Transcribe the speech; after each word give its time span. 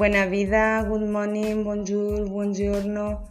Buena 0.00 0.24
vida, 0.24 0.80
good 0.80 1.10
morning, 1.10 1.62
bonjour, 1.62 2.26
buongiorno. 2.26 3.22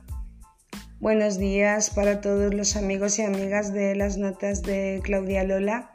Buenos 0.99 1.39
días 1.39 1.89
para 1.89 2.21
todos 2.21 2.53
los 2.53 2.75
amigos 2.75 3.17
y 3.17 3.23
amigas 3.23 3.73
de 3.73 3.95
las 3.95 4.19
notas 4.19 4.61
de 4.61 5.01
Claudia 5.03 5.43
Lola. 5.43 5.89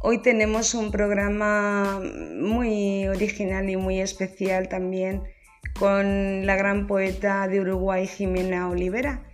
Hoy 0.00 0.22
tenemos 0.22 0.74
un 0.74 0.92
programa 0.92 2.00
muy 2.40 3.08
original 3.08 3.68
y 3.68 3.76
muy 3.76 3.98
especial 3.98 4.68
también 4.68 5.24
con 5.80 6.46
la 6.46 6.54
gran 6.54 6.86
poeta 6.86 7.48
de 7.48 7.60
Uruguay 7.60 8.06
Jimena 8.06 8.70
Olivera, 8.70 9.24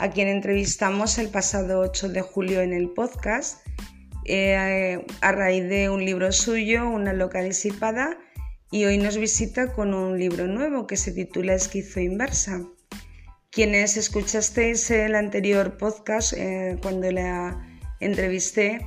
a 0.00 0.10
quien 0.10 0.26
entrevistamos 0.26 1.16
el 1.18 1.28
pasado 1.28 1.78
8 1.78 2.08
de 2.08 2.22
julio 2.22 2.60
en 2.60 2.72
el 2.72 2.90
podcast 2.90 3.64
eh, 4.30 5.06
a 5.22 5.32
raíz 5.32 5.68
de 5.70 5.88
un 5.88 6.04
libro 6.04 6.32
suyo, 6.32 6.86
Una 6.88 7.14
loca 7.14 7.40
disipada, 7.40 8.18
y 8.70 8.84
hoy 8.84 8.98
nos 8.98 9.16
visita 9.16 9.72
con 9.72 9.94
un 9.94 10.18
libro 10.18 10.46
nuevo 10.46 10.86
que 10.86 10.96
se 10.96 11.12
titula 11.12 11.54
Esquizo 11.54 12.00
Inversa. 12.00 12.62
Quienes 13.50 13.96
escuchasteis 13.96 14.90
el 14.90 15.14
anterior 15.14 15.78
podcast 15.78 16.34
eh, 16.34 16.78
cuando 16.82 17.10
la 17.10 17.66
entrevisté, 18.00 18.80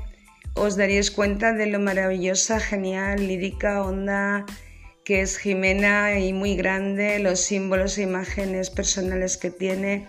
os 0.53 0.77
daríais 0.77 1.09
cuenta 1.09 1.53
de 1.53 1.65
lo 1.65 1.79
maravillosa, 1.79 2.59
genial, 2.59 3.27
lírica, 3.27 3.83
onda 3.83 4.45
que 5.03 5.21
es 5.21 5.37
Jimena 5.37 6.19
y 6.19 6.31
muy 6.31 6.55
grande, 6.55 7.17
los 7.17 7.39
símbolos 7.39 7.97
e 7.97 8.03
imágenes 8.03 8.69
personales 8.69 9.37
que 9.37 9.49
tiene 9.49 10.07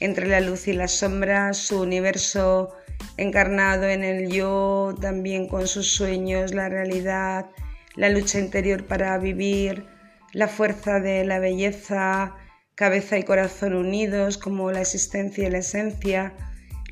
entre 0.00 0.28
la 0.28 0.40
luz 0.40 0.66
y 0.66 0.72
la 0.72 0.88
sombra, 0.88 1.52
su 1.52 1.82
universo 1.82 2.70
encarnado 3.18 3.84
en 3.84 4.02
el 4.02 4.30
yo, 4.30 4.94
también 4.98 5.46
con 5.46 5.68
sus 5.68 5.92
sueños, 5.92 6.54
la 6.54 6.70
realidad, 6.70 7.50
la 7.96 8.08
lucha 8.08 8.38
interior 8.38 8.86
para 8.86 9.16
vivir, 9.18 9.86
la 10.32 10.48
fuerza 10.48 11.00
de 11.00 11.24
la 11.24 11.38
belleza, 11.38 12.36
cabeza 12.74 13.18
y 13.18 13.24
corazón 13.24 13.74
unidos 13.74 14.38
como 14.38 14.70
la 14.72 14.80
existencia 14.80 15.46
y 15.46 15.50
la 15.50 15.58
esencia, 15.58 16.34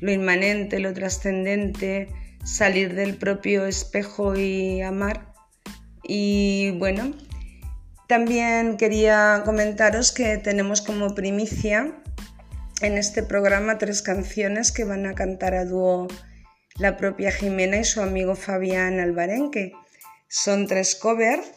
lo 0.01 0.11
inmanente, 0.11 0.79
lo 0.79 0.93
trascendente, 0.93 2.09
salir 2.43 2.95
del 2.95 3.15
propio 3.17 3.65
espejo 3.65 4.35
y 4.35 4.81
amar. 4.81 5.33
Y 6.03 6.71
bueno, 6.77 7.13
también 8.07 8.77
quería 8.77 9.43
comentaros 9.45 10.11
que 10.11 10.37
tenemos 10.37 10.81
como 10.81 11.15
primicia 11.15 12.01
en 12.81 12.97
este 12.97 13.23
programa 13.23 13.77
tres 13.77 14.01
canciones 14.01 14.71
que 14.71 14.85
van 14.85 15.05
a 15.05 15.13
cantar 15.13 15.53
a 15.53 15.65
dúo 15.65 16.07
la 16.77 16.97
propia 16.97 17.31
Jimena 17.31 17.77
y 17.77 17.83
su 17.83 18.01
amigo 18.01 18.35
Fabián 18.35 18.99
Albarenque. 18.99 19.73
Son 20.31 20.67
tres 20.67 20.93
covers. 20.93 21.51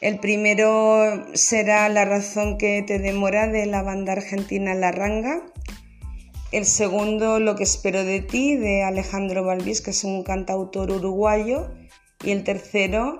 El 0.00 0.20
primero 0.20 1.34
será 1.34 1.88
La 1.88 2.04
razón 2.04 2.58
que 2.58 2.84
te 2.86 3.00
demora 3.00 3.48
de 3.48 3.66
la 3.66 3.82
banda 3.82 4.12
argentina 4.12 4.72
La 4.72 4.92
Ranga. 4.92 5.42
El 6.52 6.64
segundo, 6.64 7.40
Lo 7.40 7.56
que 7.56 7.64
espero 7.64 8.04
de 8.04 8.20
ti 8.20 8.54
de 8.54 8.84
Alejandro 8.84 9.42
Balbís, 9.42 9.80
que 9.80 9.90
es 9.90 10.04
un 10.04 10.22
cantautor 10.22 10.92
uruguayo. 10.92 11.74
Y 12.22 12.30
el 12.30 12.44
tercero, 12.44 13.18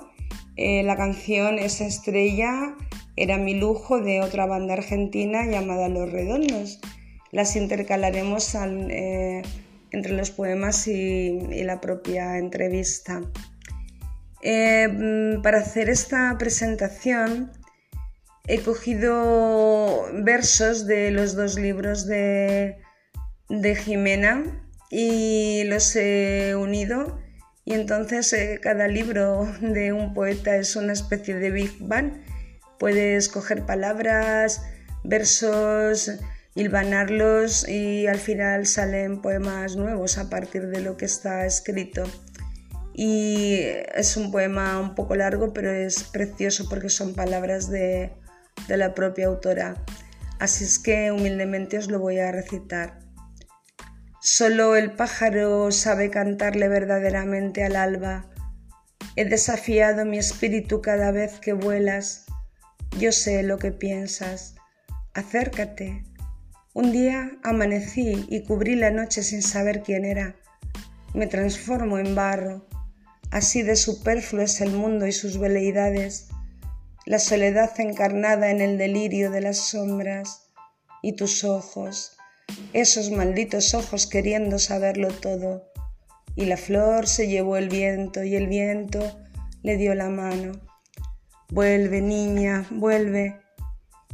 eh, 0.57 0.85
la 0.85 0.97
canción 0.97 1.59
Esa 1.59 1.87
estrella 1.87 2.77
era 3.17 3.37
mi 3.37 3.55
lujo 3.55 4.01
de 4.01 4.21
otra 4.21 4.47
banda 4.47 4.75
argentina 4.75 5.45
llamada 5.45 5.89
Los 5.89 6.13
Redondos. 6.13 6.79
Las 7.33 7.57
intercalaremos 7.57 8.55
eh, 8.55 9.43
entre 9.91 10.13
los 10.13 10.31
poemas 10.31 10.87
y 10.87 11.65
la 11.65 11.81
propia 11.81 12.39
entrevista. 12.39 13.23
Eh, 14.47 14.89
mm, 14.89 15.41
para 15.41 15.61
hacer 15.61 15.89
esta 15.89 16.37
presentación 16.37 17.51
he 18.47 18.61
cogido 18.61 20.07
versos 20.23 20.87
de 20.87 21.11
los 21.11 21.35
dos 21.35 21.59
libros 21.59 22.07
de, 22.07 22.77
Jimena 23.49 24.45
y 24.91 25.65
los 25.65 25.97
he 25.97 26.55
unido 26.57 27.19
y 27.65 27.73
entonces 27.73 28.31
eh, 28.35 28.61
cada 28.63 28.87
libro 28.87 29.51
de 29.63 29.95
un 29.95 30.13
poeta 30.13 30.57
es 30.57 30.77
una 30.77 30.93
especie 30.93 31.37
de 31.37 31.51
Big 31.51 31.79
Bang. 31.81 32.13
Puedes 32.79 33.31
coger 33.31 33.65
palabras, 33.65 34.61
versos, 35.05 36.11
hilvanarlos 36.55 37.67
y 37.67 38.09
al 38.09 38.19
final 38.19 38.67
salen 38.67 39.23
poemas 39.23 39.77
nuevos 39.77 40.19
a 40.19 40.29
partir 40.29 40.67
de 40.67 40.83
lo 40.83 40.99
que 40.99 41.07
está 41.07 41.47
escrito 41.47 42.05
y 42.97 43.59
es 43.95 44.17
un 44.17 44.31
poema 44.31 44.79
un 44.79 44.95
poco 44.95 45.17
largo, 45.17 45.53
pero 45.53 45.73
es 45.73 46.05
precioso 46.05 46.69
porque 46.69 46.89
son 46.89 47.13
palabras 47.15 47.69
de, 47.69 48.13
la 48.69 48.95
propia 48.95 49.27
autora. 49.27 49.75
Así 50.39 50.63
es 50.63 50.79
que 50.79 51.11
humildemente 51.11 51.77
os 51.77 51.91
lo 51.91 51.99
voy 51.99 52.21
a 52.21 52.31
recitar. 52.31 53.01
Solo 54.21 54.77
el 54.77 54.93
pájaro 54.93 55.73
sabe 55.73 56.09
cantarle 56.09 56.69
verdaderamente 56.69 57.65
al 57.65 57.75
alba. 57.75 58.31
He 59.17 59.25
desafiado 59.25 60.05
mi 60.05 60.19
espíritu 60.19 60.81
cada 60.81 61.11
vez 61.11 61.41
que 61.41 61.53
vuelas. 61.53 62.27
Yo 62.99 63.11
sé 63.11 63.43
lo 63.43 63.59
que 63.59 63.73
piensas. 63.73 64.55
Acércate. 65.15 66.05
Un 66.75 66.93
día 66.93 67.33
amanecí 67.43 68.25
y 68.29 68.45
cubrí 68.45 68.77
la 68.77 68.93
noche 68.93 69.23
sin 69.25 69.43
saber 69.43 69.83
quién 69.83 70.05
era. 70.05 70.37
Me 71.13 71.27
transformo 71.27 71.99
en 71.99 72.15
barro 72.15 72.67
Así 73.35 73.63
de 73.63 73.75
superfluo 73.75 74.43
es 74.43 74.61
el 74.61 74.71
mundo 74.71 75.09
y 75.09 75.13
sus 75.13 75.39
veleidades, 75.39 76.29
la 77.05 77.19
soledad 77.19 77.73
encarnada 77.81 78.49
en 78.53 78.61
el 78.61 78.79
delirio 78.79 79.33
de 79.33 79.41
las 79.41 79.57
sombras 79.57 80.53
y 81.03 81.15
tus 81.15 81.43
ojos, 81.43 82.17
esos 82.73 83.11
malditos 83.11 83.75
ojos 83.75 84.07
queriendo 84.07 84.61
saberlo 84.61 85.09
todo. 85.09 85.65
Y 86.37 86.45
la 86.45 86.57
flor 86.57 87.09
se 87.09 87.27
llevó 87.27 87.57
el 87.57 87.69
viento 87.69 88.23
y 88.23 88.37
el 88.37 88.47
viento 88.47 89.01
le 89.65 89.79
dio 89.79 89.97
la 89.97 90.11
mano. 90.11 90.53
Vuelve, 91.49 92.03
niña, 92.03 92.69
vuelve. 92.71 93.41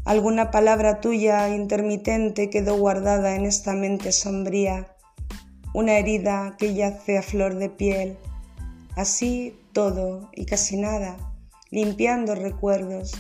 Alguna 0.07 0.51
palabra 0.51 1.03
tuya 1.03 1.47
intermitente 1.51 2.49
quedó 2.49 2.79
guardada 2.79 3.37
en 3.37 3.45
esta 3.45 3.75
mente 3.75 4.13
sombría, 4.13 4.97
una 5.75 5.99
herida 5.99 6.57
que 6.59 6.73
yace 6.73 7.19
a 7.19 7.23
flor 7.23 7.57
de 7.57 7.69
piel 7.69 8.17
Así 9.01 9.59
todo 9.73 10.29
y 10.35 10.45
casi 10.45 10.77
nada, 10.77 11.17
limpiando 11.71 12.35
recuerdos. 12.35 13.15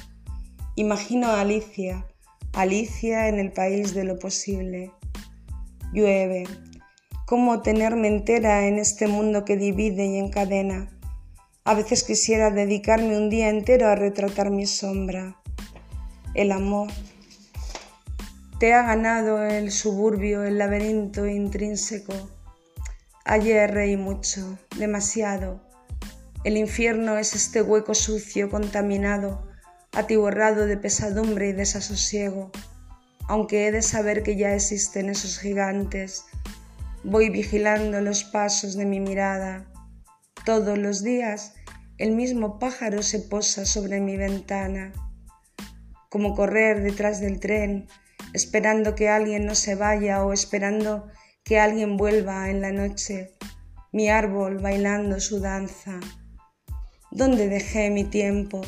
Imagino 0.76 1.28
a 1.28 1.40
Alicia, 1.40 2.06
Alicia 2.52 3.28
en 3.28 3.38
el 3.38 3.50
país 3.50 3.94
de 3.94 4.04
lo 4.04 4.18
posible. 4.18 4.92
Llueve. 5.94 6.44
¿Cómo 7.26 7.62
tenerme 7.62 8.08
entera 8.08 8.66
en 8.66 8.78
este 8.78 9.06
mundo 9.06 9.46
que 9.46 9.56
divide 9.56 10.04
y 10.04 10.18
encadena? 10.18 10.90
A 11.64 11.72
veces 11.72 12.04
quisiera 12.04 12.50
dedicarme 12.50 13.16
un 13.16 13.30
día 13.30 13.48
entero 13.48 13.88
a 13.88 13.94
retratar 13.94 14.50
mi 14.50 14.66
sombra. 14.66 15.40
El 16.34 16.52
amor. 16.52 16.90
Te 18.58 18.74
ha 18.74 18.82
ganado 18.82 19.42
el 19.42 19.70
suburbio, 19.72 20.42
el 20.44 20.58
laberinto 20.58 21.26
intrínseco. 21.26 22.12
Ayer 23.24 23.72
reí 23.72 23.96
mucho, 23.96 24.58
demasiado 24.76 25.69
el 26.42 26.56
infierno 26.56 27.18
es 27.18 27.34
este 27.34 27.60
hueco 27.60 27.94
sucio, 27.94 28.48
contaminado, 28.48 29.46
atiborrado 29.92 30.66
de 30.66 30.78
pesadumbre 30.78 31.48
y 31.48 31.52
desasosiego. 31.52 32.50
Aunque 33.28 33.66
he 33.66 33.72
de 33.72 33.82
saber 33.82 34.22
que 34.22 34.36
ya 34.36 34.54
existen 34.54 35.10
esos 35.10 35.38
gigantes, 35.38 36.24
voy 37.04 37.28
vigilando 37.28 38.00
los 38.00 38.24
pasos 38.24 38.74
de 38.74 38.86
mi 38.86 39.00
mirada. 39.00 39.70
Todos 40.44 40.78
los 40.78 41.02
días 41.02 41.54
el 41.98 42.12
mismo 42.12 42.58
pájaro 42.58 43.02
se 43.02 43.18
posa 43.18 43.66
sobre 43.66 44.00
mi 44.00 44.16
ventana, 44.16 44.92
como 46.08 46.34
correr 46.34 46.82
detrás 46.82 47.20
del 47.20 47.38
tren, 47.38 47.88
esperando 48.32 48.94
que 48.94 49.10
alguien 49.10 49.44
no 49.44 49.54
se 49.54 49.74
vaya 49.74 50.24
o 50.24 50.32
esperando 50.32 51.08
que 51.44 51.60
alguien 51.60 51.98
vuelva 51.98 52.48
en 52.48 52.62
la 52.62 52.72
noche, 52.72 53.34
mi 53.92 54.08
árbol 54.08 54.58
bailando 54.58 55.20
su 55.20 55.40
danza. 55.40 56.00
¿Dónde 57.12 57.48
dejé 57.48 57.90
mi 57.90 58.04
tiempo? 58.04 58.60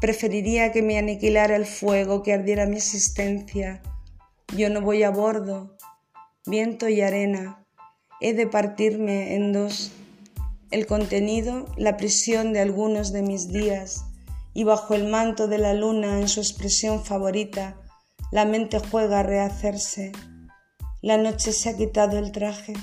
Preferiría 0.00 0.70
que 0.70 0.80
me 0.80 0.96
aniquilara 0.96 1.56
el 1.56 1.66
fuego, 1.66 2.22
que 2.22 2.32
ardiera 2.32 2.66
mi 2.66 2.76
existencia. 2.76 3.82
Yo 4.56 4.70
no 4.70 4.80
voy 4.80 5.02
a 5.02 5.10
bordo, 5.10 5.76
viento 6.46 6.88
y 6.88 7.00
arena. 7.00 7.66
He 8.20 8.32
de 8.32 8.46
partirme 8.46 9.34
en 9.34 9.52
dos. 9.52 9.90
El 10.70 10.86
contenido, 10.86 11.66
la 11.76 11.96
prisión 11.96 12.52
de 12.52 12.60
algunos 12.60 13.12
de 13.12 13.22
mis 13.22 13.48
días, 13.48 14.04
y 14.52 14.62
bajo 14.62 14.94
el 14.94 15.08
manto 15.08 15.48
de 15.48 15.58
la 15.58 15.74
luna 15.74 16.20
en 16.20 16.28
su 16.28 16.38
expresión 16.38 17.04
favorita, 17.04 17.76
la 18.30 18.44
mente 18.44 18.78
juega 18.78 19.18
a 19.18 19.24
rehacerse. 19.24 20.12
La 21.02 21.16
noche 21.16 21.50
se 21.50 21.70
ha 21.70 21.76
quitado 21.76 22.18
el 22.18 22.30
traje. 22.30 22.74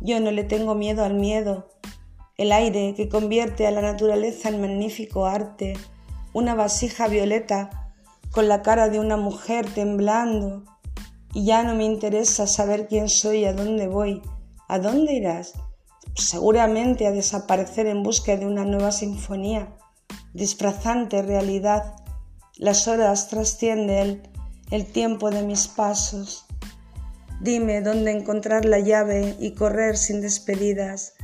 Yo 0.00 0.20
no 0.20 0.30
le 0.30 0.44
tengo 0.44 0.76
miedo 0.76 1.04
al 1.04 1.14
miedo, 1.14 1.72
el 2.42 2.52
aire 2.52 2.94
que 2.94 3.08
convierte 3.08 3.66
a 3.66 3.70
la 3.70 3.80
naturaleza 3.80 4.48
en 4.48 4.60
magnífico 4.60 5.26
arte, 5.26 5.74
una 6.32 6.54
vasija 6.54 7.06
violeta 7.06 7.92
con 8.32 8.48
la 8.48 8.62
cara 8.62 8.88
de 8.88 8.98
una 8.98 9.16
mujer 9.16 9.66
temblando, 9.72 10.64
y 11.32 11.44
ya 11.46 11.62
no 11.62 11.74
me 11.74 11.84
interesa 11.84 12.46
saber 12.46 12.88
quién 12.88 13.08
soy 13.08 13.44
a 13.44 13.52
dónde 13.52 13.86
voy. 13.86 14.22
¿A 14.68 14.78
dónde 14.78 15.14
irás? 15.14 15.52
Seguramente 16.14 17.06
a 17.06 17.12
desaparecer 17.12 17.86
en 17.86 18.02
busca 18.02 18.36
de 18.36 18.46
una 18.46 18.64
nueva 18.64 18.92
sinfonía, 18.92 19.74
disfrazante 20.34 21.22
realidad. 21.22 21.94
Las 22.56 22.88
horas 22.88 23.28
trasciende 23.28 24.02
el, 24.02 24.22
el 24.70 24.86
tiempo 24.86 25.30
de 25.30 25.42
mis 25.42 25.68
pasos. 25.68 26.44
Dime 27.40 27.80
dónde 27.80 28.10
encontrar 28.10 28.64
la 28.64 28.78
llave 28.78 29.36
y 29.38 29.52
correr 29.52 29.96
sin 29.96 30.20
despedidas. 30.20 31.14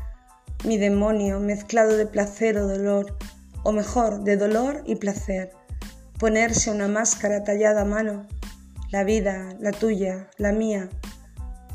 Mi 0.65 0.79
demonio 0.79 1.41
mezclado 1.41 1.97
de 1.97 2.07
placer 2.07 2.59
o 2.59 2.67
dolor, 2.67 3.17
o 3.63 3.73
mejor, 3.73 4.25
de 4.25 4.37
dolor 4.37 4.83
y 4.87 4.97
placer 4.97 5.53
ponerse 6.19 6.73
una 6.73 6.89
máscara 6.89 7.45
tallada 7.45 7.83
a 7.83 7.85
mano, 7.85 8.27
la 8.91 9.05
vida, 9.05 9.57
la 9.61 9.71
tuya, 9.71 10.29
la 10.37 10.53
mía. 10.53 10.89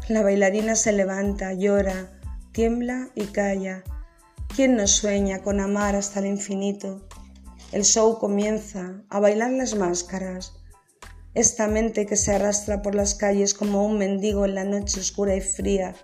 La 0.10 0.22
bailarina 0.22 0.76
se 0.76 0.92
levanta, 0.92 1.54
llora, 1.54 2.12
tiembla 2.52 3.10
y 3.16 3.28
calla. 3.28 3.84
¿Quién 4.54 4.76
no 4.76 4.86
sueña 4.86 5.42
con 5.42 5.62
amar 5.62 5.96
hasta 5.96 6.20
el 6.20 6.26
infinito? 6.26 7.08
El 7.72 7.86
show 7.86 8.20
comienza, 8.20 9.02
a 9.10 9.20
bailar 9.20 9.52
las 9.52 9.76
máscaras. 9.76 10.54
Esta 11.34 11.68
mente 11.68 12.06
que 12.06 12.18
se 12.18 12.36
arrastra 12.36 12.82
por 12.82 12.96
las 12.96 13.16
calles 13.16 13.54
como 13.54 13.86
un 13.86 13.98
mendigo 13.98 14.46
en 14.46 14.56
la 14.56 14.66
noche 14.66 15.00
oscura 15.00 15.36
y 15.36 15.42
fría, 15.42 15.96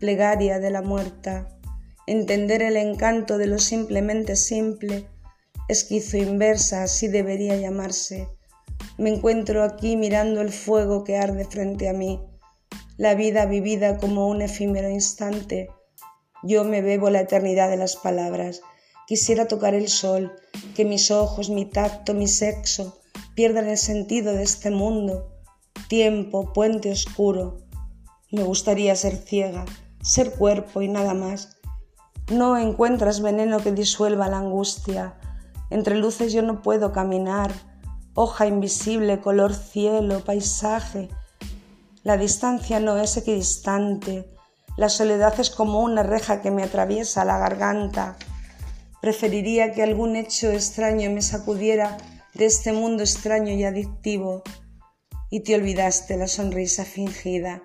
plegaria 0.00 0.58
de 0.58 0.70
la 0.70 0.82
muerta. 0.82 1.55
Entender 2.06 2.62
el 2.62 2.76
encanto 2.76 3.38
de 3.38 3.46
lo 3.46 3.58
simplemente 3.58 4.36
simple 4.36 5.08
esquizo 5.68 6.16
inversa, 6.16 6.84
así 6.84 7.08
debería 7.08 7.56
llamarse. 7.56 8.28
Me 8.98 9.10
encuentro 9.10 9.62
aquí 9.62 9.96
mirando 9.96 10.40
el 10.40 10.52
fuego 10.52 11.04
que 11.04 11.16
arde 11.16 11.44
frente 11.44 11.88
a 11.88 11.92
mí, 11.92 12.20
la 12.96 13.14
vida 13.14 13.46
vivida 13.46 13.98
como 13.98 14.28
un 14.28 14.42
efímero 14.42 14.88
instante. 14.88 15.68
Yo 16.42 16.64
me 16.64 16.82
bebo 16.82 17.10
la 17.10 17.20
eternidad 17.20 17.68
de 17.68 17.76
las 17.76 17.96
palabras. 17.96 18.62
Quisiera 19.06 19.48
tocar 19.48 19.74
el 19.74 19.88
sol, 19.88 20.32
que 20.74 20.84
mis 20.84 21.10
ojos, 21.10 21.50
mi 21.50 21.64
tacto, 21.64 22.14
mi 22.14 22.28
sexo 22.28 23.00
pierdan 23.34 23.68
el 23.68 23.78
sentido 23.78 24.32
de 24.32 24.42
este 24.42 24.70
mundo. 24.70 25.32
Tiempo, 25.88 26.52
puente 26.52 26.90
oscuro. 26.90 27.58
Me 28.30 28.42
gustaría 28.42 28.96
ser 28.96 29.16
ciega, 29.16 29.64
ser 30.02 30.32
cuerpo 30.32 30.82
y 30.82 30.88
nada 30.88 31.14
más. 31.14 31.55
No 32.30 32.56
encuentras 32.56 33.20
veneno 33.20 33.60
que 33.60 33.72
disuelva 33.72 34.28
la 34.28 34.38
angustia, 34.38 35.14
entre 35.70 35.96
luces 35.96 36.32
yo 36.32 36.42
no 36.42 36.62
puedo 36.62 36.92
caminar, 36.92 37.52
hoja 38.14 38.46
invisible, 38.46 39.20
color 39.20 39.54
cielo, 39.54 40.24
paisaje. 40.24 41.08
La 42.02 42.16
distancia 42.16 42.80
no 42.80 42.96
es 42.96 43.16
equidistante, 43.16 44.28
la 44.76 44.90
soledad 44.90 45.38
es 45.40 45.50
como 45.50 45.80
una 45.80 46.02
reja 46.02 46.42
que 46.42 46.50
me 46.50 46.62
atraviesa 46.62 47.24
la 47.24 47.38
garganta. 47.38 48.16
Preferiría 49.00 49.72
que 49.72 49.82
algún 49.82 50.16
hecho 50.16 50.50
extraño 50.50 51.10
me 51.10 51.22
sacudiera 51.22 51.96
de 52.34 52.44
este 52.44 52.72
mundo 52.72 53.02
extraño 53.02 53.52
y 53.54 53.64
adictivo. 53.64 54.42
Y 55.30 55.40
te 55.40 55.54
olvidaste 55.54 56.18
la 56.18 56.28
sonrisa 56.28 56.84
fingida. 56.84 57.62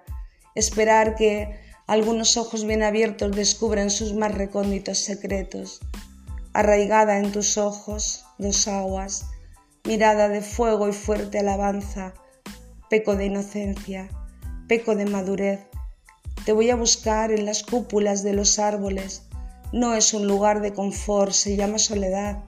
Esperar 0.55 1.15
que 1.15 1.59
algunos 1.91 2.37
ojos 2.37 2.63
bien 2.65 2.83
abiertos 2.83 3.35
descubran 3.35 3.89
sus 3.89 4.13
más 4.13 4.33
recónditos 4.33 4.99
secretos 4.99 5.81
arraigada 6.53 7.17
en 7.17 7.33
tus 7.33 7.57
ojos, 7.57 8.23
dos 8.37 8.65
aguas, 8.69 9.25
mirada 9.83 10.29
de 10.29 10.39
fuego 10.41 10.87
y 10.87 10.93
fuerte 10.93 11.39
alabanza, 11.39 12.13
peco 12.89 13.17
de 13.17 13.25
inocencia, 13.25 14.07
peco 14.69 14.95
de 14.95 15.05
madurez. 15.05 15.59
Te 16.45 16.53
voy 16.53 16.69
a 16.69 16.77
buscar 16.77 17.29
en 17.29 17.45
las 17.45 17.61
cúpulas 17.61 18.23
de 18.23 18.35
los 18.35 18.57
árboles. 18.57 19.23
No 19.73 19.93
es 19.93 20.13
un 20.13 20.27
lugar 20.27 20.61
de 20.61 20.73
confort, 20.73 21.33
se 21.33 21.57
llama 21.57 21.77
soledad. 21.77 22.45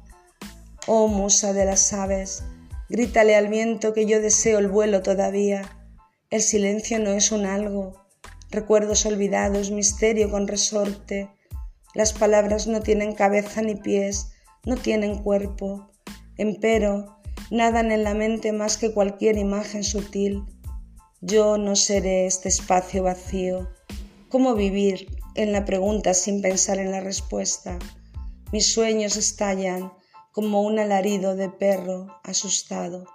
Oh 0.87 1.09
musa 1.09 1.51
de 1.51 1.65
las 1.65 1.91
aves, 1.91 2.45
grítale 2.87 3.35
al 3.35 3.49
viento 3.49 3.93
que 3.93 4.05
yo 4.05 4.21
deseo 4.21 4.59
el 4.59 4.69
vuelo 4.69 5.01
todavía. 5.01 5.63
El 6.29 6.41
silencio 6.41 6.97
no 6.99 7.11
es 7.11 7.33
un 7.33 7.45
algo, 7.45 8.02
recuerdos 8.53 9.05
olvidados, 9.05 9.71
misterio 9.71 10.31
con 10.31 10.47
resorte 10.47 11.29
las 11.93 12.11
palabras 12.11 12.65
no 12.65 12.81
tienen 12.81 13.13
cabeza 13.13 13.61
ni 13.61 13.75
pies, 13.75 14.31
no 14.65 14.75
tienen 14.77 15.21
cuerpo, 15.21 15.91
empero 16.37 17.19
nadan 17.51 17.91
en 17.91 18.03
la 18.03 18.15
mente 18.15 18.51
más 18.51 18.77
que 18.77 18.91
cualquier 18.91 19.37
imagen 19.37 19.83
sutil. 19.83 20.43
Yo 21.21 21.59
no 21.59 21.75
seré 21.75 22.25
este 22.25 22.49
espacio 22.49 23.03
vacío. 23.03 23.69
¿Cómo 24.29 24.55
vivir 24.55 25.05
en 25.35 25.51
la 25.51 25.65
pregunta 25.65 26.15
sin 26.15 26.41
pensar 26.41 26.79
en 26.79 26.89
la 26.89 26.99
respuesta? 26.99 27.77
Mis 28.51 28.73
sueños 28.73 29.15
estallan 29.15 29.93
como 30.31 30.63
un 30.63 30.79
alarido 30.79 31.35
de 31.35 31.49
perro 31.49 32.07
asustado. 32.23 33.05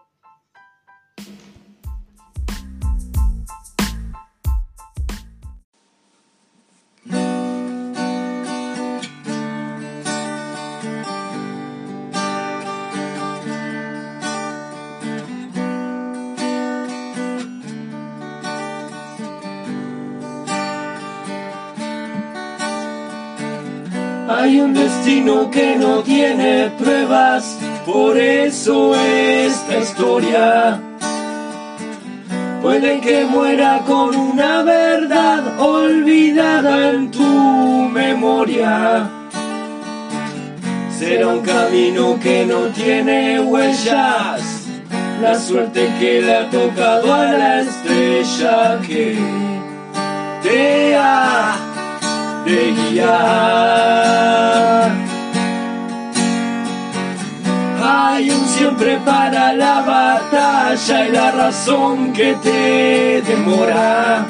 Hay 24.40 24.60
un 24.60 24.72
destino 24.72 25.50
que 25.50 25.74
no 25.74 25.98
tiene 26.04 26.70
pruebas, 26.78 27.58
por 27.84 28.16
eso 28.16 28.94
esta 28.94 29.78
historia. 29.78 30.80
Puede 32.62 33.00
que 33.00 33.24
muera 33.24 33.82
con 33.84 34.14
una 34.14 34.62
verdad 34.62 35.42
olvidada 35.58 36.90
en 36.90 37.10
tu 37.10 37.20
memoria. 37.20 39.10
Será 40.96 41.26
un 41.26 41.40
camino 41.40 42.16
que 42.22 42.46
no 42.46 42.60
tiene 42.68 43.40
huellas, 43.40 44.68
la 45.20 45.36
suerte 45.36 45.92
que 45.98 46.22
le 46.22 46.36
ha 46.36 46.48
tocado 46.48 47.12
a 47.12 47.24
la 47.32 47.60
estrella 47.62 48.78
que 48.86 49.18
te 50.44 50.94
ha 50.94 51.67
Hay 57.82 58.30
un 58.30 58.46
siempre 58.46 58.96
para 59.04 59.52
la 59.52 59.82
batalla 59.82 61.06
y 61.06 61.12
la 61.12 61.30
razón 61.30 62.14
que 62.14 62.34
te 62.42 63.20
demora. 63.20 64.26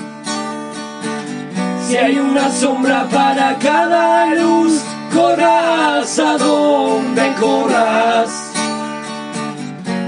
Si 1.87 1.97
hay 1.97 2.19
una 2.19 2.51
sombra 2.51 3.05
para 3.09 3.57
cada 3.59 4.35
luz, 4.35 4.83
corras 5.15 6.19
a 6.19 6.39
donde 6.39 7.33
corras. 7.41 8.53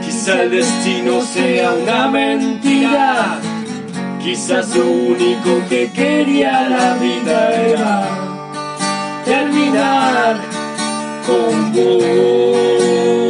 Quizá 0.04 0.42
el 0.42 0.50
destino 0.50 1.22
sea 1.22 1.74
una 1.74 2.08
mentira 2.08 3.38
Quizás 4.22 4.76
lo 4.76 4.86
único 4.86 5.66
que 5.68 5.90
quería 5.90 6.68
la 6.68 6.94
vida 6.94 7.52
era 7.52 8.08
terminar 9.24 10.36
con 11.26 11.72
vos. 11.72 13.29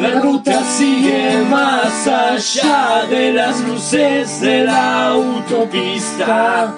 La 0.00 0.18
ruta 0.18 0.62
sigue 0.64 1.44
más 1.50 2.06
allá 2.06 3.04
de 3.10 3.34
las 3.34 3.60
luces 3.60 4.40
de 4.40 4.64
la 4.64 5.08
autopista. 5.08 6.74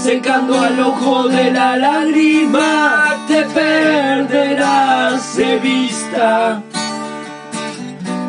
Secando 0.00 0.60
al 0.60 0.78
ojo 0.78 1.26
de 1.28 1.50
la 1.50 1.76
lágrima, 1.76 3.16
te 3.26 3.42
perderás 3.42 5.36
de 5.36 5.58
vista. 5.58 6.62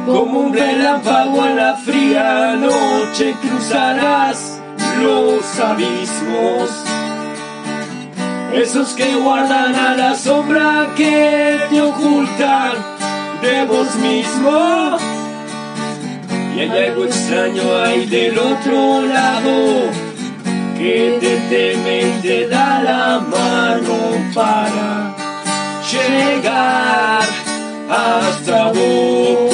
Como 0.08 0.40
un 0.40 0.54
relámpago 0.54 1.46
en 1.46 1.56
la 1.56 1.76
fría 1.76 2.56
noche 2.56 3.36
cruzarás 3.44 4.60
los 5.04 5.60
abismos. 5.60 6.72
Esos 8.56 8.94
que 8.94 9.14
guardan 9.18 9.76
a 9.76 9.96
la 9.96 10.16
sombra 10.16 10.88
que 10.98 11.60
te 11.70 11.80
ocultan 11.80 12.99
de 13.41 13.65
vos 13.65 13.96
mismo. 13.96 14.98
Y 16.55 16.60
hay 16.60 16.86
algo 16.88 17.05
extraño 17.05 17.63
ahí 17.84 18.05
del 18.05 18.38
otro 18.38 19.01
lado 19.01 19.89
que 20.77 21.17
te 21.19 21.36
teme 21.50 22.01
y 22.08 22.22
te 22.22 22.48
da 22.48 22.81
la 22.81 23.19
mano 23.19 23.98
para 24.34 25.15
llegar 25.91 27.24
hasta 27.89 28.72
vos. 28.72 29.49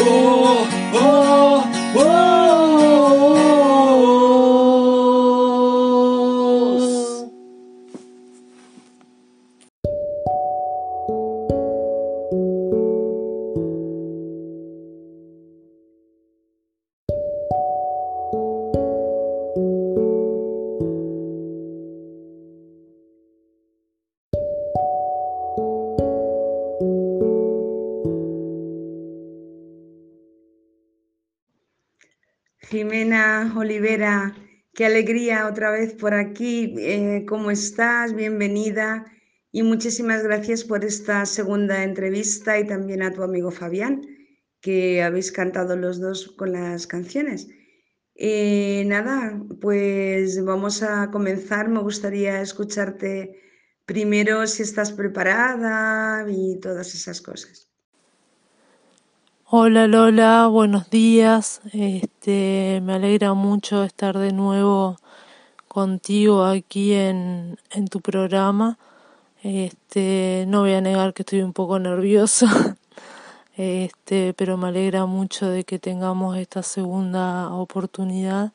Jimena 32.75 33.53
Olivera, 33.55 34.36
qué 34.74 34.86
alegría 34.86 35.48
otra 35.48 35.72
vez 35.72 35.94
por 35.94 36.13
aquí. 36.13 36.75
Eh, 36.77 37.24
¿Cómo 37.25 37.50
estás? 37.50 38.13
Bienvenida. 38.13 39.05
Y 39.53 39.63
muchísimas 39.63 40.24
gracias 40.24 40.65
por 40.65 40.84
esta 40.84 41.25
segunda 41.25 41.86
entrevista 41.86 42.60
y 42.60 42.67
también 42.67 43.01
a 43.01 43.13
tu 43.13 43.24
amigo 43.24 43.50
Fabián, 43.50 44.01
que 44.60 45.01
habéis 45.01 45.32
cantado 45.32 45.77
los 45.77 46.01
dos 46.01 46.27
con 46.38 46.51
las 46.51 46.86
canciones. 46.86 47.48
Eh, 48.13 48.84
nada, 48.88 49.41
pues 49.62 50.44
vamos 50.44 50.84
a 50.84 51.10
comenzar. 51.12 51.70
Me 51.70 51.79
gustaría 51.79 52.41
escucharte 52.41 53.41
primero 53.86 54.46
si 54.48 54.63
estás 54.63 54.91
preparada 54.91 56.25
y 56.29 56.60
todas 56.60 56.94
esas 56.94 57.22
cosas. 57.22 57.75
Hola 59.57 59.88
Lola, 59.88 60.47
buenos 60.47 60.89
días. 60.89 61.62
Este, 61.71 62.81
me 62.83 62.95
alegra 62.95 63.33
mucho 63.33 63.85
estar 63.85 64.17
de 64.17 64.33
nuevo 64.33 64.97
contigo 65.69 66.43
aquí 66.43 66.91
en, 66.91 67.57
en 67.71 67.88
tu 67.88 68.01
programa. 68.01 68.77
Este, 69.43 70.43
no 70.50 70.59
voy 70.59 70.74
a 70.74 70.81
negar 70.81 71.13
que 71.13 71.21
estoy 71.21 71.41
un 71.41 71.53
poco 71.53 71.79
nerviosa. 71.79 72.75
Este, 73.55 74.33
pero 74.33 74.57
me 74.57 74.67
alegra 74.67 75.05
mucho 75.05 75.47
de 75.47 75.63
que 75.63 75.79
tengamos 75.79 76.35
esta 76.35 76.62
segunda 76.62 77.53
oportunidad. 77.53 78.51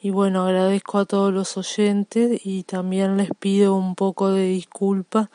Y 0.00 0.08
bueno, 0.08 0.44
agradezco 0.44 0.96
a 0.96 1.04
todos 1.04 1.34
los 1.34 1.58
oyentes 1.58 2.40
y 2.46 2.62
también 2.62 3.18
les 3.18 3.28
pido 3.38 3.74
un 3.74 3.94
poco 3.94 4.30
de 4.30 4.44
disculpa 4.44 5.28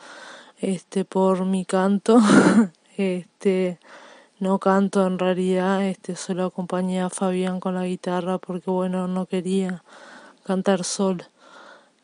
este 0.58 1.04
por 1.04 1.44
mi 1.44 1.64
canto. 1.64 2.18
este 2.96 3.78
no 4.38 4.58
canto 4.58 5.06
en 5.06 5.18
realidad, 5.18 5.86
este 5.86 6.14
solo 6.16 6.44
acompañé 6.44 7.00
a 7.00 7.10
Fabián 7.10 7.60
con 7.60 7.74
la 7.74 7.86
guitarra 7.86 8.38
porque 8.38 8.70
bueno, 8.70 9.08
no 9.08 9.26
quería 9.26 9.82
cantar 10.44 10.84
sola. 10.84 11.30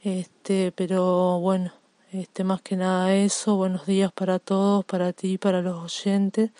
Este, 0.03 0.73
pero 0.73 1.39
bueno, 1.41 1.73
este 2.13 2.43
más 2.43 2.63
que 2.63 2.77
nada 2.77 3.15
eso, 3.15 3.57
buenos 3.57 3.87
días 3.87 4.13
para 4.13 4.39
todos, 4.39 4.85
para 4.85 5.13
ti, 5.13 5.39
para 5.39 5.63
los 5.63 5.85
oyentes 5.85 6.51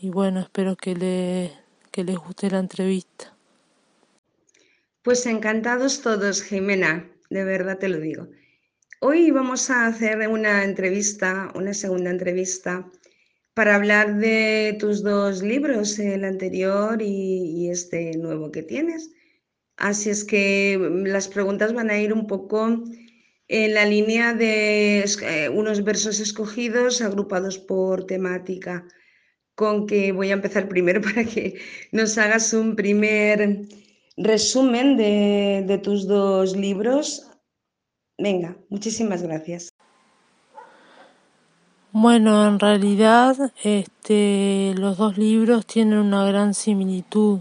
y 0.00 0.10
bueno, 0.10 0.40
espero 0.40 0.76
que 0.76 0.94
le 0.94 1.52
que 1.90 2.04
les 2.04 2.16
guste 2.16 2.50
la 2.50 2.58
entrevista. 2.58 3.36
Pues 5.02 5.26
encantados 5.26 6.00
todos, 6.00 6.42
Jimena, 6.42 7.06
de 7.28 7.44
verdad 7.44 7.78
te 7.78 7.88
lo 7.88 7.98
digo. 7.98 8.28
Hoy 9.00 9.30
vamos 9.30 9.68
a 9.68 9.86
hacer 9.86 10.26
una 10.28 10.64
entrevista, 10.64 11.52
una 11.54 11.74
segunda 11.74 12.10
entrevista 12.10 12.88
para 13.54 13.74
hablar 13.76 14.16
de 14.18 14.76
tus 14.80 15.02
dos 15.02 15.42
libros, 15.42 15.98
el 15.98 16.24
anterior 16.24 17.02
y, 17.02 17.68
este 17.70 18.16
nuevo 18.18 18.50
que 18.50 18.62
tienes. 18.62 19.10
Así 19.76 20.10
es 20.10 20.24
que 20.24 20.78
mm, 20.78 21.06
las 21.06 21.28
preguntas 21.28 21.72
van 21.72 21.90
a 21.90 21.98
ir 21.98 22.12
un 22.12 22.26
poco 22.26 22.84
en 23.48 23.74
la 23.74 23.84
línea 23.84 24.34
de 24.34 25.04
eh, 25.22 25.48
unos 25.50 25.84
versos 25.84 26.20
escogidos 26.20 27.02
agrupados 27.02 27.58
por 27.58 28.06
temática, 28.06 28.86
con 29.54 29.86
que 29.86 30.12
voy 30.12 30.30
a 30.30 30.34
empezar 30.34 30.68
primero 30.68 31.00
para 31.02 31.24
que 31.24 31.60
nos 31.92 32.18
hagas 32.18 32.52
un 32.54 32.76
primer 32.76 33.68
resumen 34.16 34.96
de, 34.96 35.64
de 35.66 35.78
tus 35.78 36.06
dos 36.06 36.56
libros. 36.56 37.30
Venga, 38.18 38.56
muchísimas 38.68 39.22
gracias. 39.22 39.71
Bueno, 41.94 42.48
en 42.48 42.58
realidad, 42.58 43.52
este, 43.62 44.72
los 44.78 44.96
dos 44.96 45.18
libros 45.18 45.66
tienen 45.66 45.98
una 45.98 46.24
gran 46.24 46.54
similitud, 46.54 47.40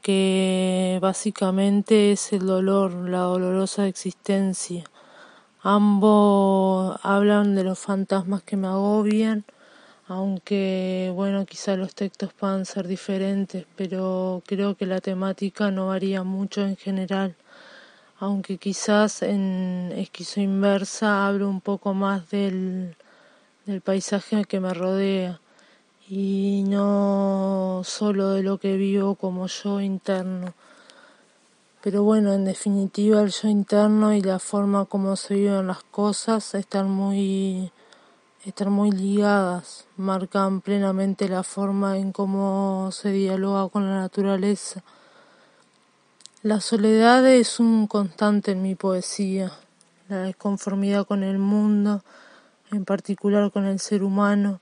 que 0.00 0.98
básicamente 1.02 2.12
es 2.12 2.32
el 2.32 2.46
dolor, 2.46 2.94
la 3.08 3.18
dolorosa 3.18 3.88
existencia. 3.88 4.84
Ambos 5.62 7.00
hablan 7.02 7.56
de 7.56 7.64
los 7.64 7.80
fantasmas 7.80 8.44
que 8.44 8.56
me 8.56 8.68
agobian, 8.68 9.44
aunque 10.06 11.12
bueno, 11.16 11.44
quizá 11.44 11.76
los 11.76 11.96
textos 11.96 12.32
puedan 12.32 12.64
ser 12.64 12.86
diferentes, 12.86 13.66
pero 13.76 14.40
creo 14.46 14.76
que 14.76 14.86
la 14.86 15.00
temática 15.00 15.72
no 15.72 15.88
varía 15.88 16.22
mucho 16.22 16.62
en 16.62 16.76
general, 16.76 17.34
aunque 18.20 18.58
quizás 18.58 19.22
en 19.22 19.92
Esquizo 19.96 20.40
Inversa 20.40 21.26
hablo 21.26 21.48
un 21.50 21.60
poco 21.60 21.92
más 21.94 22.30
del 22.30 22.94
del 23.68 23.82
paisaje 23.82 24.46
que 24.46 24.60
me 24.60 24.72
rodea 24.72 25.42
y 26.08 26.64
no 26.66 27.82
solo 27.84 28.30
de 28.30 28.42
lo 28.42 28.56
que 28.56 28.78
vivo 28.78 29.14
como 29.14 29.46
yo 29.46 29.82
interno. 29.82 30.54
Pero 31.82 32.02
bueno, 32.02 32.32
en 32.32 32.46
definitiva 32.46 33.20
el 33.20 33.28
yo 33.28 33.46
interno 33.48 34.14
y 34.14 34.22
la 34.22 34.38
forma 34.38 34.86
como 34.86 35.16
se 35.16 35.34
viven 35.34 35.66
las 35.66 35.82
cosas 35.84 36.54
están 36.54 36.88
muy 36.90 37.70
están 38.46 38.72
muy 38.72 38.90
ligadas, 38.90 39.84
marcan 39.98 40.62
plenamente 40.62 41.28
la 41.28 41.42
forma 41.42 41.98
en 41.98 42.12
cómo 42.12 42.88
se 42.90 43.10
dialoga 43.10 43.68
con 43.68 43.86
la 43.86 43.96
naturaleza. 43.96 44.82
La 46.42 46.62
soledad 46.62 47.26
es 47.26 47.60
un 47.60 47.86
constante 47.86 48.52
en 48.52 48.62
mi 48.62 48.74
poesía, 48.76 49.52
la 50.08 50.22
desconformidad 50.22 51.06
con 51.06 51.22
el 51.22 51.38
mundo, 51.38 52.02
en 52.70 52.84
particular 52.84 53.50
con 53.50 53.64
el 53.64 53.78
ser 53.78 54.02
humano. 54.02 54.60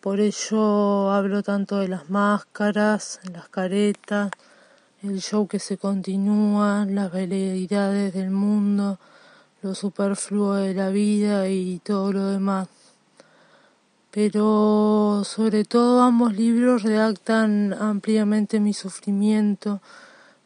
Por 0.00 0.20
ello 0.20 1.10
hablo 1.10 1.42
tanto 1.42 1.78
de 1.78 1.88
las 1.88 2.10
máscaras, 2.10 3.20
las 3.32 3.48
caretas, 3.48 4.30
el 5.02 5.20
show 5.20 5.46
que 5.46 5.58
se 5.58 5.78
continúa, 5.78 6.86
las 6.88 7.10
veleidades 7.12 8.14
del 8.14 8.30
mundo, 8.30 8.98
lo 9.62 9.74
superfluo 9.74 10.54
de 10.54 10.74
la 10.74 10.90
vida 10.90 11.48
y 11.48 11.80
todo 11.80 12.12
lo 12.12 12.26
demás. 12.26 12.68
Pero 14.10 15.22
sobre 15.24 15.64
todo 15.64 16.02
ambos 16.02 16.34
libros 16.34 16.82
redactan 16.82 17.74
ampliamente 17.74 18.60
mi 18.60 18.72
sufrimiento, 18.72 19.82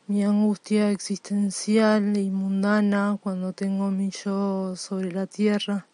mi 0.09 0.25
angustia 0.25 0.91
existencial 0.91 2.17
y 2.17 2.31
mundana 2.31 3.19
cuando 3.23 3.53
tengo 3.53 3.91
mi 3.91 4.11
yo 4.11 4.75
sobre 4.75 5.13
la 5.13 5.27
tierra. 5.27 5.87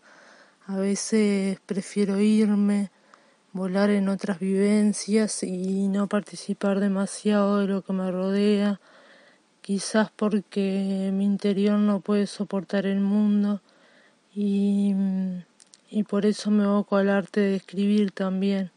A 0.69 0.75
veces 0.75 1.61
prefiero 1.65 2.19
irme, 2.19 2.91
volar 3.53 3.89
en 3.91 4.09
otras 4.09 4.41
vivencias 4.41 5.45
y 5.45 5.87
no 5.87 6.09
participar 6.09 6.81
demasiado 6.81 7.59
de 7.59 7.69
lo 7.69 7.83
que 7.83 7.93
me 7.93 8.11
rodea, 8.11 8.81
quizás 9.61 10.11
porque 10.17 11.11
mi 11.13 11.25
interior 11.25 11.79
no 11.79 12.01
puede 12.01 12.27
soportar 12.27 12.85
el 12.85 12.99
mundo 12.99 13.61
y, 14.35 14.93
y 15.89 16.03
por 16.03 16.27
eso 16.27 16.51
me 16.51 16.65
evoco 16.65 16.97
al 16.97 17.11
arte 17.11 17.41
de 17.41 17.55
escribir 17.55 18.11
también. 18.11 18.73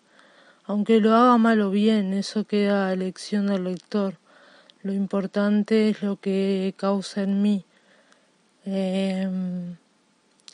Aunque 0.65 0.99
lo 0.99 1.15
haga 1.15 1.39
mal 1.39 1.59
o 1.61 1.71
bien, 1.71 2.13
eso 2.13 2.43
queda 2.43 2.87
a 2.87 2.93
elección 2.93 3.47
del 3.47 3.63
lector. 3.63 4.19
Lo 4.83 4.93
importante 4.93 5.89
es 5.89 6.03
lo 6.03 6.17
que 6.17 6.75
causa 6.77 7.23
en 7.23 7.41
mí. 7.41 7.65
Em, 8.65 9.75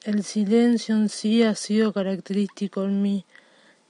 el 0.06 0.24
silencio 0.24 0.96
en 0.96 1.10
sí 1.10 1.42
ha 1.42 1.56
sido 1.56 1.92
característico 1.92 2.84
en 2.84 3.02
mí 3.02 3.26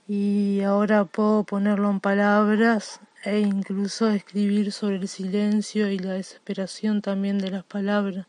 y 0.07 0.61
ahora 0.61 1.03
puedo 1.03 1.43
ponerlo 1.43 1.89
en 1.91 1.99
palabras 1.99 3.01
e 3.25 3.39
incluso 3.39 4.07
escribir 4.07 4.71
sobre 4.71 4.95
el 4.95 5.09
silencio 5.09 5.89
y 5.91 5.99
la 5.99 6.13
desesperación 6.13 7.01
también 7.01 7.37
de 7.37 7.51
las 7.51 7.65
palabras 7.65 8.27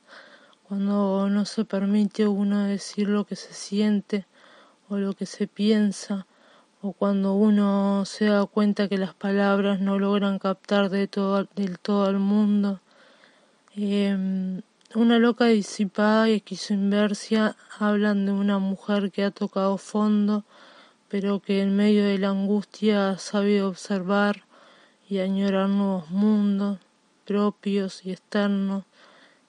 cuando 0.65 1.29
no 1.31 1.45
se 1.45 1.65
permite 1.65 2.27
uno 2.27 2.65
decir 2.65 3.09
lo 3.09 3.25
que 3.25 3.37
se 3.37 3.55
siente 3.55 4.27
o 4.89 4.97
lo 4.97 5.13
que 5.13 5.27
se 5.27 5.47
piensa 5.47 6.27
o 6.83 6.93
cuando 6.93 7.35
uno 7.35 8.05
se 8.05 8.25
da 8.25 8.47
cuenta 8.47 8.89
que 8.89 8.99
las 8.99 9.15
palabras 9.15 9.81
no 9.81 9.97
logran 9.97 10.41
captar 10.41 10.91
de 10.91 11.07
todo, 11.07 11.47
del 11.55 11.79
todo 11.79 12.07
al 12.07 12.19
mundo. 12.19 12.81
Em, 13.77 14.63
una 14.97 15.19
loca 15.19 15.45
disipada 15.45 16.31
y 16.31 16.37
esquizoinversia 16.37 17.55
hablan 17.79 18.25
de 18.25 18.33
una 18.33 18.59
mujer 18.59 19.13
que 19.13 19.25
ha 19.25 19.31
tocado 19.31 19.77
fondo, 19.77 20.43
pero 21.11 21.41
que 21.41 21.61
en 21.61 21.77
medio 21.77 22.03
de 22.07 22.17
la 22.17 22.31
angustia 22.31 23.11
ha 23.11 23.19
sabido 23.19 23.69
observar 23.69 24.45
y 25.07 25.19
añorar 25.19 25.69
nuevos 25.69 26.11
mundos 26.11 26.79
propios 27.27 28.07
y 28.07 28.13
externos, 28.13 28.85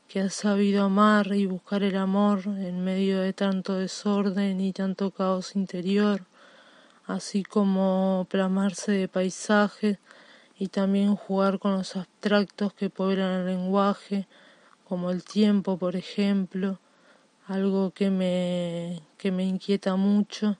que 0.09 0.19
ha 0.19 0.29
sabido 0.29 0.83
amar 0.83 1.33
y 1.33 1.45
buscar 1.45 1.81
el 1.81 1.95
amor 1.95 2.41
en 2.45 2.83
medio 2.83 3.21
de 3.21 3.31
tanto 3.31 3.75
desorden 3.75 4.59
y 4.59 4.73
tanto 4.73 5.11
caos 5.11 5.55
interior, 5.55 6.25
así 7.05 7.43
como 7.43 8.27
plasmarse 8.29 8.91
de 8.91 9.07
paisajes 9.07 9.97
y 10.59 10.67
también 10.67 11.15
jugar 11.15 11.57
con 11.57 11.71
los 11.71 11.95
abstractos 11.95 12.73
que 12.73 12.89
pueblan 12.89 13.31
el 13.31 13.45
lenguaje, 13.45 14.27
como 14.87 15.11
el 15.11 15.23
tiempo, 15.23 15.77
por 15.77 15.97
ejemplo, 15.97 16.79
algo 17.47 17.91
que 17.91 18.09
me, 18.09 19.01
que 19.17 19.31
me 19.31 19.43
inquieta 19.43 19.97
mucho. 19.97 20.57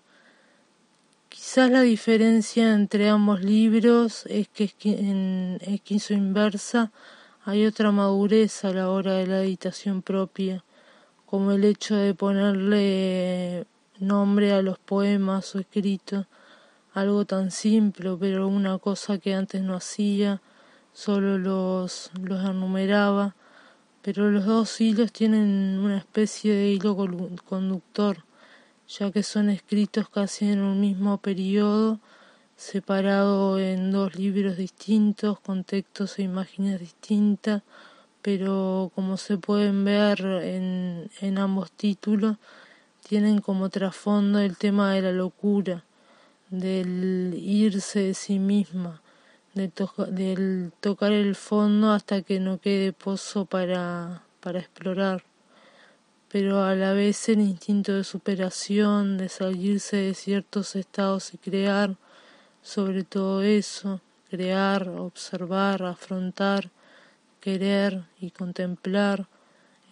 Quizás 1.29 1.71
la 1.71 1.81
diferencia 1.81 2.73
entre 2.73 3.07
ambos 3.07 3.41
libros 3.41 4.25
es 4.25 4.49
que 4.49 4.71
en 4.83 5.59
Esquizo 5.61 6.13
Inversa 6.13 6.91
hay 7.45 7.65
otra 7.65 7.91
madurez 7.91 8.65
a 8.65 8.73
la 8.73 8.89
hora 8.89 9.13
de 9.13 9.27
la 9.27 9.41
editación 9.41 10.01
propia, 10.01 10.65
como 11.25 11.53
el 11.53 11.63
hecho 11.63 11.95
de 11.95 12.13
ponerle 12.13 13.65
nombre 13.99 14.51
a 14.51 14.61
los 14.61 14.77
poemas 14.77 15.55
o 15.55 15.59
escritos, 15.59 16.25
algo 16.93 17.23
tan 17.23 17.51
simple, 17.51 18.17
pero 18.19 18.49
una 18.49 18.77
cosa 18.77 19.19
que 19.19 19.33
antes 19.33 19.61
no 19.61 19.75
hacía, 19.75 20.41
solo 20.91 21.37
los, 21.37 22.11
los 22.21 22.43
enumeraba, 22.43 23.36
pero 24.07 24.31
los 24.31 24.45
dos 24.45 24.79
hilos 24.79 25.11
tienen 25.11 25.81
una 25.83 25.97
especie 25.97 26.53
de 26.53 26.69
hilo 26.69 26.95
conductor. 27.43 28.23
Ya 28.87 29.11
que 29.11 29.21
son 29.21 29.49
escritos 29.49 30.07
casi 30.07 30.49
en 30.49 30.61
un 30.61 30.79
mismo 30.79 31.17
periodo, 31.17 31.99
separado 32.55 33.59
en 33.59 33.91
dos 33.91 34.15
libros 34.15 34.55
distintos, 34.55 35.41
con 35.41 35.65
textos 35.65 36.19
e 36.19 36.21
imágenes 36.21 36.79
distintas, 36.79 37.63
pero 38.21 38.93
como 38.95 39.17
se 39.17 39.37
pueden 39.37 39.83
ver 39.83 40.21
en, 40.21 41.11
en 41.19 41.37
ambos 41.37 41.69
títulos, 41.73 42.37
tienen 43.09 43.41
como 43.41 43.67
trasfondo 43.67 44.39
el 44.39 44.55
tema 44.55 44.93
de 44.93 45.01
la 45.01 45.11
locura, 45.11 45.83
del 46.49 47.33
irse 47.37 47.99
de 47.99 48.13
sí 48.13 48.39
misma, 48.39 49.01
del 49.57 50.71
tocar 50.79 51.11
el 51.11 51.35
fondo 51.35 51.91
hasta 51.91 52.21
que 52.21 52.39
no 52.39 52.59
quede 52.59 52.93
pozo 52.93 53.45
para, 53.45 54.23
para 54.39 54.59
explorar 54.59 55.23
pero 56.29 56.63
a 56.63 56.75
la 56.75 56.93
vez 56.93 57.29
el 57.29 57.39
instinto 57.39 57.93
de 57.93 58.03
superación, 58.03 59.17
de 59.17 59.29
salirse 59.29 59.97
de 59.97 60.13
ciertos 60.13 60.75
estados 60.75 61.33
y 61.33 61.37
crear, 61.37 61.95
sobre 62.61 63.03
todo 63.03 63.41
eso, 63.43 64.01
crear, 64.29 64.89
observar, 64.89 65.83
afrontar, 65.83 66.69
querer 67.39 68.03
y 68.19 68.31
contemplar. 68.31 69.27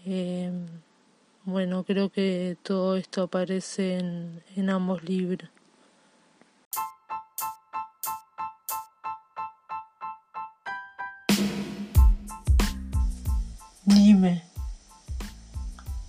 Eh, 0.05 0.51
bueno, 1.45 1.83
creo 1.83 2.09
que 2.09 2.57
todo 2.63 2.97
esto 2.97 3.23
aparece 3.23 3.97
en, 3.97 4.43
en 4.55 4.69
ambos 4.69 5.03
libros. 5.03 5.49
Dime. 13.85 14.41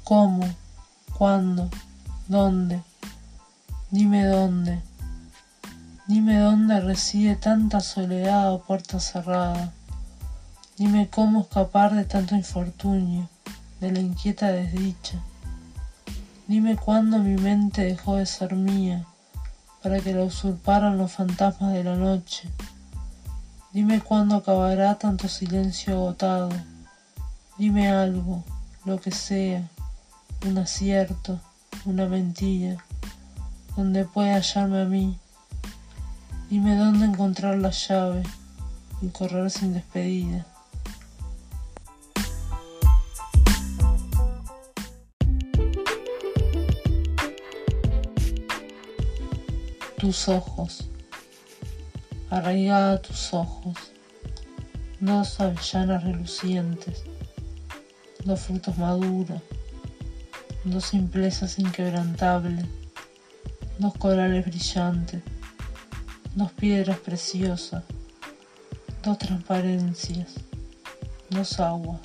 ¿Cómo? 0.03 0.49
¿Cuándo? 1.19 1.69
¿Dónde? 2.27 2.83
Dime 3.91 4.25
dónde. 4.25 4.81
Dime 6.07 6.39
dónde 6.39 6.81
reside 6.81 7.37
tanta 7.37 7.81
soledad 7.81 8.51
o 8.55 8.63
puerta 8.63 8.99
cerrada. 8.99 9.75
Dime 10.79 11.11
cómo 11.11 11.43
escapar 11.43 11.95
de 11.95 12.07
tanto 12.07 12.35
infortunio, 12.35 13.29
de 13.79 13.93
la 13.93 14.01
inquieta 14.01 14.53
desdicha. 14.53 15.21
Dime 16.47 16.77
cuándo 16.77 17.19
mi 17.19 17.37
mente 17.37 17.83
dejó 17.83 18.17
de 18.17 18.25
ser 18.25 18.55
mía, 18.55 19.05
para 19.83 20.01
que 20.01 20.15
la 20.15 20.25
usurparan 20.25 20.97
los 20.97 21.13
fantasmas 21.13 21.75
de 21.75 21.85
la 21.85 21.97
noche. 21.97 22.49
Dime 23.75 24.01
cuándo 24.01 24.37
acabará 24.37 24.95
tanto 24.95 25.29
silencio 25.29 25.93
agotado. 25.93 26.49
Dime 27.59 27.89
algo, 27.91 28.45
lo 28.85 29.01
que 29.01 29.11
sea 29.11 29.67
un 30.45 30.59
acierto, 30.59 31.41
una 31.87 32.05
mentira, 32.05 32.77
donde 33.75 34.05
puede 34.05 34.35
hallarme 34.35 34.83
a 34.83 34.85
mí. 34.85 35.19
Dime 36.51 36.77
dónde 36.77 37.07
encontrar 37.07 37.57
la 37.57 37.71
llave 37.71 38.25
y 39.01 39.09
correr 39.09 39.51
sin 39.51 39.73
despedida. 39.73 40.45
Tus 49.97 50.29
ojos, 50.29 50.91
arraigada 52.29 53.01
tus 53.01 53.33
ojos, 53.33 53.77
dos 55.01 55.41
avellanas 55.41 56.05
relucientes, 56.05 57.03
dos 58.27 58.41
frutos 58.41 58.77
maduros 58.77 59.41
dos 60.67 60.87
simplezas 60.87 61.61
inquebrantables, 61.61 62.67
dos 63.79 63.95
corales 63.95 64.45
brillantes, 64.45 65.23
dos 66.35 66.51
piedras 66.53 66.99
preciosas, 66.99 67.85
dos 69.05 69.17
transparencias, 69.19 70.35
dos 71.31 71.61
aguas. 71.61 72.01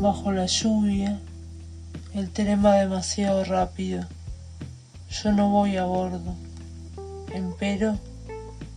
Bajo 0.00 0.32
la 0.32 0.46
lluvia, 0.46 1.20
el 2.14 2.30
tren 2.30 2.62
demasiado 2.62 3.44
rápido. 3.44 4.15
Yo 5.22 5.32
no 5.32 5.50
voy 5.50 5.76
a 5.76 5.84
bordo. 5.84 6.36
Empero 7.32 7.98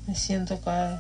me 0.07 0.15
siento 0.15 0.59
caer. 0.61 0.99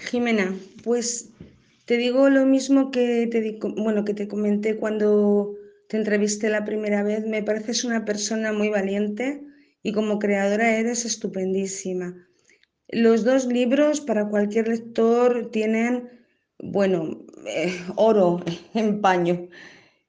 Jimena, 0.00 0.54
pues 0.84 1.30
te 1.84 1.96
digo 1.96 2.28
lo 2.30 2.46
mismo 2.46 2.90
que 2.90 3.26
te, 3.26 3.58
bueno, 3.76 4.04
que 4.04 4.14
te 4.14 4.28
comenté 4.28 4.76
cuando 4.76 5.56
te 5.88 5.96
entrevisté 5.96 6.48
la 6.48 6.64
primera 6.64 7.02
vez. 7.02 7.26
Me 7.26 7.42
pareces 7.42 7.84
una 7.84 8.04
persona 8.04 8.52
muy 8.52 8.68
valiente 8.68 9.42
y 9.82 9.92
como 9.92 10.18
creadora 10.18 10.76
eres 10.76 11.04
estupendísima. 11.06 12.14
Los 12.88 13.24
dos 13.24 13.46
libros 13.46 14.00
para 14.00 14.28
cualquier 14.28 14.68
lector 14.68 15.50
tienen, 15.50 16.08
bueno, 16.58 17.26
eh, 17.46 17.74
oro 17.96 18.42
en 18.74 19.00
paño. 19.00 19.48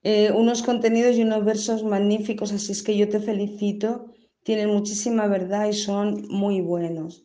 Eh, 0.03 0.31
unos 0.31 0.63
contenidos 0.63 1.17
y 1.17 1.23
unos 1.23 1.43
versos 1.43 1.83
magníficos, 1.83 2.53
así 2.53 2.71
es 2.71 2.83
que 2.83 2.95
yo 2.95 3.09
te 3.09 3.19
felicito, 3.19 4.13
tienen 4.43 4.69
muchísima 4.69 5.27
verdad 5.27 5.67
y 5.67 5.73
son 5.73 6.27
muy 6.29 6.61
buenos. 6.61 7.23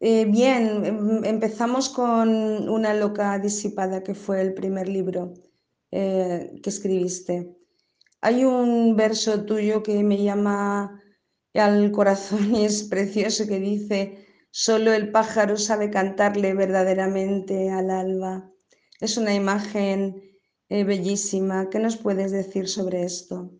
Eh, 0.00 0.24
bien, 0.26 0.84
em, 0.86 1.24
empezamos 1.24 1.88
con 1.88 2.68
Una 2.68 2.94
loca 2.94 3.38
disipada, 3.38 4.02
que 4.02 4.14
fue 4.14 4.40
el 4.40 4.54
primer 4.54 4.88
libro 4.88 5.34
eh, 5.90 6.52
que 6.62 6.70
escribiste. 6.70 7.56
Hay 8.20 8.44
un 8.44 8.96
verso 8.96 9.44
tuyo 9.44 9.82
que 9.82 10.02
me 10.02 10.22
llama 10.22 11.02
al 11.54 11.90
corazón 11.92 12.54
y 12.54 12.64
es 12.64 12.84
precioso 12.84 13.46
que 13.46 13.58
dice, 13.60 14.26
solo 14.50 14.92
el 14.92 15.10
pájaro 15.10 15.56
sabe 15.56 15.90
cantarle 15.90 16.54
verdaderamente 16.54 17.70
al 17.70 17.90
alba. 17.90 18.50
Es 19.00 19.16
una 19.16 19.34
imagen 19.34 20.27
eh, 20.68 20.84
bellísima. 20.84 21.70
¿Qué 21.70 21.78
nos 21.78 21.96
puedes 21.96 22.32
decir 22.32 22.68
sobre 22.68 23.04
esto? 23.04 23.50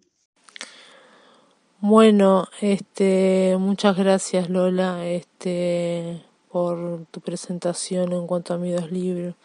Bueno, 1.80 2.48
este, 2.60 3.56
muchas 3.58 3.96
gracias 3.96 4.50
Lola, 4.50 5.06
este, 5.06 6.24
por 6.50 7.06
tu 7.12 7.20
presentación 7.20 8.12
en 8.12 8.26
cuanto 8.26 8.54
a 8.54 8.58
mis 8.58 8.74
dos 8.74 8.90
libros. 8.90 9.36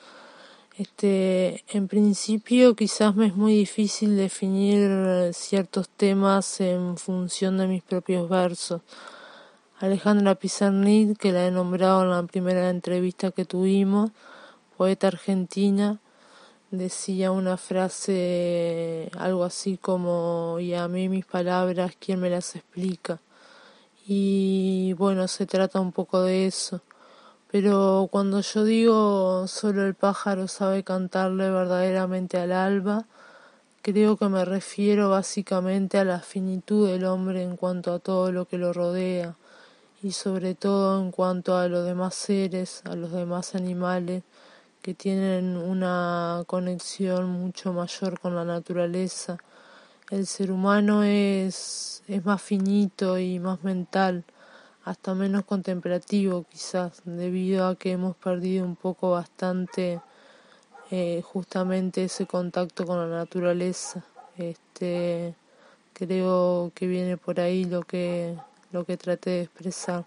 Este, 0.76 1.64
en 1.70 1.88
principio 1.88 2.76
quizás 2.76 3.16
me 3.16 3.28
es 3.28 3.36
muy 3.36 3.54
difícil 3.54 4.18
definir 4.18 5.32
ciertos 5.34 5.88
temas 5.90 6.60
en 6.62 6.98
función 6.98 7.60
de 7.60 7.68
mis 7.68 7.84
propios 7.84 8.28
versos. 8.28 8.82
Alejandra 9.80 10.34
Pizarnik, 10.34 11.18
que 11.20 11.32
la 11.32 11.46
he 11.46 11.52
nombrado 11.52 12.02
en 12.02 12.10
la 12.10 12.24
primera 12.24 12.72
entrevista 12.72 13.30
que 13.30 13.46
tuvimos, 13.46 14.10
poeta 14.76 15.08
argentina, 15.08 16.00
decía 16.74 17.32
una 17.32 17.56
frase 17.58 19.12
algo 19.20 19.44
así 19.44 19.78
como, 19.78 20.58
y 20.60 20.74
a 20.74 20.88
mí 20.88 21.08
mis 21.08 21.26
palabras, 21.26 21.94
¿quién 22.00 22.20
me 22.20 22.32
las 22.32 22.56
explica? 22.56 23.20
Y 24.08 24.94
bueno, 24.94 25.28
se 25.28 25.46
trata 25.46 25.80
un 25.80 25.92
poco 25.92 26.22
de 26.24 26.48
eso. 26.48 26.82
Pero 27.52 28.10
cuando 28.12 28.42
yo 28.42 28.64
digo 28.66 29.48
solo 29.48 29.86
el 29.86 29.94
pájaro 29.94 30.48
sabe 30.48 30.84
cantarle 30.84 31.52
verdaderamente 31.52 32.40
al 32.40 32.52
alba, 32.52 33.06
creo 33.84 34.18
que 34.18 34.28
me 34.28 34.44
refiero 34.44 35.12
básicamente 35.12 36.00
a 36.00 36.06
la 36.06 36.22
finitud 36.22 36.88
del 36.90 37.06
hombre 37.06 37.44
en 37.44 37.56
cuanto 37.56 37.94
a 37.94 38.00
todo 38.00 38.32
lo 38.32 38.46
que 38.46 38.58
lo 38.58 38.74
rodea 38.74 39.36
y 40.02 40.14
sobre 40.14 40.56
todo 40.56 41.00
en 41.00 41.12
cuanto 41.12 41.56
a 41.56 41.68
los 41.68 41.86
demás 41.86 42.16
seres, 42.16 42.82
a 42.86 42.96
los 42.96 43.12
demás 43.12 43.54
animales 43.54 44.24
que 44.84 44.94
tienen 44.94 45.58
una 45.58 46.44
conexión 46.46 47.32
mucho 47.32 47.74
mayor 47.74 48.20
con 48.20 48.36
la 48.36 48.44
naturaleza. 48.44 49.38
El 50.12 50.28
ser 50.28 50.52
humano 50.52 51.04
es, 51.04 52.04
es 52.08 52.26
más 52.26 52.42
finito 52.42 53.18
y 53.18 53.40
más 53.40 53.64
mental 53.64 54.26
hasta 54.84 55.16
menos 55.16 55.46
contemplativo 55.46 56.46
quizás, 56.52 57.02
debido 57.06 57.66
a 57.68 57.76
que 57.76 57.94
hemos 57.94 58.18
perdido 58.18 58.66
un 58.66 58.76
poco 58.76 59.12
bastante 59.12 60.02
eh, 60.92 61.22
justamente 61.24 62.04
ese 62.04 62.26
contacto 62.26 62.86
con 62.86 62.98
la 62.98 63.08
naturaleza. 63.08 64.04
Este, 64.38 65.34
creo 65.94 66.74
que 66.76 66.88
viene 66.88 67.16
por 67.16 67.40
ahí 67.40 67.64
lo 67.64 67.84
que, 67.84 68.38
lo 68.74 68.84
que 68.84 68.98
traté 68.98 69.30
de 69.30 69.42
expresar. 69.44 70.06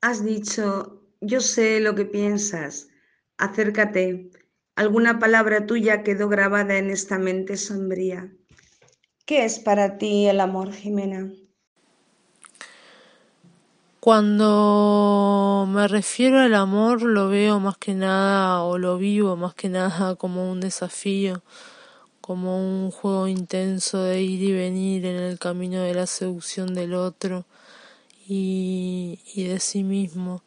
Has 0.00 0.24
dicho, 0.24 1.03
yo 1.26 1.40
sé 1.40 1.80
lo 1.80 1.94
que 1.94 2.04
piensas, 2.04 2.88
acércate. 3.38 4.30
Alguna 4.76 5.18
palabra 5.18 5.66
tuya 5.66 6.02
quedó 6.02 6.28
grabada 6.28 6.76
en 6.78 6.90
esta 6.90 7.18
mente 7.18 7.56
sombría. 7.56 8.32
¿Qué 9.24 9.44
es 9.44 9.58
para 9.58 9.96
ti 9.96 10.26
el 10.26 10.40
amor, 10.40 10.72
Jimena? 10.72 11.32
Cuando 14.00 15.66
me 15.66 15.88
refiero 15.88 16.40
al 16.40 16.54
amor 16.54 17.00
lo 17.00 17.28
veo 17.28 17.58
más 17.58 17.78
que 17.78 17.94
nada 17.94 18.62
o 18.62 18.76
lo 18.76 18.98
vivo 18.98 19.34
más 19.34 19.54
que 19.54 19.70
nada 19.70 20.14
como 20.16 20.50
un 20.50 20.60
desafío, 20.60 21.42
como 22.20 22.58
un 22.58 22.90
juego 22.90 23.28
intenso 23.28 24.02
de 24.02 24.20
ir 24.20 24.42
y 24.42 24.52
venir 24.52 25.06
en 25.06 25.16
el 25.16 25.38
camino 25.38 25.80
de 25.80 25.94
la 25.94 26.06
seducción 26.06 26.74
del 26.74 26.92
otro 26.92 27.46
y, 28.28 29.20
y 29.34 29.44
de 29.44 29.58
sí 29.58 29.84
mismo. 29.84 30.42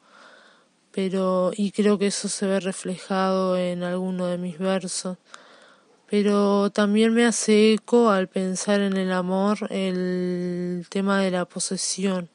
Pero, 0.97 1.51
y 1.55 1.71
creo 1.71 1.99
que 1.99 2.07
eso 2.07 2.27
se 2.27 2.47
ve 2.47 2.59
reflejado 2.59 3.55
en 3.55 3.83
alguno 3.83 4.25
de 4.25 4.39
mis 4.39 4.57
versos. 4.57 5.17
Pero 6.09 6.71
también 6.71 7.13
me 7.13 7.25
hace 7.25 7.73
eco 7.73 8.09
al 8.09 8.27
pensar 8.27 8.81
en 8.81 8.97
el 8.97 9.11
amor 9.11 9.67
el 9.69 10.87
tema 10.89 11.21
de 11.21 11.29
la 11.29 11.45
posesión 11.45 12.29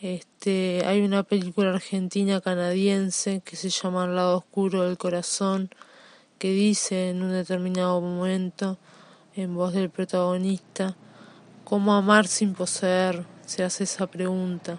este, 0.00 0.84
hay 0.84 1.00
una 1.00 1.22
película 1.22 1.70
argentina 1.70 2.42
canadiense 2.42 3.40
que 3.42 3.56
se 3.56 3.70
llama 3.70 4.04
El 4.04 4.14
lado 4.14 4.36
oscuro 4.36 4.82
del 4.82 4.98
corazón, 4.98 5.70
que 6.38 6.50
dice 6.52 7.08
en 7.08 7.22
un 7.22 7.32
determinado 7.32 8.02
momento, 8.02 8.76
en 9.34 9.54
voz 9.54 9.72
del 9.72 9.88
protagonista, 9.88 10.94
¿cómo 11.64 11.94
amar 11.94 12.26
sin 12.26 12.52
poseer? 12.52 13.24
Se 13.46 13.64
hace 13.64 13.84
esa 13.84 14.06
pregunta. 14.06 14.78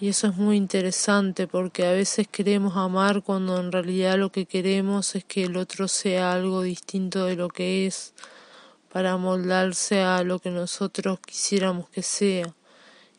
Y 0.00 0.08
eso 0.08 0.26
es 0.26 0.36
muy 0.36 0.56
interesante 0.56 1.46
porque 1.46 1.86
a 1.86 1.92
veces 1.92 2.26
queremos 2.26 2.76
amar 2.76 3.22
cuando 3.22 3.58
en 3.60 3.70
realidad 3.70 4.18
lo 4.18 4.30
que 4.30 4.44
queremos 4.44 5.14
es 5.14 5.24
que 5.24 5.44
el 5.44 5.56
otro 5.56 5.86
sea 5.86 6.32
algo 6.32 6.62
distinto 6.62 7.24
de 7.26 7.36
lo 7.36 7.48
que 7.48 7.86
es, 7.86 8.12
para 8.92 9.16
moldarse 9.16 10.02
a 10.02 10.22
lo 10.22 10.40
que 10.40 10.50
nosotros 10.50 11.18
quisiéramos 11.20 11.88
que 11.88 12.02
sea 12.02 12.54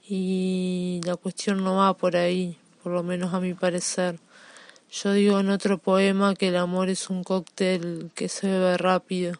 y 0.08 1.02
la 1.04 1.16
cuestión 1.16 1.64
no 1.64 1.78
va 1.78 1.98
por 1.98 2.16
ahí, 2.16 2.58
por 2.84 2.92
lo 2.92 3.04
menos 3.04 3.34
a 3.34 3.40
mi 3.40 3.54
parecer. 3.54 4.20
Yo 4.92 5.14
digo 5.14 5.40
en 5.40 5.50
otro 5.50 5.78
poema 5.78 6.36
que 6.36 6.50
el 6.50 6.58
amor 6.58 6.90
es 6.90 7.10
un 7.10 7.24
cóctel 7.24 8.12
que 8.16 8.30
se 8.30 8.48
bebe 8.48 8.78
rápido, 8.78 9.34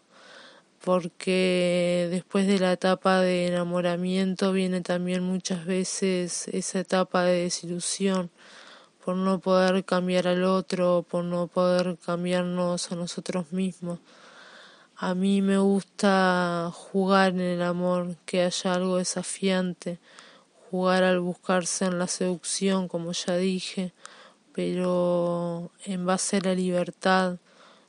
porque 0.86 2.08
después 2.12 2.46
de 2.46 2.60
la 2.60 2.74
etapa 2.74 3.20
de 3.20 3.48
enamoramiento 3.48 4.52
viene 4.52 4.82
también 4.82 5.24
muchas 5.24 5.66
veces 5.66 6.48
esa 6.50 6.80
etapa 6.80 7.24
de 7.24 7.42
desilusión 7.42 8.30
por 9.04 9.16
no 9.16 9.40
poder 9.40 9.84
cambiar 9.84 10.28
al 10.28 10.44
otro, 10.44 11.04
por 11.10 11.24
no 11.24 11.48
poder 11.48 11.98
cambiarnos 12.06 12.92
a 12.92 12.96
nosotros 12.96 13.52
mismos. 13.52 14.00
A 14.96 15.16
mí 15.16 15.42
me 15.42 15.58
gusta 15.58 16.72
jugar 16.72 17.32
en 17.32 17.42
el 17.42 17.64
amor, 17.64 18.16
que 18.28 18.44
haya 18.44 18.76
algo 18.76 18.98
desafiante, 18.98 20.00
jugar 20.70 21.04
al 21.04 21.20
buscarse 21.20 21.86
en 21.86 21.98
la 21.98 22.08
seducción, 22.08 22.88
como 22.88 23.12
ya 23.12 23.38
dije, 23.38 23.92
pero 24.54 25.72
en 25.84 26.06
base 26.06 26.38
a 26.38 26.42
la 26.42 26.54
libertad, 26.54 27.40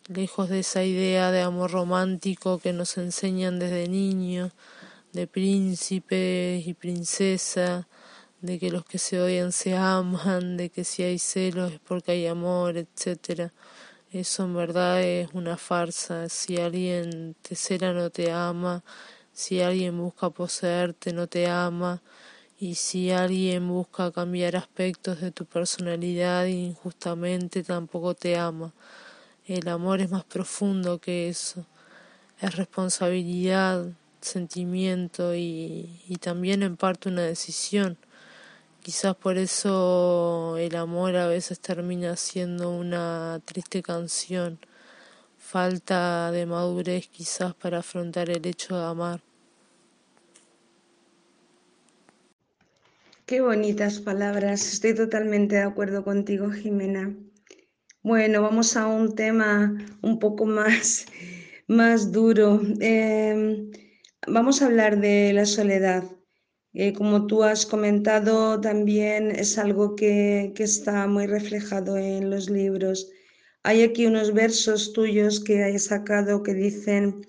lejos 0.08 0.48
de 0.48 0.60
esa 0.60 0.84
idea 0.84 1.30
de 1.30 1.42
amor 1.42 1.72
romántico 1.72 2.58
que 2.58 2.72
nos 2.72 2.96
enseñan 2.98 3.58
desde 3.58 3.88
niños, 3.88 4.52
de 5.12 5.26
príncipes 5.26 6.66
y 6.66 6.74
princesa, 6.74 7.88
de 8.40 8.58
que 8.58 8.70
los 8.70 8.84
que 8.84 8.98
se 8.98 9.20
odian 9.20 9.52
se 9.52 9.76
aman, 9.76 10.56
de 10.56 10.70
que 10.70 10.84
si 10.84 11.02
hay 11.02 11.18
celos 11.18 11.72
es 11.72 11.80
porque 11.80 12.12
hay 12.12 12.26
amor, 12.26 12.76
etcétera. 12.76 13.52
Eso 14.10 14.44
en 14.44 14.54
verdad 14.54 15.02
es 15.02 15.28
una 15.32 15.56
farsa. 15.56 16.28
Si 16.28 16.58
alguien 16.58 17.34
te 17.42 17.56
cela 17.56 17.92
no 17.92 18.10
te 18.10 18.30
ama, 18.30 18.84
si 19.32 19.60
alguien 19.60 19.98
busca 19.98 20.30
poseerte 20.30 21.12
no 21.12 21.26
te 21.26 21.48
ama, 21.48 22.02
y 22.58 22.76
si 22.76 23.10
alguien 23.10 23.68
busca 23.68 24.10
cambiar 24.12 24.56
aspectos 24.56 25.20
de 25.20 25.30
tu 25.30 25.44
personalidad 25.44 26.46
injustamente, 26.46 27.62
tampoco 27.62 28.14
te 28.14 28.36
ama. 28.38 28.72
El 29.46 29.68
amor 29.68 30.00
es 30.00 30.10
más 30.10 30.24
profundo 30.24 30.98
que 30.98 31.28
eso. 31.28 31.66
Es 32.40 32.56
responsabilidad, 32.56 33.86
sentimiento 34.20 35.34
y, 35.34 36.02
y 36.08 36.16
también 36.16 36.62
en 36.62 36.76
parte 36.76 37.08
una 37.08 37.22
decisión. 37.22 37.96
Quizás 38.82 39.14
por 39.16 39.36
eso 39.38 40.56
el 40.58 40.76
amor 40.76 41.16
a 41.16 41.28
veces 41.28 41.60
termina 41.60 42.16
siendo 42.16 42.70
una 42.70 43.40
triste 43.44 43.82
canción. 43.82 44.58
Falta 45.38 46.30
de 46.32 46.44
madurez 46.44 47.08
quizás 47.08 47.54
para 47.54 47.78
afrontar 47.78 48.30
el 48.30 48.44
hecho 48.46 48.76
de 48.76 48.84
amar. 48.84 49.20
Qué 53.26 53.40
bonitas 53.40 53.98
palabras. 53.98 54.72
Estoy 54.72 54.94
totalmente 54.94 55.56
de 55.56 55.62
acuerdo 55.62 56.04
contigo, 56.04 56.50
Jimena. 56.50 57.12
Bueno, 58.06 58.40
vamos 58.40 58.76
a 58.76 58.86
un 58.86 59.16
tema 59.16 59.76
un 60.00 60.20
poco 60.20 60.46
más, 60.46 61.06
más 61.66 62.12
duro. 62.12 62.60
Em, 62.80 63.72
vamos 64.28 64.62
a 64.62 64.66
hablar 64.66 65.00
de 65.00 65.32
la 65.32 65.44
soledad. 65.44 66.04
Eh, 66.72 66.92
como 66.92 67.26
tú 67.26 67.42
has 67.42 67.66
comentado, 67.66 68.60
también 68.60 69.32
es 69.32 69.58
algo 69.58 69.96
que, 69.96 70.52
que 70.54 70.62
está 70.62 71.08
muy 71.08 71.26
reflejado 71.26 71.96
en 71.96 72.30
los 72.30 72.48
libros. 72.48 73.10
Hay 73.64 73.82
aquí 73.82 74.06
unos 74.06 74.32
versos 74.32 74.92
tuyos 74.92 75.40
que 75.40 75.68
he 75.68 75.78
sacado 75.80 76.44
que 76.44 76.54
dicen, 76.54 77.26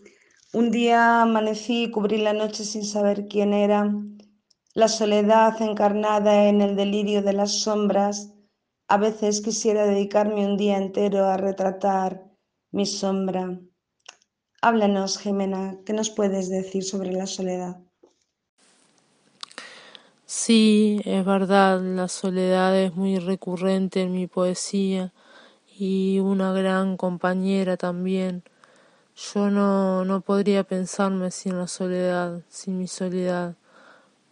un 0.53 0.69
día 0.69 1.23
amanecí 1.23 1.85
y 1.85 1.91
cubrí 1.91 2.19
la 2.19 2.33
noche 2.33 2.63
sin 2.63 2.85
saber 2.85 3.27
quién 3.27 3.51
era 3.51 3.91
la 4.75 4.87
soledad 4.87 5.59
encarnada 5.59 6.45
en 6.47 6.61
el 6.61 6.75
delirio 6.75 7.23
de 7.23 7.33
las 7.33 7.61
sombras, 7.61 8.36
a 8.87 8.97
veces 8.97 9.41
quisiera 9.41 9.85
dedicarme 9.85 10.45
un 10.45 10.57
día 10.57 10.77
entero 10.77 11.25
a 11.25 11.37
retratar 11.37 12.23
mi 12.71 12.85
sombra. 12.85 13.59
Háblanos, 14.61 15.19
Jimena, 15.19 15.77
¿qué 15.85 15.93
nos 15.93 16.09
puedes 16.09 16.49
decir 16.49 16.83
sobre 16.83 17.11
la 17.11 17.27
soledad? 17.27 17.77
Sí, 20.25 21.01
es 21.05 21.25
verdad, 21.25 21.81
la 21.81 22.07
soledad 22.07 22.77
es 22.77 22.95
muy 22.95 23.19
recurrente 23.19 24.01
en 24.01 24.11
mi 24.11 24.27
poesía 24.27 25.13
y 25.77 26.19
una 26.19 26.51
gran 26.53 26.97
compañera 26.97 27.77
también. 27.77 28.43
Yo 29.15 29.49
no, 29.49 30.05
no 30.05 30.21
podría 30.21 30.63
pensarme 30.63 31.31
sin 31.31 31.57
la 31.57 31.67
soledad, 31.67 32.41
sin 32.49 32.77
mi 32.77 32.87
soledad 32.87 33.55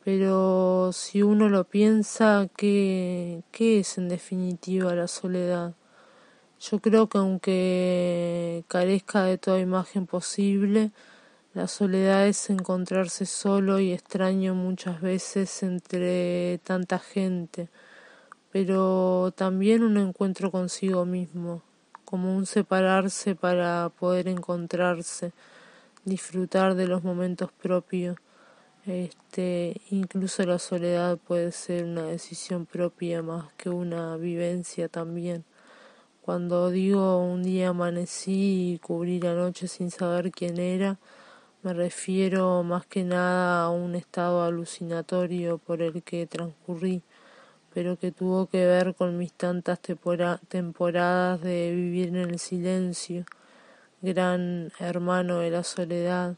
pero 0.06 0.91
si 0.94 1.24
uno 1.24 1.50
lo 1.50 1.65
piensa, 1.65 2.48
¿qué, 2.56 3.44
¿qué 3.52 3.80
es 3.80 3.98
en 3.98 4.08
definitiva 4.10 4.96
la 4.96 5.08
soledad? 5.08 5.74
Yo 6.60 6.80
creo 6.80 7.10
que 7.10 7.18
aunque 7.20 8.65
carezca 8.68 9.24
de 9.24 9.38
toda 9.38 9.60
imagen 9.60 10.08
posible, 10.08 10.91
La 11.56 11.68
soledad 11.68 12.28
es 12.28 12.50
encontrarse 12.52 13.26
solo 13.26 13.80
y 13.80 13.94
extraño 13.94 14.56
muchas 14.56 15.02
veces 15.02 15.63
entre 15.63 16.60
tanta 16.60 17.00
gente, 17.00 17.70
pero 18.52 19.34
también 19.36 19.84
un 19.84 19.98
encuentro 19.98 20.52
consigo 20.52 21.06
mismo, 21.06 21.63
como 22.06 22.36
un 22.36 22.46
separarse 22.46 23.36
para 23.36 23.89
poder 24.00 24.28
encontrarse, 24.28 25.34
disfrutar 26.06 26.76
de 26.76 26.88
los 26.88 27.04
momentos 27.04 27.52
propios. 27.54 28.18
Este, 28.86 29.82
incluso 29.89 30.43
la 30.43 30.60
soledad 30.60 31.17
puede 31.17 31.52
ser 31.52 31.86
una 31.86 32.04
decisión 32.04 32.67
propia 32.67 33.24
más 33.24 33.52
que 33.58 33.69
una 33.69 34.15
vivencia 34.15 34.89
también. 34.89 35.43
Cuando 36.21 36.69
digo 36.69 37.17
un 37.19 37.41
día 37.41 37.69
amanecí 37.69 38.74
y 38.74 38.80
cubrí 38.80 39.19
la 39.19 39.34
noche 39.34 39.67
sin 39.67 39.89
saber 39.89 40.30
quién 40.32 40.60
era, 40.60 41.00
me 41.63 41.74
refiero 41.74 42.62
más 42.62 42.86
que 42.86 43.04
nada 43.04 43.63
a 43.63 43.69
un 43.71 43.95
estado 43.95 44.43
alucinatorio 44.43 45.58
por 45.58 45.82
el 45.82 46.04
que 46.04 46.28
transcurrí, 46.28 47.02
pero 47.74 47.98
que 47.98 48.12
tuvo 48.12 48.45
que 48.45 48.67
ver 48.67 48.93
con 48.93 49.17
mis 49.17 49.34
tantas 49.34 49.80
temporadas 49.80 51.41
de 51.41 51.71
vivir 51.71 52.10
en 52.10 52.17
el 52.17 52.38
silencio, 52.38 53.26
gran 54.04 54.71
hermano 54.80 55.39
de 55.39 55.50
la 55.50 55.63
soledad. 55.63 56.36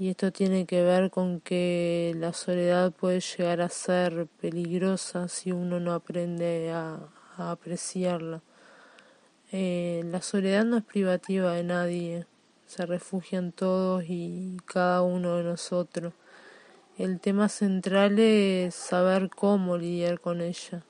Y 0.00 0.08
esto 0.08 0.32
tiene 0.32 0.64
que 0.64 0.82
ver 0.82 1.10
con 1.10 1.42
que 1.42 2.14
la 2.16 2.32
soledad 2.32 2.90
puede 2.90 3.20
llegar 3.20 3.60
a 3.60 3.68
ser 3.68 4.28
peligrosa 4.40 5.28
si 5.28 5.52
uno 5.52 5.78
no 5.78 5.92
aprende 5.92 6.72
a, 6.72 7.00
apreciarla. 7.36 8.40
Eh, 9.52 10.00
la 10.06 10.22
soledad 10.22 10.64
no 10.64 10.78
es 10.78 10.84
privativa 10.84 11.52
de 11.52 11.64
nadie, 11.64 12.26
se 12.64 12.86
refugian 12.86 13.52
todos 13.52 14.04
y 14.08 14.56
cada 14.64 15.02
uno 15.02 15.36
de 15.36 15.44
nosotros. 15.44 16.14
El 16.96 17.20
tema 17.20 17.50
central 17.50 18.18
es 18.18 18.74
saber 18.74 19.28
cómo 19.28 19.76
lidiar 19.76 20.18
con 20.18 20.40
ella. 20.40 20.82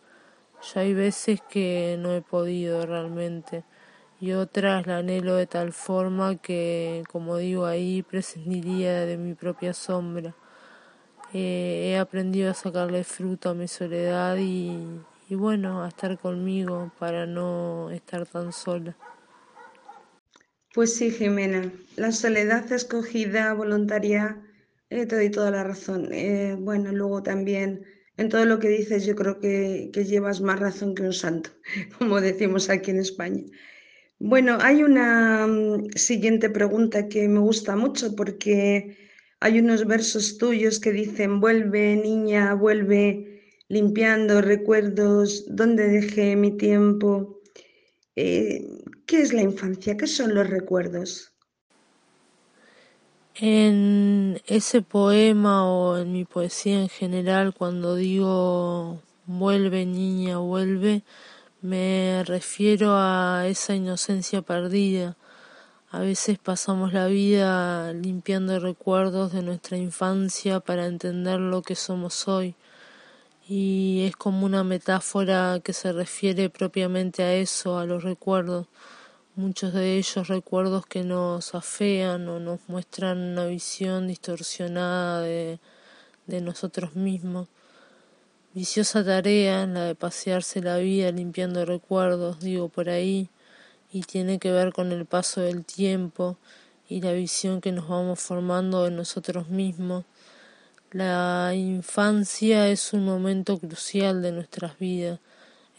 Ya 0.72 0.82
hay 0.82 0.94
veces 0.94 1.40
que 1.50 1.96
no 1.98 2.14
he 2.14 2.22
podido 2.22 2.86
realmente 2.86 3.64
y 4.20 4.32
otras 4.32 4.86
la 4.86 4.98
anhelo 4.98 5.36
de 5.36 5.46
tal 5.46 5.72
forma 5.72 6.36
que, 6.36 7.04
como 7.10 7.38
digo 7.38 7.66
ahí, 7.66 8.02
prescindiría 8.02 9.06
de 9.06 9.16
mi 9.16 9.34
propia 9.34 9.72
sombra. 9.72 10.34
Eh, 11.32 11.92
he 11.92 11.98
aprendido 11.98 12.50
a 12.50 12.54
sacarle 12.54 13.04
fruto 13.04 13.50
a 13.50 13.54
mi 13.54 13.68
soledad 13.68 14.36
y, 14.38 14.78
bueno, 15.30 15.84
a 15.84 15.88
estar 15.88 16.18
conmigo 16.18 16.90
para 16.98 17.24
no 17.24 17.90
estar 17.90 18.26
tan 18.26 18.52
sola. 18.52 18.96
Pues 20.74 20.94
sí, 20.94 21.10
Jimena, 21.10 21.72
la 21.96 22.12
soledad 22.12 22.70
escogida, 22.72 23.54
voluntaria, 23.54 24.40
eh, 24.88 25.06
te 25.06 25.16
doy 25.16 25.30
toda 25.30 25.50
la 25.50 25.64
razón. 25.64 26.12
Eh, 26.12 26.56
bueno, 26.58 26.92
luego 26.92 27.22
también 27.22 27.84
en 28.16 28.28
todo 28.28 28.44
lo 28.44 28.58
que 28.58 28.68
dices 28.68 29.06
yo 29.06 29.16
creo 29.16 29.40
que, 29.40 29.90
llevas 29.94 30.40
más 30.40 30.60
razón 30.60 30.94
que 30.94 31.02
un 31.04 31.12
santo, 31.12 31.50
como 31.98 32.20
decimos 32.20 32.68
aquí 32.68 32.90
en 32.90 32.98
España. 32.98 33.42
Bueno, 34.22 34.58
hay 34.60 34.82
una 34.82 35.46
mm, 35.46 35.92
siguiente 35.96 36.50
pregunta 36.50 37.08
que 37.08 37.26
me 37.26 37.40
gusta 37.40 37.74
mucho 37.74 38.14
porque 38.14 38.98
hay 39.40 39.58
unos 39.58 39.86
versos 39.86 40.36
tuyos 40.36 40.78
que 40.78 40.92
dicen, 40.92 41.40
vuelve 41.40 41.96
niña, 41.96 42.52
vuelve 42.52 43.54
limpiando 43.68 44.42
recuerdos, 44.42 45.46
donde 45.48 45.88
dejé 45.88 46.36
mi 46.36 46.50
tiempo. 46.58 47.40
Eh, 48.14 48.68
¿Qué 49.06 49.22
es 49.22 49.32
la 49.32 49.40
infancia? 49.40 49.96
¿Qué 49.96 50.06
son 50.06 50.34
los 50.34 50.50
recuerdos? 50.50 51.32
En 53.36 54.38
ese 54.46 54.82
poema 54.82 55.66
o 55.66 55.96
en 55.96 56.12
mi 56.12 56.26
poesía 56.26 56.78
en 56.78 56.90
general, 56.90 57.54
cuando 57.54 57.96
digo 57.96 59.00
vuelve 59.24 59.86
niña, 59.86 60.38
vuelve, 60.38 61.04
me 61.62 62.24
refiero 62.24 62.94
a 62.96 63.46
esa 63.46 63.74
inocencia 63.74 64.42
perdida. 64.42 65.16
A 65.90 66.00
veces 66.00 66.38
pasamos 66.38 66.92
la 66.92 67.06
vida 67.06 67.92
limpiando 67.92 68.58
recuerdos 68.60 69.32
de 69.32 69.42
nuestra 69.42 69.76
infancia 69.76 70.60
para 70.60 70.86
entender 70.86 71.40
lo 71.40 71.62
que 71.62 71.74
somos 71.74 72.28
hoy. 72.28 72.54
Y 73.48 74.04
es 74.06 74.16
como 74.16 74.46
una 74.46 74.62
metáfora 74.64 75.60
que 75.62 75.72
se 75.72 75.92
refiere 75.92 76.50
propiamente 76.50 77.22
a 77.22 77.34
eso, 77.34 77.78
a 77.78 77.86
los 77.86 78.04
recuerdos 78.04 78.66
muchos 79.36 79.72
de 79.72 79.96
ellos 79.96 80.28
recuerdos 80.28 80.86
que 80.86 81.02
nos 81.02 81.54
afean 81.54 82.28
o 82.28 82.38
nos 82.40 82.60
muestran 82.68 83.18
una 83.18 83.46
visión 83.46 84.06
distorsionada 84.06 85.22
de, 85.22 85.58
de 86.26 86.40
nosotros 86.40 86.94
mismos. 86.94 87.48
Viciosa 88.54 89.04
tarea 89.04 89.66
la 89.66 89.84
de 89.84 89.94
pasearse 89.94 90.60
la 90.60 90.76
vida 90.78 91.10
limpiando 91.12 91.64
recuerdos, 91.64 92.40
digo 92.40 92.68
por 92.68 92.88
ahí, 92.88 93.28
y 93.92 94.02
tiene 94.02 94.38
que 94.38 94.50
ver 94.50 94.72
con 94.72 94.92
el 94.92 95.06
paso 95.06 95.40
del 95.40 95.64
tiempo 95.64 96.36
y 96.88 97.00
la 97.00 97.12
visión 97.12 97.60
que 97.60 97.72
nos 97.72 97.88
vamos 97.88 98.20
formando 98.20 98.84
de 98.84 98.90
nosotros 98.90 99.48
mismos. 99.48 100.04
La 100.90 101.52
infancia 101.54 102.68
es 102.68 102.92
un 102.92 103.04
momento 103.04 103.58
crucial 103.58 104.22
de 104.22 104.32
nuestras 104.32 104.78
vidas 104.78 105.20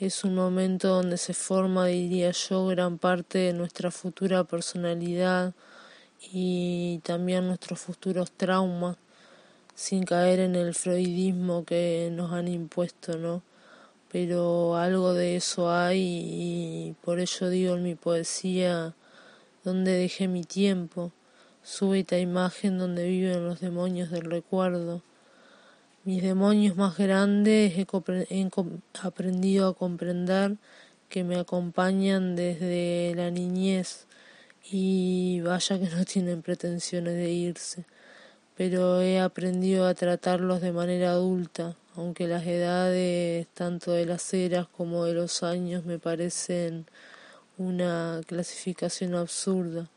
es 0.01 0.23
un 0.23 0.33
momento 0.33 0.87
donde 0.87 1.15
se 1.15 1.35
forma, 1.35 1.85
diría 1.85 2.31
yo, 2.31 2.65
gran 2.65 2.97
parte 2.97 3.37
de 3.37 3.53
nuestra 3.53 3.91
futura 3.91 4.43
personalidad 4.43 5.53
y 6.33 6.97
también 7.03 7.45
nuestros 7.45 7.81
futuros 7.81 8.31
traumas, 8.31 8.97
sin 9.81 10.03
caer 10.03 10.39
en 10.39 10.55
el 10.55 10.75
freudismo 10.75 11.65
que 11.65 12.11
nos 12.13 12.31
han 12.33 12.47
impuesto, 12.47 13.17
¿no? 13.17 13.41
Pero 14.11 14.75
algo 14.77 15.15
de 15.15 15.35
eso 15.37 15.71
hay 15.71 15.99
y 15.99 16.95
por 17.01 17.19
ello 17.19 17.49
digo 17.49 17.75
en 17.75 17.81
mi 17.81 17.95
poesía, 17.95 18.93
donde 19.63 19.93
dejé 19.93 20.27
mi 20.27 20.43
tiempo, 20.43 21.11
súbita 21.63 22.19
imagen 22.19 22.77
donde 22.77 23.07
viven 23.07 23.43
los 23.43 23.59
demonios 23.59 24.11
del 24.11 24.29
recuerdo. 24.29 25.01
Mis 26.03 26.21
demonios 26.21 26.75
más 26.75 26.95
grandes 26.95 27.73
he, 27.75 27.87
aprendido 29.01 29.67
a 29.67 29.73
comprender 29.73 30.57
que 31.09 31.23
me 31.23 31.39
acompañan 31.39 32.35
desde 32.35 33.13
la 33.15 33.31
niñez. 33.31 34.05
Y 34.71 35.41
vaya 35.41 35.79
que 35.79 35.89
no 35.89 36.05
tienen 36.05 36.43
pretensiones 36.43 37.15
de 37.15 37.31
irse, 37.31 37.85
pero 38.63 39.01
he 39.01 39.19
aprendido 39.19 39.87
a 39.87 39.95
tratarlos 39.95 40.61
de 40.61 40.71
manera 40.71 41.13
adulta, 41.13 41.75
aunque 41.95 42.27
las 42.27 42.45
edades 42.45 43.47
tanto 43.55 43.91
de 43.91 44.05
las 44.05 44.31
eras 44.35 44.67
como 44.67 45.05
de 45.05 45.15
los 45.15 45.41
años 45.41 45.83
me 45.83 45.97
parecen 45.97 46.85
una 47.57 48.21
clasificación 48.27 49.15
absurda. 49.15 49.89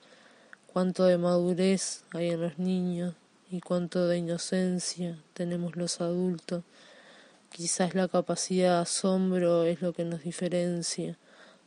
Cuánto 0.73 1.05
de 1.05 1.19
madurez 1.19 2.05
hay 2.15 2.31
en 2.31 2.41
los 2.41 2.59
niños, 2.59 3.13
y 3.51 3.61
cuánto 3.61 4.09
de 4.09 4.17
inocencia 4.17 5.19
tenemos 5.35 5.77
los 5.77 6.01
adultos. 6.01 6.65
Quizás 7.51 7.95
la 7.95 8.09
capacidad 8.09 8.77
de 8.77 8.83
asombro 8.85 9.65
es 9.65 9.83
lo 9.83 9.93
que 9.93 10.07
nos 10.07 10.23
diferencia. 10.23 11.19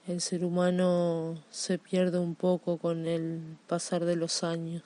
El 0.07 0.19
ser 0.19 0.43
humano 0.43 1.43
se 1.51 1.77
pierde 1.77 2.17
un 2.17 2.33
poco 2.33 2.79
con 2.79 3.05
el 3.05 3.39
pasar 3.67 4.03
de 4.03 4.15
los 4.15 4.43
años. 4.43 4.81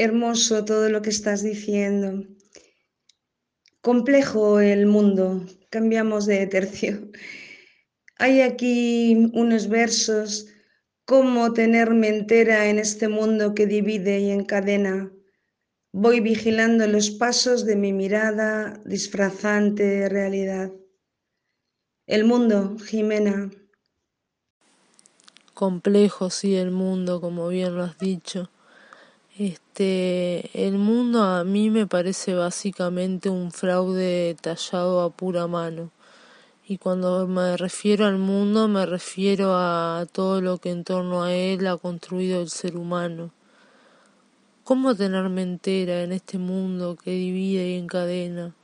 Hermoso 0.00 0.64
todo 0.64 0.88
lo 0.88 1.02
que 1.02 1.10
estás 1.10 1.42
diciendo. 1.42 2.24
Complejo 3.82 4.58
el 4.58 4.86
mundo. 4.86 5.44
Cambiamos 5.68 6.24
de 6.24 6.46
tercio. 6.46 7.10
Hay 8.16 8.40
aquí 8.40 9.30
unos 9.34 9.68
versos 9.68 10.46
cómo 11.04 11.52
tenerme 11.52 12.08
entera 12.08 12.70
en 12.70 12.78
este 12.78 13.08
mundo 13.08 13.54
que 13.54 13.66
divide 13.66 14.20
y 14.20 14.30
encadena. 14.30 15.12
Voy 15.92 16.20
vigilando 16.20 16.86
los 16.86 17.10
pasos 17.10 17.66
de 17.66 17.76
mi 17.76 17.92
mirada 17.92 18.80
disfrazante 18.86 19.82
de 19.82 20.08
realidad. 20.08 20.72
El 22.06 22.24
mundo, 22.24 22.78
Jimena. 22.78 23.50
Complejo, 25.52 26.30
sí, 26.30 26.56
el 26.56 26.70
mundo, 26.70 27.20
como 27.20 27.48
bien 27.48 27.76
lo 27.76 27.82
has 27.82 27.98
dicho. 27.98 28.50
Este, 29.38 30.50
el 30.66 30.74
mundo 30.74 31.22
a 31.22 31.44
mí 31.44 31.70
me 31.70 31.86
parece 31.86 32.34
básicamente 32.34 33.30
un 33.30 33.52
fraude 33.52 34.36
tallado 34.40 35.02
a 35.02 35.10
pura 35.10 35.46
mano. 35.46 35.90
Y 36.66 36.78
cuando 36.78 37.26
me 37.26 37.56
refiero 37.56 38.06
al 38.06 38.18
mundo 38.18 38.68
me 38.68 38.86
refiero 38.86 39.54
a 39.54 40.06
todo 40.12 40.40
lo 40.40 40.58
que 40.58 40.70
en 40.70 40.84
torno 40.84 41.22
a 41.22 41.32
él 41.32 41.66
ha 41.68 41.76
construido 41.76 42.42
el 42.42 42.50
ser 42.50 42.76
humano. 42.76 43.30
¿Cómo 44.64 44.94
tenerme 44.94 45.42
entera 45.42 46.02
en 46.02 46.12
este 46.12 46.38
mundo 46.38 46.96
que 46.96 47.12
divide 47.12 47.70
y 47.70 47.78
encadena? 47.78 48.54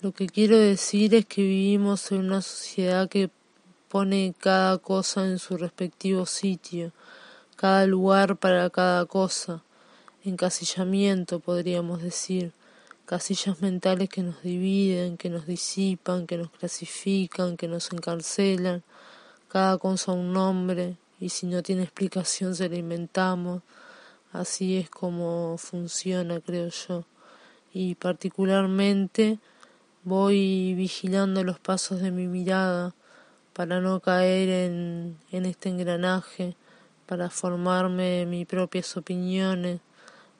Lo 0.00 0.12
que 0.12 0.28
quiero 0.28 0.58
decir 0.58 1.14
es 1.14 1.26
que 1.26 1.42
vivimos 1.42 2.12
en 2.12 2.20
una 2.20 2.40
sociedad 2.40 3.08
que 3.08 3.30
pone 3.88 4.34
cada 4.38 4.78
cosa 4.78 5.26
en 5.26 5.38
su 5.40 5.56
respectivo 5.56 6.24
sitio, 6.24 6.92
cada 7.56 7.84
lugar 7.86 8.36
para 8.36 8.70
cada 8.70 9.04
cosa. 9.06 9.62
Encasillamiento, 10.28 11.40
podríamos 11.40 12.02
decir, 12.02 12.52
casillas 13.04 13.60
mentales 13.62 14.08
que 14.08 14.22
nos 14.22 14.42
dividen, 14.42 15.16
que 15.16 15.30
nos 15.30 15.46
disipan, 15.46 16.26
que 16.26 16.36
nos 16.36 16.50
clasifican, 16.50 17.56
que 17.56 17.66
nos 17.66 17.92
encarcelan, 17.92 18.82
cada 19.48 19.78
cosa 19.78 20.12
un 20.12 20.32
nombre, 20.32 20.96
y 21.18 21.30
si 21.30 21.46
no 21.46 21.62
tiene 21.62 21.82
explicación 21.82 22.54
se 22.54 22.68
la 22.68 22.76
inventamos. 22.76 23.62
Así 24.32 24.76
es 24.76 24.90
como 24.90 25.56
funciona, 25.58 26.40
creo 26.40 26.68
yo. 26.68 27.04
Y 27.72 27.94
particularmente 27.94 29.38
voy 30.04 30.74
vigilando 30.74 31.42
los 31.44 31.58
pasos 31.58 32.00
de 32.00 32.10
mi 32.10 32.26
mirada 32.26 32.94
para 33.54 33.80
no 33.80 34.00
caer 34.00 34.48
en, 34.48 35.18
en 35.32 35.46
este 35.46 35.70
engranaje, 35.70 36.56
para 37.06 37.30
formarme 37.30 38.26
mis 38.26 38.46
propias 38.46 38.96
opiniones, 38.96 39.80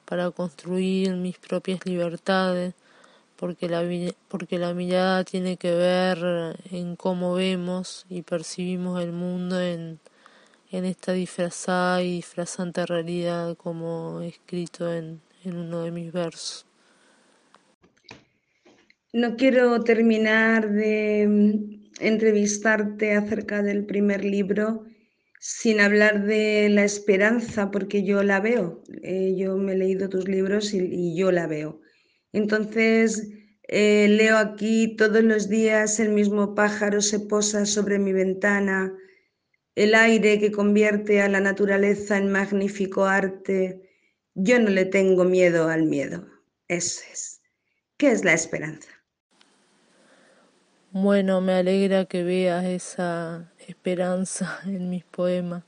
para 0.09 0.31
construir 0.31 1.11
mis 1.17 1.37
propias 1.37 1.85
libertades, 1.85 2.73
porque 3.35 3.69
la, 3.69 3.83
porque 4.27 4.57
la 4.57 4.73
mirada 4.73 5.23
tiene 5.23 5.55
que 5.55 5.69
ver 5.69 6.57
en 6.71 6.95
cómo 6.95 7.35
vemos 7.35 8.07
y 8.09 8.23
percibimos 8.23 9.03
el 9.03 9.11
mundo 9.11 9.61
en, 9.61 9.99
en 10.71 10.85
esta 10.85 11.13
disfrazada 11.13 12.01
y 12.01 12.15
disfrazante 12.15 12.87
realidad 12.87 13.55
como 13.55 14.21
escrito 14.21 14.91
en, 14.91 15.21
en 15.45 15.55
uno 15.55 15.83
de 15.83 15.91
mis 15.91 16.11
versos. 16.11 16.65
No 19.13 19.35
quiero 19.35 19.83
terminar 19.83 20.71
de 20.71 21.27
mm, 21.29 22.03
entrevistarte 22.03 23.15
acerca 23.15 23.61
del 23.61 23.85
primer 23.85 24.25
libro 24.25 24.85
sin 25.39 25.79
hablar 25.79 26.25
de 26.25 26.67
la 26.69 26.83
esperanza, 26.83 27.71
porque 27.71 28.03
yo 28.03 28.23
la 28.23 28.41
veo. 28.41 28.83
Eh, 29.01 29.35
yo 29.37 29.55
me 29.57 29.73
he 29.73 29.77
leído 29.77 30.09
tus 30.09 30.27
libros 30.27 30.73
y, 30.73 31.15
yo 31.15 31.31
la 31.31 31.47
veo. 31.47 31.81
Entonces, 32.33 33.29
eh, 33.63 34.07
leo 34.09 34.37
aquí 34.37 34.95
todos 34.97 35.23
los 35.23 35.47
días 35.47 35.99
el 35.99 36.09
mismo 36.09 36.53
pájaro 36.55 37.01
se 37.01 37.21
posa 37.21 37.65
sobre 37.65 37.99
mi 37.99 38.11
ventana, 38.11 38.93
el 39.75 39.95
aire 39.95 40.39
que 40.39 40.51
convierte 40.51 41.21
a 41.21 41.29
la 41.29 41.39
naturaleza 41.39 42.17
en 42.17 42.31
magnífico 42.31 43.05
arte. 43.05 43.81
Yo 44.35 44.59
no 44.59 44.69
le 44.69 44.85
tengo 44.85 45.23
miedo 45.23 45.69
al 45.69 45.85
miedo. 45.85 46.27
Eso 46.67 47.01
es. 47.11 47.41
¿Qué 47.97 48.11
es 48.11 48.25
la 48.25 48.33
esperanza? 48.33 48.89
Bueno, 50.91 51.39
me 51.39 51.53
alegra 51.53 52.05
que 52.05 52.23
veas 52.23 52.65
esa 52.65 53.53
esperanza 53.69 54.59
en 54.65 54.89
mis 54.89 55.03
poemas. 55.05 55.63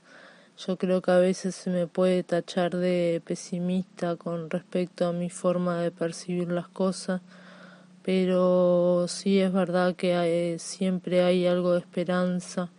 Yo 0.58 0.76
creo 0.76 1.00
que 1.00 1.10
a 1.10 1.18
veces 1.18 1.54
se 1.54 1.70
me 1.70 1.86
puede 1.86 2.22
tachar 2.22 2.76
de 2.76 3.22
pesimista 3.24 4.16
con 4.16 4.50
respecto 4.50 5.06
a 5.06 5.12
mi 5.12 5.30
forma 5.30 5.80
de 5.80 5.90
percibir 5.90 6.52
las 6.52 6.68
cosas, 6.68 7.20
pero 8.02 9.06
sí 9.08 9.40
es 9.40 9.52
verdad 9.52 9.96
que 9.96 10.56
siempre 10.58 11.22
hay 11.22 11.46
algo 11.46 11.72
de 11.72 11.80
esperanza, 11.80 12.70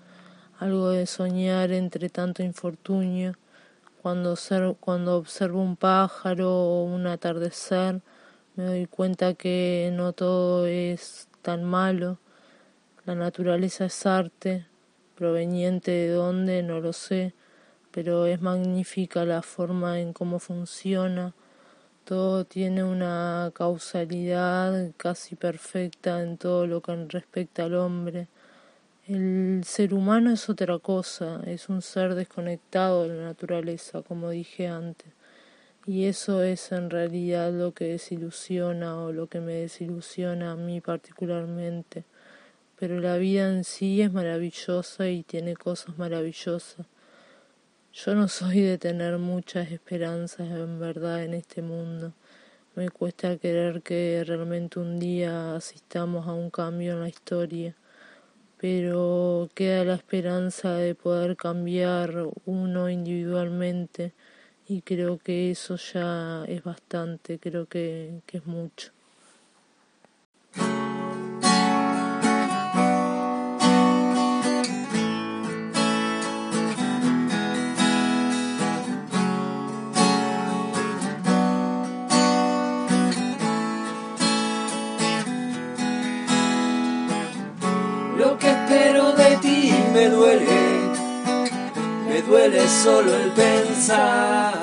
algo 0.59 0.89
de 0.89 1.05
soñar 1.07 1.71
entre 1.71 2.09
tanto 2.09 2.43
infortunio. 2.43 3.33
Cuando, 4.01 4.33
observo 4.33 5.62
un 5.62 5.75
pájaro 5.77 6.51
o 6.51 6.83
un 6.83 7.07
atardecer, 7.07 8.01
me 8.55 8.65
doy 8.65 8.86
cuenta 8.86 9.33
que 9.33 9.91
no 9.93 10.13
todo 10.13 10.67
es 10.67 11.27
tan 11.41 11.63
malo 11.63 12.19
la 13.05 13.15
naturaleza 13.15 13.86
es 13.86 14.05
arte, 14.05 14.65
proveniente 15.15 15.91
de 15.91 16.10
dónde 16.10 16.63
no 16.63 16.80
lo 16.80 16.93
sé, 16.93 17.34
pero 17.91 18.26
es 18.26 18.41
magnífica 18.41 19.26
la 19.26 19.41
forma 19.41 19.99
en 19.99 20.13
cómo 20.13 20.39
funciona. 20.39 21.34
Todo 22.06 22.45
tiene 22.45 22.84
una 22.84 23.52
causalidad 23.54 24.91
casi 24.97 25.36
perfecta 25.36 26.21
en 26.21 26.38
todo 26.38 26.67
lo 26.67 26.82
que 26.82 26.95
respecta 27.08 27.65
al 27.65 27.76
hombre. 27.76 28.28
El 29.08 29.63
ser 29.65 29.93
humano 29.93 30.32
es 30.32 30.49
otra 30.49 30.80
cosa, 30.80 31.41
es 31.45 31.69
un 31.69 31.82
ser 31.82 32.15
desconectado 32.15 33.04
de 33.04 33.10
la 33.10 33.23
naturaleza, 33.26 34.02
como 34.02 34.30
dije 34.30 34.67
antes. 34.67 35.13
Y 35.86 36.06
eso 36.06 36.43
es 36.43 36.71
en 36.71 36.89
realidad 36.89 37.52
lo 37.52 37.73
que 37.73 37.86
desilusiona 37.86 38.97
o 38.97 39.12
lo 39.12 39.28
que 39.28 39.41
me 39.41 39.54
desilusiona 39.54 40.54
a 40.54 40.56
mí 40.56 40.82
particularmente 40.82 42.06
pero 42.84 43.00
la 43.00 43.15
vida 43.15 43.48
en 43.48 43.63
sí 43.63 44.02
es 44.02 44.12
maravillosa 44.12 45.08
y 45.08 45.24
tiene 45.24 45.56
cosas 45.56 45.98
maravillosas. 45.98 46.86
Yo 47.93 48.13
no 48.13 48.28
soy 48.28 48.60
de 48.60 48.78
tener 48.78 49.19
muchas 49.19 49.72
esperanzas 49.72 50.52
en 50.52 50.82
verdad 50.82 51.24
en 51.24 51.34
este 51.34 51.62
mundo. 51.62 52.12
Me 52.76 52.89
cuesta 52.89 53.38
creer 53.38 53.82
que 53.84 54.22
realmente 54.28 54.80
un 54.82 55.00
día 55.00 55.56
asistamos 55.56 56.28
a 56.28 56.34
un 56.34 56.50
cambio 56.50 56.91
en 56.91 57.00
la 57.00 57.08
historia, 57.08 57.74
pero 58.58 59.50
queda 59.56 59.86
la 59.86 59.96
esperanza 59.96 60.74
de 60.74 60.93
poder 60.93 61.38
cambiar 61.38 62.28
uno 62.43 62.89
individualmente 62.89 64.12
y 64.67 64.82
creo 64.82 65.19
que 65.19 65.52
eso 65.52 65.78
ya 65.78 66.43
es 66.50 66.62
bastante, 66.65 67.39
creo 67.39 67.65
que, 67.65 68.19
que 68.26 68.39
es 68.39 68.46
mucho. 68.46 68.92
Me 90.03 90.09
duele, 90.09 90.91
me 92.09 92.21
duele 92.23 92.67
solo 92.67 93.15
el 93.15 93.31
pensar. 93.31 94.53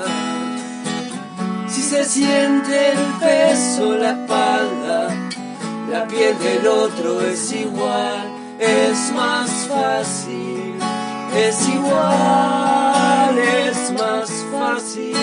Si 1.66 1.80
se 1.80 2.04
siente 2.04 2.92
el 2.92 2.98
peso, 3.18 3.96
la 3.96 4.10
espalda, 4.10 5.08
la 5.90 6.06
piel 6.06 6.38
del 6.38 6.66
otro 6.66 7.22
es 7.22 7.52
igual, 7.52 8.34
es 8.58 9.12
más 9.14 9.50
fácil, 9.66 10.74
es 11.34 11.68
igual, 11.68 13.38
es 13.38 13.92
más 13.92 14.30
fácil. 14.52 15.16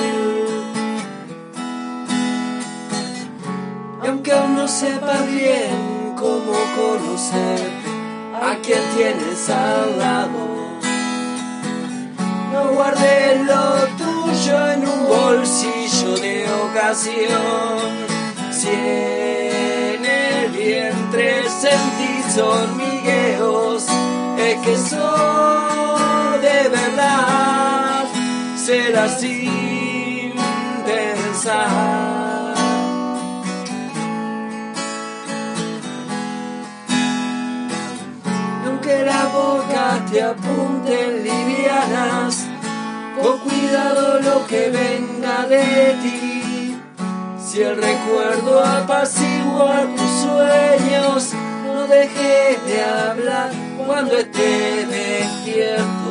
Aunque 4.02 4.32
aún 4.32 4.56
no 4.56 4.68
sepa 4.68 5.22
bien 5.30 6.16
cómo 6.16 6.54
conocer, 6.76 7.87
a 8.42 8.56
quien 8.64 8.82
tienes 8.96 9.50
al 9.50 9.98
lado. 9.98 10.58
No 12.54 12.74
guardes 12.74 13.46
lo 13.46 13.88
tuyo 13.98 14.72
en 14.72 14.88
un 14.88 15.08
bolsillo 15.08 16.18
de 16.18 16.46
ocasión. 16.66 18.08
Si 18.52 18.70
en 18.70 20.06
el 20.06 20.52
vientre 20.52 21.44
sentís 21.50 22.38
hormigueos, 22.38 23.86
es 24.38 24.58
que 24.66 24.78
son 24.78 26.42
de 26.42 26.70
verdad, 26.70 28.06
será 28.56 29.08
sin 29.10 30.34
pensar. 30.86 31.97
Te 40.18 40.24
apunten 40.24 41.24
livianas, 41.24 42.48
con 43.22 43.38
cuidado 43.38 44.20
lo 44.20 44.48
que 44.48 44.72
venga 44.72 45.46
de 45.46 45.96
ti. 46.02 46.76
Si 47.38 47.62
el 47.62 47.76
recuerdo 47.76 48.64
apacigua 48.64 49.86
tus 49.96 50.10
sueños, 50.26 51.34
no 51.68 51.86
dejes 51.86 52.66
de 52.66 52.84
hablar 52.84 53.52
cuando 53.86 54.18
estés 54.18 54.90
despierto. 54.90 56.07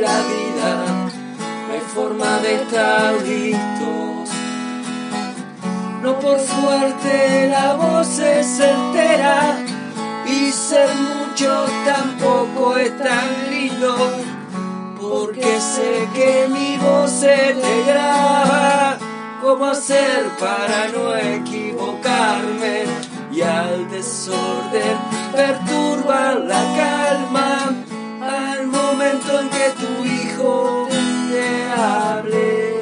La 0.00 0.18
vida, 0.32 0.70
no 1.66 1.74
hay 1.74 1.84
forma 1.94 2.38
de 2.40 2.54
estar 2.54 3.14
listos. 3.22 4.30
No 6.02 6.18
por 6.20 6.38
fuerte 6.38 7.48
la 7.50 7.74
voz 7.74 8.18
es 8.18 8.46
certera 8.46 9.58
y 10.26 10.52
ser 10.52 10.88
mucho 10.94 11.66
tampoco 11.84 12.76
es 12.76 12.96
tan 12.98 13.50
lindo. 13.50 13.96
Por 15.00 15.26
porque 15.26 15.60
sé 15.60 16.08
que 16.14 16.48
mi 16.48 16.76
voz 16.78 17.10
se 17.10 17.36
te 17.62 17.84
graba. 17.86 18.98
¿Cómo 19.42 19.66
hacer 19.66 20.24
para 20.40 20.88
no 20.88 21.16
equivocarme? 21.16 22.84
Y 23.32 23.42
al 23.42 23.88
desorden 23.90 24.98
perturba 25.32 26.34
la 26.34 26.62
calma 26.76 27.64
al 27.66 27.85
momento 28.96 29.40
en 29.40 29.48
que 29.50 29.70
tu 29.78 30.04
hijo 30.06 30.88
te 31.30 31.72
hable. 31.78 32.72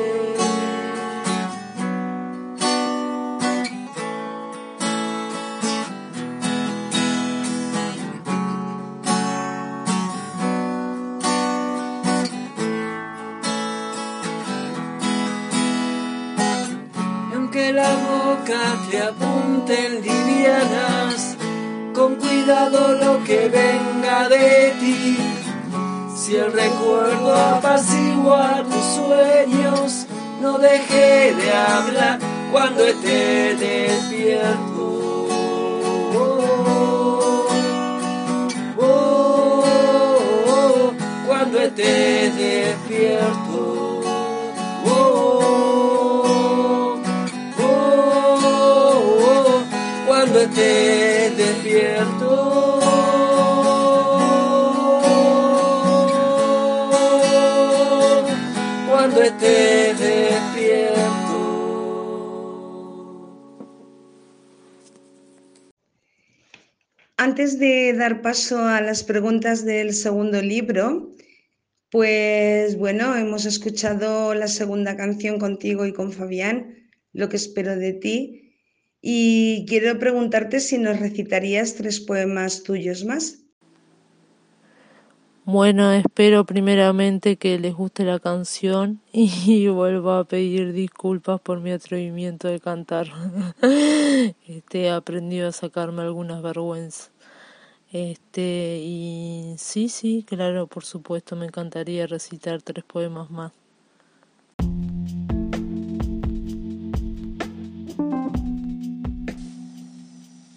que 17.53 17.73
la 17.73 17.95
boca 17.95 18.63
te 18.91 19.01
apunten 19.01 20.03
livianas, 20.03 21.37
con 21.95 22.17
cuidado 22.17 22.95
lo 22.95 23.23
que 23.23 23.49
venga 23.49 24.29
de 24.29 24.75
ti. 24.81 25.34
Si 26.25 26.35
el 26.37 26.51
recuerdo 26.55 27.37
apacigua 27.37 28.63
tus 28.65 28.83
sueños, 28.97 30.07
no 30.41 30.57
deje 30.57 31.35
de 31.35 31.53
hablar 31.53 32.19
cuando 32.51 32.83
esté 32.83 33.55
despierto. 33.57 35.29
cuando 41.27 41.61
esté 41.61 42.31
despierto. 42.31 44.01
cuando 50.07 50.41
esté 50.41 51.14
Antes 67.35 67.59
de 67.59 67.93
dar 67.95 68.23
paso 68.23 68.65
a 68.65 68.81
las 68.81 69.03
preguntas 69.03 69.65
del 69.65 69.93
segundo 69.93 70.41
libro, 70.41 71.17
pues 71.91 72.79
bueno, 72.79 73.17
hemos 73.17 73.45
escuchado 73.45 74.35
la 74.35 74.47
segunda 74.47 74.97
canción 74.97 75.41
contigo 75.41 75.85
y 75.85 75.93
con 75.93 76.13
Fabián, 76.13 76.77
Lo 77.13 77.29
que 77.29 77.35
espero 77.35 77.75
de 77.75 77.93
ti, 77.93 78.55
y 79.03 79.67
quiero 79.67 79.99
preguntarte 79.99 80.61
si 80.61 80.79
nos 80.79 81.01
recitarías 81.01 81.75
tres 81.75 81.99
poemas 81.99 82.63
tuyos 82.63 83.05
más. 83.05 83.41
Bueno, 85.45 85.93
espero 85.93 86.47
primeramente 86.47 87.37
que 87.37 87.59
les 87.59 87.75
guste 87.75 88.05
la 88.05 88.21
canción 88.21 89.01
y 89.13 89.67
vuelvo 89.67 90.13
a 90.13 90.25
pedir 90.25 90.73
disculpas 90.73 91.41
por 91.41 91.61
mi 91.61 91.73
atrevimiento 91.73 92.47
de 92.47 92.61
cantar. 92.61 93.09
Este, 94.47 94.85
he 94.85 94.91
aprendido 94.91 95.49
a 95.49 95.53
sacarme 95.53 96.03
algunas 96.03 96.41
vergüenzas. 96.41 97.14
Este, 97.95 98.81
y 98.83 99.55
sí, 99.57 99.89
sí, 99.89 100.25
claro, 100.27 100.67
por 100.67 100.85
supuesto, 100.85 101.37
me 101.37 101.47
encantaría 101.47 102.09
recitar 102.09 102.61
tres 102.61 102.83
poemas 102.83 103.31
más. 103.31 103.53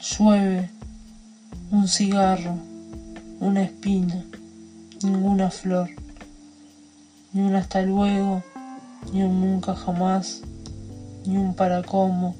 Llueve, 0.01 0.71
un 1.69 1.87
cigarro, 1.87 2.57
una 3.39 3.61
espina, 3.61 4.25
ninguna 5.03 5.51
flor, 5.51 5.91
ni 7.33 7.41
un 7.41 7.53
hasta 7.53 7.83
luego, 7.83 8.41
ni 9.13 9.21
un 9.21 9.41
nunca 9.41 9.75
jamás, 9.75 10.41
ni 11.27 11.37
un 11.37 11.53
para 11.53 11.83
cómo, 11.83 12.35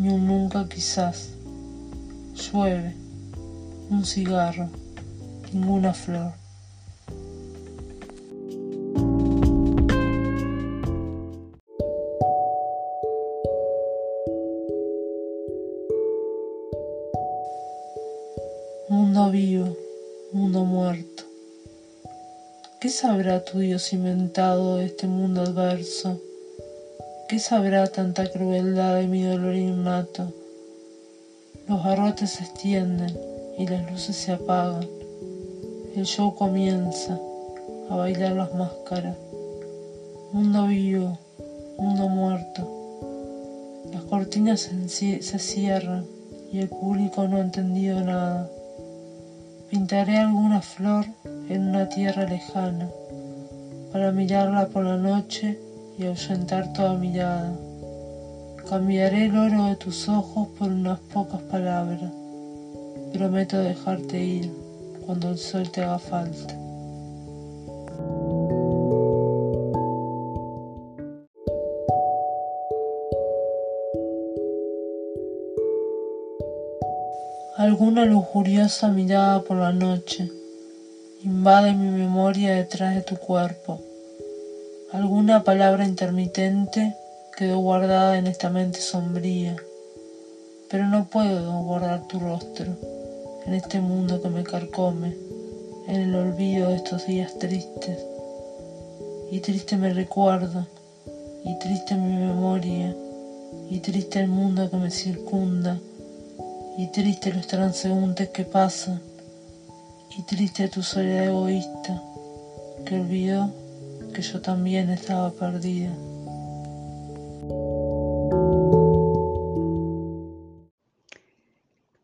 ni 0.00 0.08
un 0.08 0.26
nunca 0.26 0.68
quizás. 0.68 1.34
Llueve, 2.34 2.96
un 3.90 4.04
cigarro, 4.04 4.68
ninguna 5.52 5.94
flor. 5.94 6.32
Mundo 18.90 19.30
vivo, 19.30 19.76
mundo 20.32 20.64
muerto. 20.64 21.24
¿Qué 22.80 22.90
sabrá 22.90 23.44
tu 23.44 23.58
Dios 23.58 23.92
inventado 23.92 24.76
de 24.76 24.86
este 24.86 25.06
mundo 25.06 25.42
adverso? 25.42 26.20
¿Qué 27.28 27.38
sabrá 27.38 27.86
tanta 27.86 28.30
crueldad 28.30 28.96
de 28.96 29.06
mi 29.06 29.22
dolor 29.22 29.54
innato? 29.54 30.32
Los 31.66 31.84
garrotes 31.84 32.30
se 32.30 32.44
extienden 32.44 33.27
y 33.58 33.66
las 33.66 33.90
luces 33.90 34.16
se 34.16 34.32
apagan. 34.32 34.86
El 35.96 36.06
show 36.06 36.34
comienza 36.34 37.18
a 37.90 37.96
bailar 37.96 38.32
las 38.32 38.54
máscaras. 38.54 39.16
Mundo 40.32 40.66
vivo, 40.68 41.18
mundo 41.76 42.08
muerto. 42.08 42.78
Las 43.92 44.04
cortinas 44.04 44.70
se, 44.86 45.20
cierran 45.20 46.06
y 46.52 46.60
el 46.60 46.68
público 46.68 47.26
no 47.26 47.38
ha 47.38 47.40
entendido 47.40 48.00
nada. 48.00 48.48
Pintaré 49.70 50.18
alguna 50.18 50.62
flor 50.62 51.06
en 51.48 51.68
una 51.68 51.88
tierra 51.88 52.24
lejana 52.24 52.88
para 53.92 54.12
mirarla 54.12 54.68
por 54.68 54.84
la 54.84 54.96
noche 54.96 55.58
y 55.98 56.04
ahuyentar 56.04 56.72
toda 56.72 56.94
mirada. 56.94 57.52
Cambiaré 58.68 59.24
el 59.24 59.36
oro 59.36 59.64
de 59.64 59.76
tus 59.76 60.08
ojos 60.08 60.48
por 60.58 60.68
unas 60.68 61.00
pocas 61.00 61.40
palabras. 61.42 62.12
Prometo 63.12 63.58
dejarte 63.58 64.22
ir 64.22 64.52
cuando 65.06 65.30
el 65.30 65.38
sol 65.38 65.70
te 65.70 65.82
haga 65.82 65.98
falta. 65.98 66.54
Alguna 77.56 78.04
lujuriosa 78.04 78.88
mirada 78.88 79.42
por 79.42 79.56
la 79.56 79.72
noche 79.72 80.30
invade 81.24 81.74
mi 81.74 81.90
memoria 81.90 82.54
detrás 82.54 82.94
de 82.94 83.02
tu 83.02 83.16
cuerpo. 83.16 83.80
Alguna 84.92 85.42
palabra 85.42 85.84
intermitente 85.84 86.94
quedó 87.36 87.58
guardada 87.58 88.18
en 88.18 88.26
esta 88.26 88.48
mente 88.48 88.80
sombría, 88.80 89.56
pero 90.70 90.86
no 90.86 91.08
puedo 91.08 91.62
guardar 91.62 92.06
tu 92.06 92.20
rostro 92.20 92.87
en 93.48 93.54
este 93.54 93.80
mundo 93.80 94.20
que 94.20 94.28
me 94.28 94.44
carcome, 94.44 95.16
en 95.86 95.96
el 95.96 96.14
olvido 96.14 96.68
de 96.68 96.76
estos 96.76 97.06
días 97.06 97.38
tristes. 97.38 97.98
Y 99.30 99.40
triste 99.40 99.78
me 99.78 99.88
recuerdo, 99.94 100.66
y 101.46 101.58
triste 101.58 101.94
mi 101.94 102.14
memoria, 102.14 102.94
y 103.70 103.78
triste 103.78 104.20
el 104.20 104.28
mundo 104.28 104.68
que 104.70 104.76
me 104.76 104.90
circunda 104.90 105.80
y 106.76 106.88
triste 106.88 107.32
los 107.32 107.46
transeúntes 107.46 108.28
que 108.28 108.44
pasan, 108.44 109.00
y 110.18 110.22
triste 110.24 110.68
tu 110.68 110.82
soledad 110.82 111.28
egoísta, 111.28 112.02
que 112.84 113.00
olvidó 113.00 113.50
que 114.12 114.20
yo 114.20 114.42
también 114.42 114.90
estaba 114.90 115.30
perdida. 115.30 115.90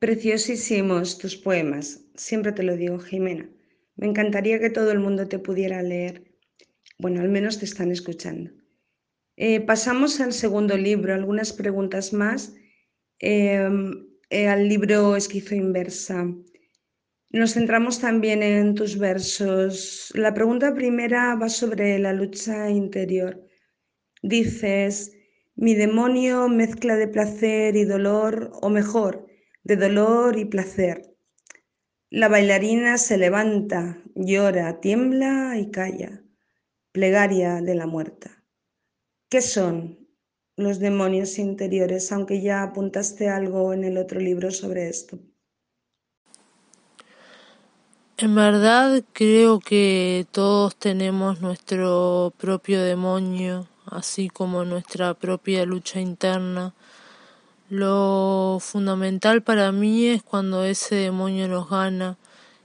Preciosísimos 0.05 1.17
tus 1.17 1.35
poemas, 1.35 2.05
siempre 2.15 2.53
te 2.53 2.63
lo 2.63 2.77
digo, 2.77 2.99
Jimena. 2.99 3.49
Me 3.97 4.07
encantaría 4.07 4.61
que 4.61 4.69
todo 4.69 4.93
el 4.93 4.99
mundo 4.99 5.29
te 5.29 5.39
pudiera 5.39 5.81
leer. 5.81 6.31
Bueno, 6.99 7.23
al 7.23 7.31
menos 7.31 7.59
te 7.59 7.65
están 7.65 7.91
escuchando. 7.91 8.51
Eh, 9.39 9.63
pasamos 9.63 10.21
al 10.21 10.35
segundo 10.35 10.77
libro, 10.77 11.15
algunas 11.15 11.55
preguntas 11.55 12.13
más. 12.13 12.53
Em, 13.19 14.07
eh, 14.29 14.47
al 14.47 14.69
libro 14.69 15.17
Esquizo 15.17 15.55
Inversa. 15.55 16.31
Nos 17.31 17.55
centramos 17.55 17.99
también 17.99 18.43
en 18.43 18.75
tus 18.75 18.99
versos. 18.99 20.13
La 20.15 20.35
pregunta 20.35 20.75
primera 20.75 21.35
va 21.35 21.49
sobre 21.49 21.99
la 21.99 22.13
lucha 22.13 22.69
interior. 22.69 23.43
Dices, 24.23 25.17
mi 25.57 25.75
demonio 25.75 26.51
mezcla 26.51 26.95
de 26.97 27.09
placer 27.09 27.75
y 27.75 27.85
dolor, 27.87 28.51
o 28.61 28.69
mejor, 28.69 29.33
de 29.65 29.77
dolor 29.77 30.39
y 30.39 30.45
placer. 30.45 31.17
La 32.11 32.29
bailarina 32.29 32.97
se 32.99 33.19
levanta, 33.19 33.99
llora, 34.15 34.81
tiembla 34.81 35.59
y 35.59 35.71
calla. 35.71 36.23
plegaria 36.93 37.61
de 37.61 37.75
la 37.75 37.87
muerta. 37.87 38.45
¿Qué 39.29 39.41
son 39.41 39.99
los 40.57 40.79
demonios 40.79 41.39
interiores? 41.39 42.13
Aunque 42.13 42.41
ya 42.41 42.63
apuntaste 42.63 43.29
algo 43.29 43.73
en 43.73 43.83
el 43.83 43.99
otro 43.99 44.21
libro 44.21 44.53
sobre 44.53 44.89
esto. 44.89 45.19
En 48.17 48.37
verdad 48.37 49.03
creo 49.13 49.59
que 49.59 50.25
todos 50.31 50.77
tenemos 50.77 51.41
nuestro 51.41 52.33
propio 52.39 52.81
demonio, 52.81 53.67
así 53.87 54.29
como 54.29 54.65
nuestra 54.65 55.15
propia 55.15 55.67
lucha 55.67 56.01
interna. 56.01 56.75
Lo 57.71 58.59
fundamental 58.61 59.43
para 59.43 59.73
mí 59.73 60.07
es 60.09 60.23
cuando 60.23 60.65
ese 60.65 60.97
demonio 60.97 61.49
nos 61.49 61.71
gana 61.71 62.19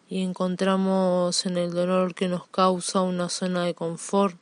y 0.09 0.21
encontramos 0.23 1.45
en 1.45 1.57
el 1.57 1.71
dolor 1.71 2.13
que 2.13 2.27
nos 2.27 2.47
causa 2.47 2.99
una 2.99 3.29
zona 3.29 3.63
de 3.63 3.73
confort, 3.73 4.37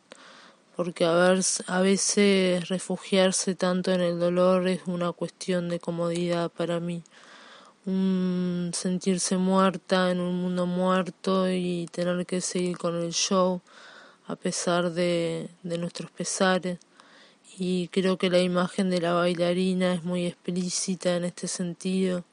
porque 0.76 1.06
a, 1.06 1.82
veces 1.82 2.70
refugiarse 2.70 3.54
tanto 3.54 3.92
en 3.92 4.02
el 4.02 4.20
dolor 4.20 4.68
es 4.68 4.82
una 4.88 5.12
cuestión 5.12 5.70
de 5.70 5.80
comodidad 5.80 6.50
para 6.50 6.80
mí 6.80 7.04
sentirse 8.74 9.38
muerta 9.38 10.10
en 10.10 10.20
un 10.20 10.42
mundo 10.42 10.66
muerto 10.66 11.52
y 11.52 11.86
tener 11.92 12.26
que 12.26 12.42
seguir 12.42 12.80
con 12.80 12.96
el 12.96 13.14
show 13.14 13.62
a 14.26 14.36
pesar 14.36 14.92
de, 14.92 15.52
de 15.62 15.78
nuestros 15.78 16.10
pesares. 16.10 16.80
Y 17.58 17.90
creo 17.90 18.18
que 18.18 18.30
la 18.30 18.40
imagen 18.40 18.90
de 18.90 19.02
la 19.02 19.14
bailarina 19.14 19.94
es 19.94 20.04
muy 20.04 20.26
explícita 20.28 21.16
en 21.18 21.26
este 21.26 21.48
sentido. 21.48 22.24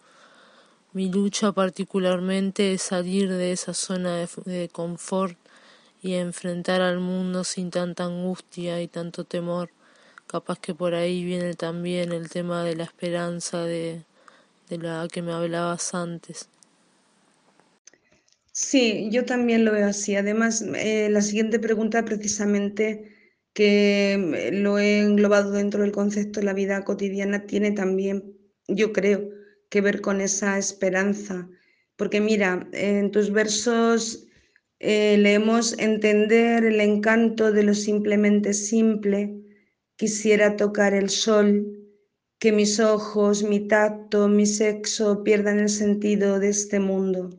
Mi 0.93 1.11
lucha 1.11 1.51
particularmente 1.53 2.73
es 2.75 2.83
salir 2.83 3.29
de 3.31 3.53
esa 3.53 3.75
zona 3.75 4.17
de, 4.19 4.29
de 4.45 4.69
confort 4.69 5.37
y 6.03 6.15
enfrentar 6.15 6.83
al 6.83 7.01
mundo 7.01 7.43
sin 7.45 7.71
tanta 7.71 8.05
angustia 8.05 8.81
y 8.83 8.89
tanto 8.89 9.25
temor. 9.25 9.71
Capaz 10.27 10.59
que 10.61 10.75
por 10.75 10.95
ahí 10.95 11.25
viene 11.25 11.55
también 11.55 12.13
el 12.13 12.29
tema 12.29 12.63
de 12.63 12.77
la 12.77 12.85
esperanza 12.85 13.65
de, 13.65 14.03
de 14.69 14.79
la 14.79 15.09
que 15.11 15.23
me 15.23 15.33
hablabas 15.33 15.95
antes. 15.95 16.49
Sí, 18.53 19.09
yo 19.11 19.25
también 19.27 19.65
lo 19.65 19.73
veo 19.73 19.89
así. 19.89 20.17
Además, 20.17 20.63
eh, 20.77 21.09
la 21.11 21.21
siguiente 21.23 21.59
pregunta 21.59 22.05
precisamente 22.05 23.14
que 23.55 24.51
lo 24.53 24.79
he 24.79 25.01
englobado 25.01 25.53
dentro 25.53 25.83
del 25.83 25.93
concepto 25.93 26.41
de 26.41 26.47
la 26.47 26.53
vida 26.53 26.85
cotidiana 26.85 27.47
tiene 27.47 27.71
también, 27.71 28.37
yo 28.69 28.93
creo, 28.93 29.31
que 29.71 29.81
ver 29.81 30.01
con 30.01 30.21
esa 30.21 30.59
esperanza. 30.59 31.49
Porque 31.97 32.21
mira, 32.21 32.69
en 32.73 33.13
tus 33.13 33.31
versos 33.31 34.27
eh, 34.81 35.17
leemos 35.19 35.79
entender 35.79 36.65
el 36.65 36.81
encanto 36.81 37.53
de 37.53 37.63
lo 37.63 37.75
simplemente 37.75 38.53
simple, 38.53 39.41
quisiera 39.97 40.57
tocar 40.57 40.93
el 40.93 41.09
sol, 41.09 41.65
que 42.41 42.51
mis 42.51 42.81
ojos, 42.81 43.45
mi 43.45 43.69
tacto, 43.69 44.29
mi 44.29 44.47
sexo 44.47 45.23
pierdan 45.23 45.61
el 45.61 45.69
sentido 45.69 46.41
de 46.41 46.49
este 46.49 46.81
mundo. 46.81 47.31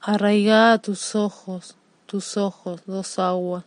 Arraigada 0.00 0.82
tus 0.82 1.14
ojos, 1.14 1.76
tus 2.04 2.36
ojos, 2.36 2.82
dos 2.84 3.18
aguas, 3.18 3.64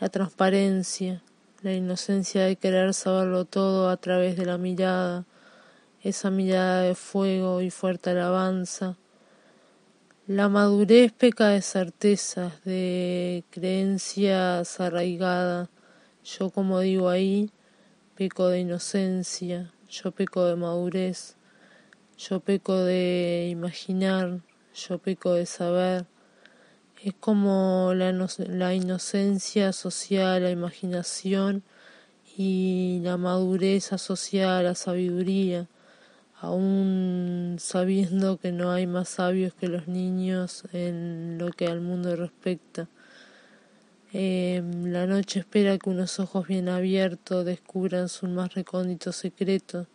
la 0.00 0.08
transparencia, 0.08 1.22
la 1.62 1.72
inocencia 1.72 2.44
de 2.44 2.56
querer 2.56 2.94
saberlo 2.94 3.44
todo 3.44 3.90
a 3.90 3.96
través 3.96 4.36
de 4.36 4.46
la 4.46 4.58
mirada, 4.58 5.26
esa 6.02 6.30
mirada 6.30 6.82
de 6.82 6.94
fuego 6.94 7.60
y 7.60 7.70
fuerte 7.70 8.10
alabanza. 8.10 8.96
La 10.28 10.48
madurez 10.48 11.10
peca 11.12 11.48
de 11.48 11.62
certezas, 11.62 12.62
de 12.64 13.44
creencias 13.50 14.78
arraigadas. 14.78 15.68
Yo 16.22 16.50
como 16.50 16.80
digo 16.80 17.08
ahí, 17.08 17.50
peco 18.14 18.48
de 18.48 18.60
inocencia, 18.60 19.72
yo 19.88 20.12
peco 20.12 20.44
de 20.44 20.54
madurez, 20.54 21.36
yo 22.18 22.40
peco 22.40 22.76
de 22.84 23.48
imaginar, 23.50 24.40
yo 24.74 24.98
peco 24.98 25.32
de 25.32 25.46
saber. 25.46 26.06
Es 27.02 27.14
como 27.14 27.92
la, 27.94 28.12
la 28.12 28.74
inocencia 28.74 29.68
asociada 29.68 30.34
a 30.36 30.40
la 30.40 30.50
imaginación 30.50 31.62
y 32.36 33.00
la 33.02 33.16
madurez 33.16 33.92
asociada 33.92 34.58
a 34.60 34.62
la 34.62 34.74
sabiduría, 34.74 35.68
aún 36.40 37.56
sabiendo 37.58 38.38
que 38.38 38.52
no 38.52 38.70
hay 38.72 38.86
más 38.86 39.08
sabios 39.08 39.54
que 39.54 39.68
los 39.68 39.88
niños 39.88 40.64
en 40.72 41.38
lo 41.38 41.50
que 41.50 41.66
al 41.66 41.80
mundo 41.80 42.14
respecta. 42.16 42.88
Em, 44.12 44.86
la 44.86 45.06
noche 45.06 45.40
espera 45.40 45.76
que 45.78 45.90
unos 45.90 46.18
ojos 46.18 46.48
bien 46.48 46.68
abiertos 46.68 47.44
descubran 47.44 48.08
su 48.08 48.26
más 48.26 48.54
recóndito 48.54 49.12
secreto, 49.12 49.86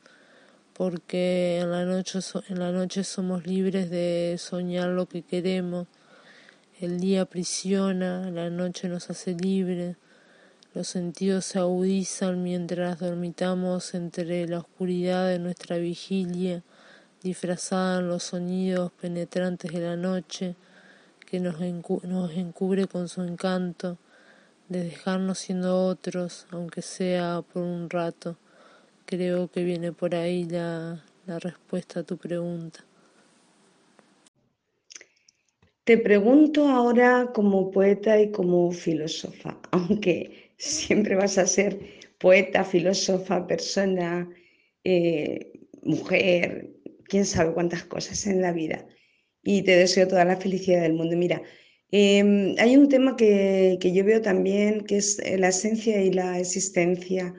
porque 0.73 1.59
en 1.61 1.71
la, 1.71 1.85
noche 1.85 2.19
en 2.49 2.59
la 2.59 2.71
noche 2.71 3.03
somos 3.03 3.47
libres 3.47 3.89
de 3.89 4.35
soñar 4.37 4.89
lo 4.89 5.07
que 5.07 5.23
queremos. 5.23 5.87
El 6.83 6.99
día 6.99 7.21
aprisiona, 7.21 8.29
la 8.29 8.49
noche 8.49 8.89
nos 8.89 9.09
hace 9.09 9.35
libres, 9.35 9.95
los 10.73 10.85
sentidos 10.85 11.45
se 11.45 11.59
agudizan 11.59 12.43
mientras 12.43 12.99
dormitamos 12.99 13.93
entre 13.93 14.45
la 14.49 14.59
oscuridad 14.59 15.29
de 15.29 15.39
nuestra 15.39 15.77
vigilia, 15.77 16.61
disfrazada 17.21 17.99
en 17.99 18.09
los 18.09 18.23
sonidos 18.23 18.91
penetrantes 18.99 19.71
de 19.71 19.79
la 19.79 19.95
noche 19.95 20.57
que 21.25 21.39
nos, 21.39 21.55
nos 22.03 22.31
encubre 22.33 22.85
con 22.87 23.07
su 23.07 23.21
encanto 23.21 23.97
de 24.67 24.83
dejarnos 24.83 25.39
siendo 25.39 25.85
otros, 25.85 26.47
aunque 26.51 26.81
sea 26.81 27.43
por 27.53 27.63
un 27.63 27.89
rato. 27.89 28.35
Creo 29.05 29.49
que 29.49 29.63
viene 29.63 29.93
por 29.93 30.15
ahí 30.15 30.43
la, 30.43 31.01
la 31.27 31.39
respuesta 31.39 32.01
a 32.01 32.03
tu 32.03 32.17
pregunta. 32.17 32.83
Te 35.83 35.97
pregunto 35.97 36.67
ahora 36.67 37.31
como 37.33 37.71
poeta 37.71 38.19
y 38.19 38.31
como 38.31 38.71
filósofa, 38.71 39.59
aunque 39.71 40.51
siempre 40.57 41.15
vas 41.15 41.37
a 41.37 41.47
ser 41.47 41.79
poeta, 42.19 42.63
filósofa, 42.63 43.45
persona, 43.47 44.29
eh, 44.83 45.51
mujer, 45.83 46.69
quién 47.05 47.25
sabe 47.25 47.53
cuántas 47.53 47.83
cosas 47.83 48.25
en 48.27 48.41
la 48.41 48.53
vida. 48.53 48.87
Y 49.43 49.63
te 49.63 49.75
deseo 49.75 50.07
toda 50.07 50.25
la 50.25 50.37
felicidad 50.37 50.83
del 50.83 50.93
mundo. 50.93 51.17
Mira, 51.17 51.41
Em, 51.95 52.55
hay 52.57 52.75
un 52.75 52.89
tema 52.89 53.15
que, 53.15 53.77
yo 53.79 54.03
veo 54.03 54.19
también, 54.19 54.81
que 54.81 54.97
es 54.97 55.19
eh, 55.19 55.37
la 55.37 55.49
esencia 55.49 56.01
y 56.01 56.11
la 56.11 56.39
existencia. 56.39 57.35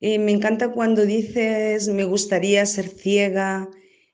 Eh, 0.00 0.18
me 0.18 0.32
encanta 0.32 0.72
cuando 0.72 1.04
dices, 1.04 1.88
me 1.88 2.04
gustaría 2.04 2.64
ser 2.64 2.88
ciega, 2.88 3.68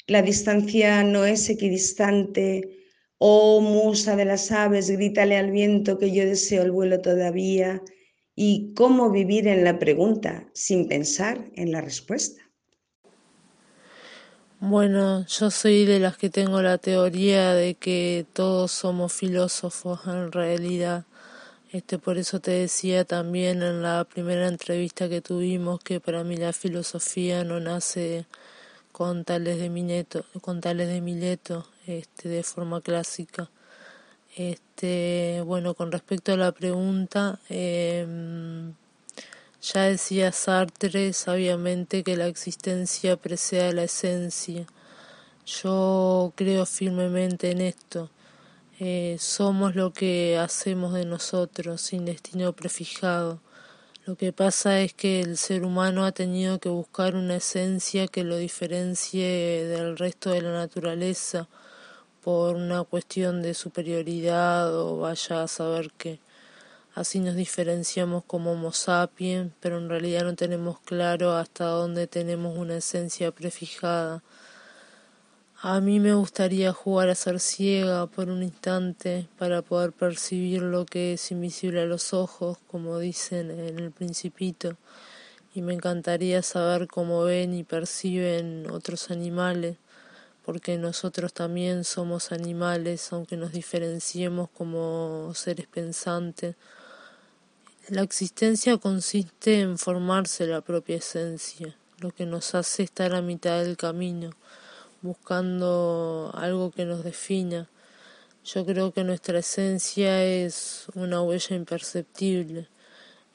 la 0.09 0.23
distancia 0.23 1.05
no 1.05 1.25
es 1.25 1.49
equidistante, 1.49 2.80
oh 3.23 3.61
musa 3.61 4.17
de 4.17 4.25
las 4.25 4.51
aves, 4.51 4.91
grítale 4.91 5.37
al 5.37 5.51
viento 5.51 5.99
que 5.99 6.11
yo 6.11 6.25
deseo 6.25 6.63
el 6.63 6.71
vuelo 6.71 7.01
todavía, 7.01 7.83
y 8.35 8.73
cómo 8.75 9.11
vivir 9.11 9.47
en 9.47 9.63
la 9.63 9.79
pregunta 9.79 10.49
sin 10.55 10.89
pensar 10.89 11.51
en 11.55 11.71
la 11.71 11.83
respuesta. 11.83 12.41
Bueno, 14.59 15.27
yo 15.27 15.51
soy 15.51 15.85
de 15.85 15.99
las 15.99 16.17
que 16.17 16.31
tengo 16.31 16.63
la 16.63 16.79
teoría 16.79 17.53
de 17.55 17.75
que 17.75 18.25
todos 18.33 18.73
somos 18.73 19.13
filósofos 19.13 20.01
en 20.07 20.33
realidad. 20.33 21.05
Este, 21.73 21.99
por 21.99 22.17
eso 22.17 22.41
te 22.41 22.53
decía 22.53 23.05
también 23.05 23.63
en 23.63 23.83
la 23.83 24.05
primera 24.05 24.49
entrevista 24.49 25.11
que 25.11 25.21
tuvimos 25.21 25.81
que 25.81 26.01
para 26.01 26.25
mí 26.25 26.37
la 26.37 26.55
filosofía 26.55 27.45
no 27.45 27.61
nace 27.61 28.25
con 28.93 29.25
tales 29.25 29.59
de 29.59 30.25
con 30.41 30.61
tales 30.63 30.89
de 30.89 31.01
Mileto, 31.01 31.67
este, 31.91 32.29
de 32.29 32.43
forma 32.43 32.81
clásica. 32.81 33.51
Este, 34.37 35.43
bueno, 35.45 35.75
con 35.75 35.93
respecto 35.93 36.33
a 36.33 36.37
la 36.37 36.53
pregunta, 36.53 37.41
eh, 37.49 38.07
ya 39.63 39.83
decía 39.83 40.33
Sartre 40.33 41.13
sabiamente 41.13 42.03
que 42.03 42.17
la 42.17 42.27
existencia 42.27 43.17
precede 43.17 43.69
a 43.69 43.73
la 43.73 43.85
esencia. 43.85 44.67
Yo 45.45 46.33
creo 46.37 46.65
firmemente 46.65 47.51
en 47.51 47.61
esto. 47.61 48.11
Eh, 48.79 49.17
somos 49.19 49.75
lo 49.75 49.93
que 49.93 50.39
hacemos 50.39 50.95
de 50.95 51.05
nosotros, 51.05 51.83
sin 51.83 52.07
destino 52.07 52.55
prefijado. 52.55 53.41
Lo 54.07 54.17
que 54.17 54.33
pasa 54.33 54.81
es 54.81 54.95
que 54.95 55.21
el 55.21 55.37
ser 55.37 55.65
humano 55.65 56.07
ha 56.07 56.13
tenido 56.13 56.59
que 56.59 56.71
buscar 56.71 57.15
una 57.15 57.37
esencia 57.37 58.09
que 58.09 58.25
lo 58.25 58.37
diferencie 58.37 59.67
del 59.67 59.99
resto 59.99 60.31
de 60.31 60.43
la 60.43 60.53
naturaleza 60.53 61.49
por 62.23 62.57
una 62.57 62.85
cuestión 62.85 63.43
de 63.43 63.55
superioridad 63.55 64.75
o 64.77 64.99
vaya 64.99 65.43
a 65.43 65.49
saber 65.49 65.91
qué. 65.97 66.21
Así 66.95 67.21
nos 67.21 67.37
diferenciamos 67.37 68.25
como 68.25 68.53
Homo 68.53 68.73
sapiens, 68.73 69.53
pero 69.61 69.79
en 69.79 69.89
realidad 69.89 70.25
no 70.25 70.35
tenemos 70.35 70.81
claro 70.81 71.33
hasta 71.33 71.67
dónde 71.67 72.07
tenemos 72.07 72.59
una 72.59 72.77
esencia 72.77 73.31
prefijada. 73.31 74.23
A 75.63 75.81
mí 75.81 76.01
me 76.01 76.15
gustaría 76.15 76.73
jugar 76.73 77.11
a 77.11 77.15
ser 77.15 77.39
ciega 77.39 78.07
por 78.07 78.29
un 78.29 78.43
instante 78.43 79.29
para 79.39 79.63
poder 79.63 79.93
percibir 79.93 80.63
lo 80.63 80.87
que 80.87 81.13
es 81.13 81.31
invisible 81.31 81.83
a 81.83 81.87
los 81.87 82.13
ojos, 82.13 82.59
como 82.67 82.99
dicen 82.99 83.51
en 83.51 83.79
el 83.79 83.91
principito, 83.93 84.77
y 85.55 85.61
me 85.63 85.75
encantaría 85.75 86.43
saber 86.43 86.89
cómo 86.89 87.25
ven 87.25 87.55
y 87.55 87.63
perciben 87.63 88.71
otros 88.71 89.11
animales, 89.11 89.77
porque 90.45 90.79
nosotros 90.79 91.33
también 91.33 91.85
somos 91.85 92.33
animales, 92.33 93.13
aunque 93.13 93.37
nos 93.37 93.53
diferenciemos 93.53 94.49
como 94.51 95.33
seres 95.35 95.67
pensantes. 95.67 96.57
La 97.89 98.03
existencia 98.03 98.77
consiste 98.79 99.61
en 99.61 99.79
formarse 99.79 100.47
la 100.47 100.61
propia 100.61 100.97
esencia, 100.97 101.77
lo 101.99 102.11
que 102.11 102.27
nos 102.27 102.55
hace 102.55 102.83
estar 102.83 103.15
a 103.15 103.23
mitad 103.23 103.63
del 103.63 103.77
camino 103.77 104.31
buscando 105.03 106.31
algo 106.35 106.71
que 106.71 106.85
nos 106.85 107.05
defina. 107.05 107.69
Yo 108.45 108.65
creo 108.65 108.93
que 108.93 109.05
nuestra 109.05 109.39
esencia 109.39 110.25
es 110.25 110.87
una 110.95 111.23
huella 111.23 111.57
imperceptible, 111.57 112.69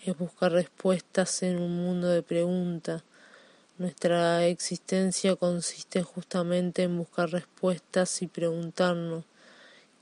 es 0.03 0.17
buscar 0.17 0.51
respuestas 0.51 1.43
en 1.43 1.57
un 1.57 1.75
mundo 1.77 2.07
de 2.07 2.21
preguntas. 2.21 3.03
Nuestra 3.77 4.45
existencia 4.45 5.35
consiste 5.35 6.01
justamente 6.03 6.83
en 6.83 6.97
buscar 6.97 7.29
respuestas 7.29 8.21
y 8.21 8.27
preguntarnos. 8.27 9.25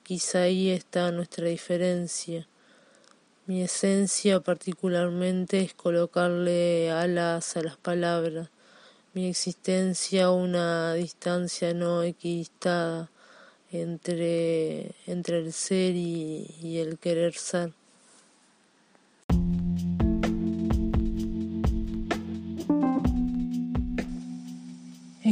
Quizá 0.04 0.42
ahí 0.44 0.70
está 0.70 1.12
nuestra 1.12 1.48
diferencia. 1.48 2.48
Mi 3.46 3.62
esencia 3.62 4.40
particularmente 4.40 5.62
es 5.62 5.74
colocarle 5.74 6.92
alas 6.92 7.58
a 7.58 7.62
las 7.62 7.78
palabras 7.78 8.50
mi 9.14 9.28
existencia 9.28 10.32
una 10.32 10.96
distancia 10.96 11.76
no 11.76 12.02
equidistada 12.02 13.12
entre, 13.72 14.96
entre 15.06 15.38
el 15.38 15.54
ser 15.54 15.96
y, 15.96 16.48
y 16.60 16.80
el 16.80 16.98
querer 16.98 17.36
ser. 17.36 17.74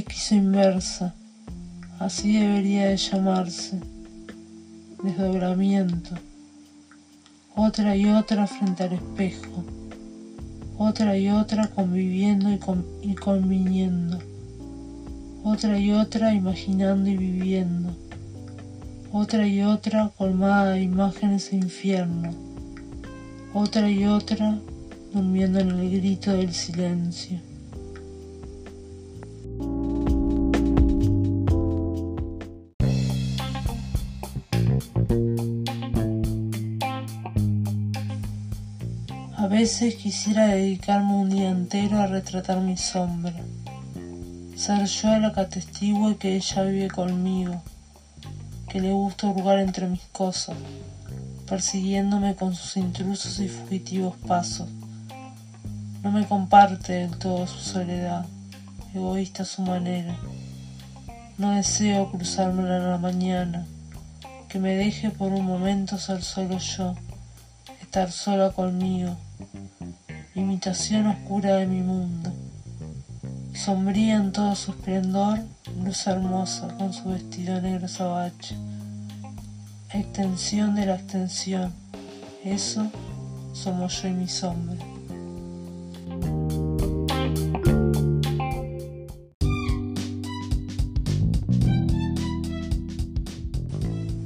X 0.01 0.31
inversa, 0.31 1.13
así 1.99 2.39
debería 2.39 2.87
de 2.87 2.97
llamarse, 2.97 3.79
desdoblamiento, 5.03 6.15
otra 7.55 7.95
y 7.95 8.09
otra 8.09 8.47
frente 8.47 8.83
al 8.83 8.93
espejo. 8.93 9.63
Otra 10.79 11.15
y 11.15 11.29
otra 11.29 11.67
conviviendo 11.67 12.49
y, 13.03 13.13
conviniendo, 13.13 14.17
otra 15.43 15.77
y 15.77 15.91
otra 15.91 16.33
imaginando 16.33 17.07
y 17.07 17.17
viviendo, 17.17 17.95
otra 19.11 19.45
y 19.45 19.61
otra 19.61 20.09
colmada 20.17 20.71
de 20.71 20.81
imágenes 20.81 21.51
de 21.51 21.57
infierno, 21.57 22.33
otra 23.53 23.91
y 23.91 24.05
otra 24.05 24.57
durmiendo 25.13 25.59
en 25.59 25.69
el 25.69 25.91
grito 25.91 26.31
del 26.31 26.51
silencio. 26.55 27.50
Veces 39.61 39.93
quisiera 39.93 40.47
dedicarme 40.47 41.13
un 41.13 41.29
día 41.29 41.49
entero 41.49 41.99
a 41.99 42.07
retratar 42.07 42.61
mi 42.61 42.77
sombra, 42.77 43.35
ser 44.55 44.85
yo 44.87 45.19
la 45.19 45.31
que 45.33 45.41
atestigue 45.41 46.17
que 46.17 46.35
ella 46.35 46.63
vive 46.63 46.87
conmigo, 46.89 47.61
que 48.67 48.81
le 48.81 48.91
gusta 48.91 49.27
hurgar 49.27 49.59
entre 49.59 49.87
mis 49.87 50.01
cosas, 50.11 50.57
persiguiéndome 51.47 52.33
con 52.33 52.55
sus 52.55 52.75
intrusos 52.75 53.39
y 53.39 53.49
fugitivos 53.49 54.15
pasos. 54.27 54.67
No 56.01 56.11
me 56.11 56.25
comparte 56.25 56.93
del 56.93 57.19
todo 57.19 57.45
su 57.45 57.59
soledad, 57.59 58.25
egoísta 58.95 59.43
a 59.43 59.45
su 59.45 59.61
manera. 59.61 60.15
No 61.37 61.51
deseo 61.51 62.09
cruzármela 62.09 62.77
en 62.77 62.89
la 62.89 62.97
mañana, 62.97 63.67
que 64.49 64.57
me 64.57 64.75
deje 64.75 65.11
por 65.11 65.31
un 65.31 65.45
momento 65.45 65.99
ser 65.99 66.23
solo 66.23 66.57
yo, 66.57 66.95
estar 67.79 68.11
sola 68.11 68.49
conmigo 68.49 69.15
imitación 70.35 71.07
oscura 71.07 71.57
de 71.57 71.67
mi 71.67 71.81
mundo. 71.81 72.31
Sombría 73.53 74.15
en 74.15 74.31
todo 74.31 74.55
su 74.55 74.71
esplendor, 74.71 75.39
luz 75.83 76.07
hermosa 76.07 76.69
con 76.77 76.93
su 76.93 77.09
vestido 77.09 77.61
negro 77.61 77.87
sabache. 77.87 78.55
Extensión 79.93 80.75
de 80.75 80.85
la 80.85 80.95
extensión, 80.95 81.73
eso 82.43 82.89
somos 83.53 84.01
yo 84.01 84.07
y 84.07 84.13
mi 84.13 84.27
sombra. 84.27 84.77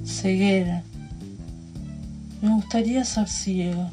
Ceguera. 0.05 0.83
Me 2.41 2.49
gustaría 2.53 3.03
ser 3.05 3.27
ciego 3.27 3.89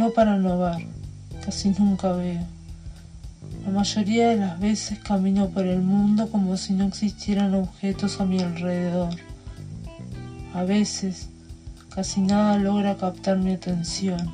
no 0.00 0.10
para 0.10 0.38
no 0.38 0.58
ver, 0.58 0.86
casi 1.50 1.70
nunca 1.70 2.12
veo. 2.12 2.46
La 3.64 3.72
mayoría 3.72 4.28
de 4.28 4.36
las 4.36 4.60
veces 4.60 5.00
camino 5.00 5.48
por 5.48 5.66
el 5.66 5.82
mundo 5.82 6.30
como 6.30 6.56
si 6.56 6.74
no 6.74 6.86
existieran 6.86 7.56
objetos 7.56 8.20
a 8.20 8.24
mi 8.24 8.38
alrededor. 8.38 9.12
A 10.54 10.62
veces 10.62 11.28
casi 11.92 12.20
nada 12.20 12.56
logra 12.56 12.96
captar 12.96 13.38
mi 13.38 13.54
atención. 13.54 14.30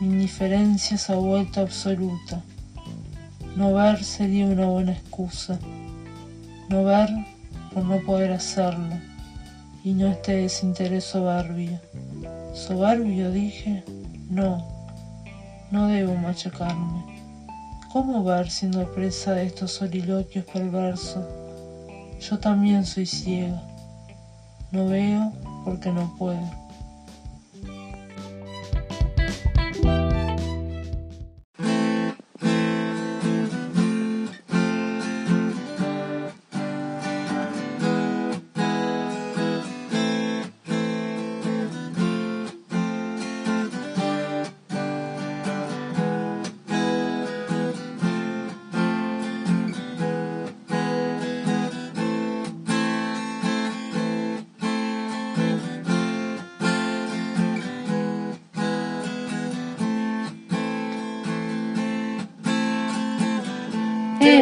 Mi 0.00 0.06
indiferencia 0.06 0.96
se 0.96 1.12
ha 1.12 1.16
vuelto 1.16 1.62
absoluta. 1.62 2.42
No 3.56 3.74
ver 3.74 4.04
sería 4.04 4.46
una 4.46 4.66
buena 4.66 4.92
excusa. 4.92 5.58
No 6.68 6.84
ver 6.84 7.08
por 7.74 7.84
no 7.84 7.98
poder 8.02 8.30
hacerlo. 8.30 8.94
Y 9.82 9.94
no 9.94 10.06
este 10.06 10.36
desinterés 10.42 11.02
soberbio. 11.02 11.80
Soberbio, 12.54 13.32
dije. 13.32 13.82
No, 14.30 14.77
no 15.70 15.86
debo 15.86 16.14
machacarme. 16.14 17.04
¿Cómo 17.92 18.22
ver 18.22 18.50
siendo 18.50 18.90
presa 18.92 19.32
de 19.32 19.46
estos 19.46 19.72
soliloquios 19.72 20.44
perversos? 20.44 21.24
Yo 22.20 22.38
también 22.38 22.84
soy 22.84 23.06
ciega. 23.06 23.62
No 24.72 24.86
veo 24.86 25.32
porque 25.64 25.90
no 25.90 26.14
puedo. 26.16 26.67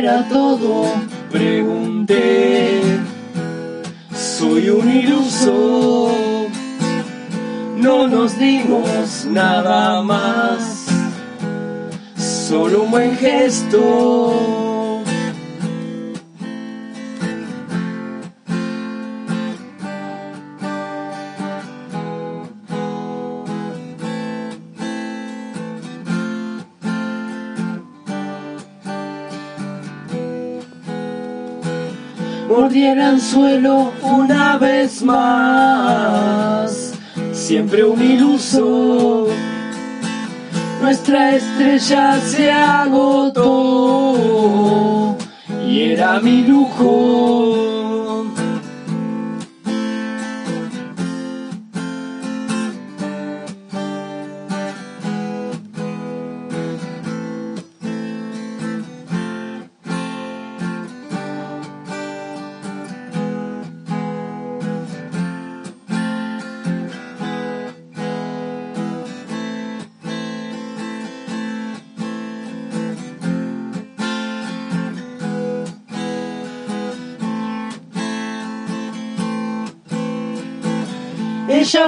Era 0.07 0.23
todo, 0.29 0.85
pregunté. 1.33 2.81
Soy 4.15 4.71
un 4.71 4.89
iluso, 4.89 6.47
no 7.77 8.07
nos 8.07 8.39
dimos 8.39 9.27
nada 9.29 10.03
más, 10.03 10.87
solo 12.17 12.85
un 12.85 12.91
buen 12.93 13.17
gesto 13.17 14.66
mordiera 32.77 33.09
el 33.09 33.21
suelo 33.23 33.93
una 34.03 34.59
vez 34.59 35.03
más. 35.03 36.93
Siempre 37.33 37.83
un 37.85 38.03
iluso, 38.03 39.29
nuestra 40.83 41.37
estrella 41.37 42.21
se 42.21 42.53
agotó 42.53 43.47
y 45.67 45.81
era 45.93 46.21
mi 46.21 46.43
lujo 46.43 47.46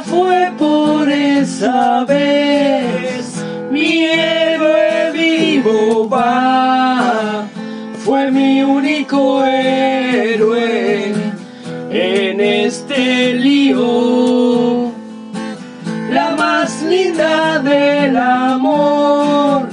fue 0.03 0.53
por 0.57 1.11
esa 1.11 2.05
vez. 2.05 3.45
Mi 3.71 4.05
héroe 4.05 5.13
vivo 5.13 6.09
va, 6.09 7.47
fue 8.05 8.31
mi 8.31 8.63
único 8.63 9.45
héroe 9.45 11.15
en 11.91 12.41
este 12.41 13.35
lío, 13.35 14.93
la 16.11 16.35
más 16.37 16.83
linda 16.83 17.59
del 17.59 18.17
amor 18.17 19.69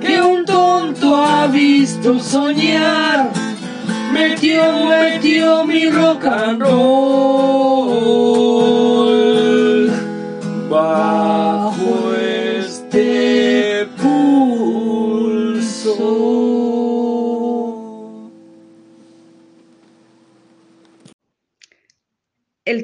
que 0.00 0.20
un 0.20 0.44
tonto 0.44 1.16
ha 1.16 1.46
visto 1.46 2.18
soñar, 2.18 3.30
metió, 4.12 4.62
metió 4.86 5.64
mi 5.64 5.90
rock 5.90 6.24
and 6.26 6.62
roll 6.62 6.83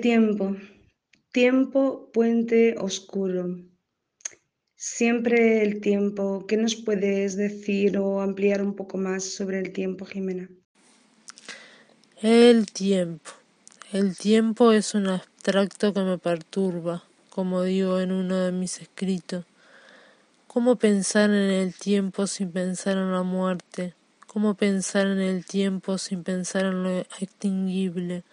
Tiempo. 0.00 0.56
Tiempo, 1.30 2.10
puente 2.12 2.74
oscuro. 2.78 3.58
Siempre 4.76 5.62
el 5.62 5.80
tiempo. 5.80 6.46
¿Qué 6.46 6.56
nos 6.56 6.74
puedes 6.74 7.36
decir 7.36 7.98
o 7.98 8.22
ampliar 8.22 8.62
un 8.62 8.74
poco 8.74 8.96
más 8.96 9.24
sobre 9.24 9.58
el 9.58 9.72
tiempo, 9.72 10.06
Jimena? 10.06 10.48
El 12.22 12.66
tiempo. 12.72 13.30
El 13.92 14.16
tiempo 14.16 14.72
es 14.72 14.94
un 14.94 15.08
abstracto 15.08 15.92
que 15.92 16.00
me 16.00 16.16
perturba, 16.16 17.04
como 17.28 17.62
digo 17.62 18.00
en 18.00 18.12
uno 18.12 18.38
de 18.38 18.52
mis 18.52 18.80
escritos. 18.80 19.44
¿Cómo 20.46 20.76
pensar 20.76 21.30
en 21.30 21.50
el 21.50 21.74
tiempo 21.74 22.26
sin 22.26 22.50
pensar 22.52 22.96
en 22.96 23.12
la 23.12 23.22
muerte? 23.22 23.94
¿Cómo 24.26 24.54
pensar 24.54 25.06
en 25.06 25.20
el 25.20 25.44
tiempo 25.44 25.98
sin 25.98 26.24
pensar 26.24 26.64
en 26.64 26.82
lo 26.82 26.90
extinguible? 27.20 28.24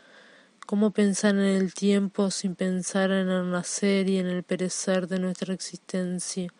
¿Cómo 0.68 0.92
pensar 0.92 1.36
en 1.36 1.46
el 1.46 1.74
tiempo 1.74 2.30
sin 2.30 2.54
pensar 2.54 3.10
en 3.12 3.30
el 3.30 3.50
nacer 3.50 4.10
y 4.10 4.18
en 4.18 4.28
el 4.28 4.44
perecer 4.44 5.08
de 5.08 5.18
nuestra 5.18 5.54
existencia? 5.54 6.52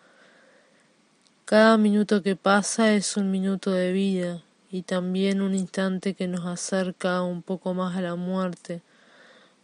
Cada 1.44 1.78
minuto 1.78 2.24
que 2.24 2.38
pasa 2.38 2.94
es 2.94 3.18
un 3.18 3.30
minuto 3.32 3.70
de 3.72 3.92
vida 3.92 4.46
y 4.72 4.84
también 4.84 5.42
un 5.42 5.54
instante 5.54 6.14
que 6.14 6.30
nos 6.30 6.46
acerca 6.46 7.22
un 7.22 7.42
poco 7.42 7.74
más 7.74 7.98
a 7.98 8.02
la 8.02 8.16
muerte. 8.16 8.82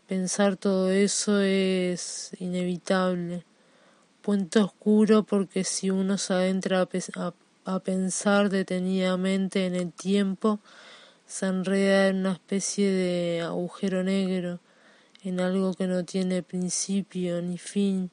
Pensar 0.10 0.58
todo 0.58 0.92
eso 0.92 1.40
es 1.40 2.32
inevitable. 2.38 3.46
Puente 4.22 4.60
oscuro 4.60 5.24
porque 5.24 5.64
si 5.64 5.90
uno 5.90 6.18
se 6.18 6.34
adentra 6.34 6.86
a, 7.16 7.34
a 7.64 7.80
pensar 7.80 8.50
detenidamente 8.50 9.68
en 9.68 9.76
el 9.76 9.94
tiempo, 9.94 10.60
se 11.34 11.48
enreda 11.48 12.10
en 12.10 12.18
una 12.18 12.34
especie 12.34 12.92
de 12.92 13.42
agujero 13.42 14.04
negro, 14.04 14.60
en 15.24 15.40
algo 15.40 15.74
que 15.74 15.88
no 15.88 16.06
tiene 16.06 16.44
principio 16.44 17.42
ni 17.42 17.58
fin, 17.58 18.12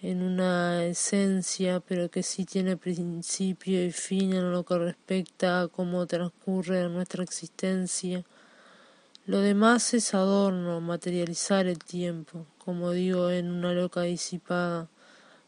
en 0.00 0.22
una 0.22 0.84
esencia, 0.84 1.80
pero 1.80 2.08
que 2.08 2.22
sí 2.22 2.44
tiene 2.44 2.76
principio 2.76 3.84
y 3.84 3.90
fin 3.90 4.32
en 4.32 4.52
lo 4.52 4.64
que 4.64 4.78
respecta 4.78 5.62
a 5.62 5.66
cómo 5.66 6.06
transcurre 6.06 6.88
nuestra 6.88 7.24
existencia. 7.24 8.22
Lo 9.26 9.40
demás 9.40 9.92
es 9.92 10.14
adorno, 10.14 10.80
materializar 10.80 11.66
el 11.66 11.80
tiempo, 11.80 12.46
como 12.58 12.92
digo 12.92 13.28
en 13.30 13.50
una 13.50 13.72
loca 13.72 14.02
disipada 14.02 14.88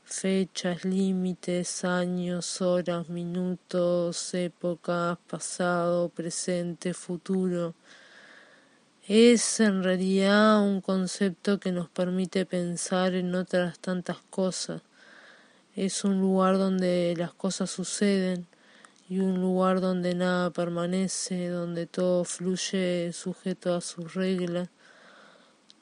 fechas, 0.05 0.85
límites, 0.85 1.85
años, 1.85 2.61
horas, 2.61 3.09
minutos, 3.09 4.35
épocas, 4.35 5.19
pasado, 5.27 6.09
presente, 6.11 6.95
futuro. 6.95 7.75
Es 9.09 9.61
en 9.61 9.83
realidad 9.83 10.63
un 10.63 10.81
concepto 10.81 11.59
que 11.59 11.73
nos 11.73 11.89
permite 11.89 12.47
pensar 12.47 13.15
en 13.15 13.35
otras 13.35 13.79
tantas 13.79 14.19
cosas. 14.31 14.83
Es 15.75 16.05
un 16.05 16.21
lugar 16.21 16.59
donde 16.59 17.15
las 17.17 17.33
cosas 17.33 17.71
suceden 17.71 18.47
y 19.09 19.19
un 19.19 19.41
lugar 19.41 19.81
donde 19.81 20.15
nada 20.15 20.51
permanece, 20.51 21.49
donde 21.49 21.87
todo 21.87 22.25
fluye 22.25 23.13
sujeto 23.13 23.75
a 23.75 23.81
sus 23.81 24.15
reglas 24.15 24.69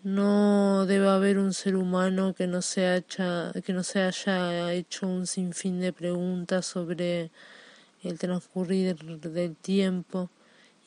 no 0.03 0.85
debe 0.87 1.09
haber 1.09 1.39
un 1.39 1.55
ser 1.55 1.77
humano 1.77 2.35
que 2.35 2.47
no 2.49 2.61
se 2.61 2.87
haya, 2.87 3.53
que 3.65 3.73
no 3.73 3.85
se 3.85 4.01
haya 4.01 4.73
hecho 4.73 5.07
un 5.07 5.27
sinfín 5.27 5.81
de 5.81 5.93
preguntas 5.93 6.67
sobre 6.67 7.31
el 8.03 8.19
transcurrir 8.19 8.97
del 8.97 9.55
tiempo 9.57 10.29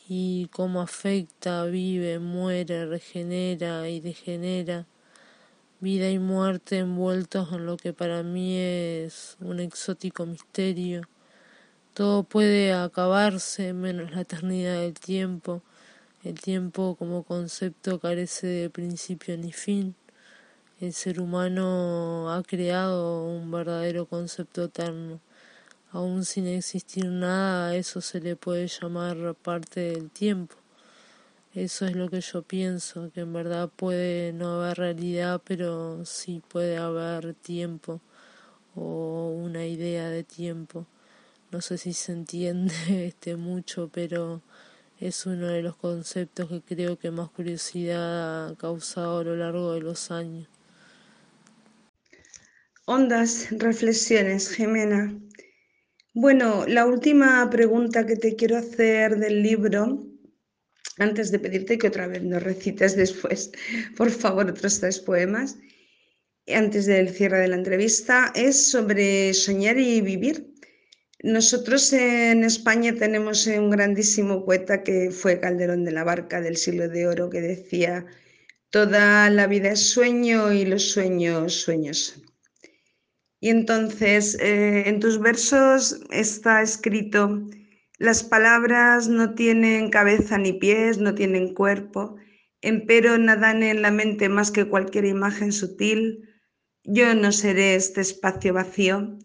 y 0.10 0.50
cómo 0.52 0.82
afecta, 0.82 1.64
vive, 1.66 2.20
muere, 2.20 2.86
regenera 2.86 3.88
y 3.90 4.02
degenera, 4.02 4.86
vida 5.80 6.10
y 6.10 6.20
muerte 6.20 6.80
envueltos 6.80 7.54
en 7.54 7.66
lo 7.66 7.78
que 7.78 7.94
para 7.94 8.22
mí 8.22 8.58
es 8.58 9.38
un 9.40 9.62
exótico 9.62 10.26
misterio. 10.26 11.04
Todo 11.94 12.24
puede 12.24 12.74
acabarse 12.74 13.72
menos 13.72 14.12
la 14.12 14.22
eternidad 14.22 14.82
del 14.82 14.96
tiempo 14.96 15.64
el 16.26 16.42
tiempo 16.42 16.96
como 16.96 17.24
concepto 17.24 18.00
carece 18.00 18.48
de 18.48 18.70
principio 18.72 19.38
ni 19.38 19.52
fin. 19.52 19.96
El 20.82 20.92
ser 20.94 21.22
humano 21.22 22.34
ha 22.34 22.42
creado 22.42 23.28
un 23.28 23.52
verdadero 23.52 24.08
concepto 24.08 24.64
eterno. 24.64 25.20
Aún 25.92 26.26
sin 26.26 26.48
existir 26.48 27.06
nada, 27.06 27.70
a 27.70 27.76
eso 27.76 28.02
se 28.02 28.20
le 28.20 28.36
puede 28.36 28.68
llamar 28.68 29.36
parte 29.36 29.82
del 29.82 30.10
tiempo. 30.10 30.56
Eso 31.54 31.86
es 31.86 31.96
lo 31.96 32.10
que 32.10 32.22
yo 32.22 32.42
pienso, 32.42 33.12
que 33.14 33.22
en 33.22 33.32
verdad 33.32 33.70
puede 33.74 34.34
no 34.34 34.64
haber 34.64 34.78
realidad, 34.78 35.42
pero 35.46 36.06
sí 36.06 36.42
puede 36.50 36.78
haber 36.78 37.36
tiempo 37.36 38.02
o 38.76 39.30
una 39.30 39.66
idea 39.68 40.10
de 40.10 40.24
tiempo. 40.24 40.88
No 41.52 41.62
sé 41.62 41.78
si 41.78 41.94
se 41.94 42.14
entiende 42.14 42.74
este 43.08 43.36
mucho, 43.36 43.90
pero 43.94 44.42
es 45.00 45.26
uno 45.26 45.48
de 45.48 45.62
los 45.62 45.76
conceptos 45.76 46.50
que 46.50 46.62
creo 46.62 46.98
que 46.98 47.12
más 47.12 47.30
curiosidad 47.30 48.48
ha 48.48 48.56
causado 48.56 49.20
a 49.20 49.24
lo 49.24 49.36
largo 49.36 49.74
de 49.74 49.82
los 49.82 50.12
años. 50.12 50.48
Hondas 52.86 53.48
reflexiones, 53.52 54.50
Jimena. 54.50 55.14
Bueno, 56.14 56.66
la 56.68 56.86
última 56.86 57.50
pregunta 57.50 58.06
que 58.06 58.16
te 58.16 58.36
quiero 58.36 58.58
hacer 58.58 59.18
del 59.18 59.44
libro, 59.44 60.06
antes 60.98 61.30
de 61.32 61.40
pedirte 61.40 61.78
que 61.78 61.88
otra 61.88 62.08
vez 62.08 62.24
nos 62.24 62.42
recites 62.42 62.96
después, 62.96 63.52
por 63.98 64.12
favor, 64.12 64.50
otros 64.50 64.80
tres 64.80 65.00
poemas, 65.00 65.58
antes 66.48 66.86
del 66.86 67.10
cierre 67.10 67.40
de 67.40 67.48
la 67.50 67.56
entrevista, 67.58 68.32
es 68.36 68.70
sobre 68.70 69.34
soñar 69.34 69.78
y 69.78 70.00
vivir. 70.00 70.55
Nosotros 71.26 71.92
en 71.92 72.44
España 72.44 72.94
tenemos 72.94 73.48
un 73.48 73.72
grandísimo 73.72 74.46
poeta 74.46 74.84
que 74.84 75.10
fue 75.10 75.40
Calderón 75.40 75.84
de 75.84 75.92
la 75.92 76.04
Barca 76.04 76.40
del 76.40 76.56
siglo 76.56 76.88
de 76.88 77.08
oro 77.08 77.32
que 77.32 77.42
decía, 77.42 78.06
toda 78.70 79.28
la 79.32 79.48
vida 79.48 79.72
es 79.72 79.90
sueño 79.90 80.54
y 80.54 80.66
los 80.66 80.92
sueños 80.92 81.56
sueños. 81.56 82.22
Y 83.40 83.50
entonces 83.50 84.38
eh, 84.40 84.84
en 84.86 85.00
tus 85.00 85.20
versos 85.20 86.00
está 86.12 86.62
escrito, 86.62 87.42
las 87.98 88.24
palabras 88.24 89.08
no 89.08 89.34
tienen 89.34 89.90
cabeza 89.90 90.38
ni 90.38 90.54
pies, 90.54 91.00
no 91.00 91.16
tienen 91.16 91.56
cuerpo, 91.56 92.18
empero 92.62 93.18
nadan 93.18 93.64
en 93.64 93.82
la 93.82 93.90
mente 93.90 94.30
más 94.30 94.52
que 94.52 94.70
cualquier 94.70 95.06
imagen 95.06 95.52
sutil. 95.52 96.30
Yo 96.84 97.16
no 97.16 97.32
seré 97.32 97.74
este 97.74 98.02
espacio 98.02 98.54
vacío 98.54 99.18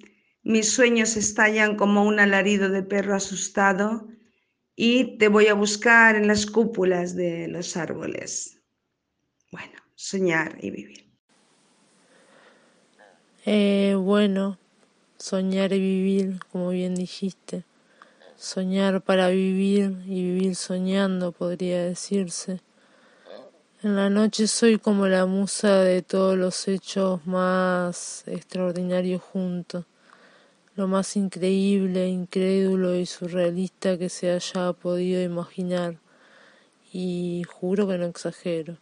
mis 0.50 0.72
sueños 0.72 1.16
estallan 1.16 1.76
como 1.76 2.04
un 2.04 2.18
alarido 2.18 2.68
de 2.68 2.82
perro 2.82 3.14
asustado 3.14 4.08
y 4.74 5.16
te 5.18 5.28
voy 5.28 5.46
a 5.46 5.54
buscar 5.54 6.16
en 6.16 6.26
las 6.26 6.44
cúpulas 6.44 7.14
de 7.14 7.46
los 7.46 7.76
árboles. 7.76 8.60
Bueno, 9.52 9.78
soñar 9.94 10.58
y 10.60 10.70
vivir. 10.70 11.06
Eh, 13.46 13.94
bueno, 13.96 14.58
soñar 15.18 15.72
y 15.72 15.78
vivir, 15.78 16.40
como 16.50 16.70
bien 16.70 16.96
dijiste. 16.96 17.64
Soñar 18.36 19.02
para 19.02 19.28
vivir 19.28 20.02
y 20.06 20.22
vivir 20.22 20.56
soñando, 20.56 21.30
podría 21.30 21.84
decirse. 21.84 22.60
En 23.82 23.96
la 23.96 24.10
noche 24.10 24.46
soy 24.46 24.78
como 24.78 25.06
la 25.06 25.26
musa 25.26 25.80
de 25.80 26.02
todos 26.02 26.36
los 26.36 26.66
hechos 26.68 27.24
más 27.26 28.24
extraordinarios 28.26 29.22
juntos 29.22 29.84
lo 30.80 30.88
más 30.88 31.14
increíble, 31.14 32.08
incrédulo 32.08 32.96
y 32.96 33.04
surrealista 33.04 33.98
que 33.98 34.08
se 34.08 34.30
haya 34.30 34.72
podido 34.72 35.20
imaginar, 35.20 35.98
y 36.90 37.42
juro 37.46 37.86
que 37.86 37.98
no 37.98 38.06
exagero. 38.06 38.78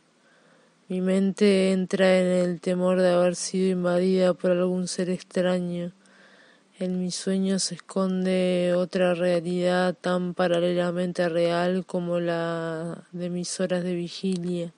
Mi 0.87 1.01
mente 1.01 1.73
entra 1.73 2.21
en 2.21 2.27
el 2.27 2.61
temor 2.61 3.01
de 3.01 3.11
haber 3.11 3.35
sido 3.35 3.73
invadida 3.73 4.33
por 4.33 4.53
algún 4.53 4.87
ser 4.87 5.11
extraño. 5.11 5.91
En 6.79 7.01
mi 7.01 7.11
sueño 7.11 7.59
se 7.59 7.75
esconde 7.75 8.75
otra 8.77 9.15
realidad 9.15 9.97
tan 10.01 10.35
paralelamente 10.35 11.29
real 11.29 11.85
como 11.85 12.21
la 12.21 13.09
de 13.11 13.29
mis 13.29 13.59
horas 13.59 13.83
de 13.83 13.95
vigilia, 13.97 14.73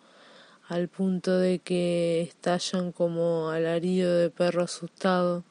al 0.68 0.88
punto 0.88 1.36
de 1.36 1.58
que 1.58 2.22
estallan 2.22 2.92
como 2.92 3.50
alarido 3.50 4.16
de 4.16 4.30
perro 4.30 4.62
asustado. 4.62 5.44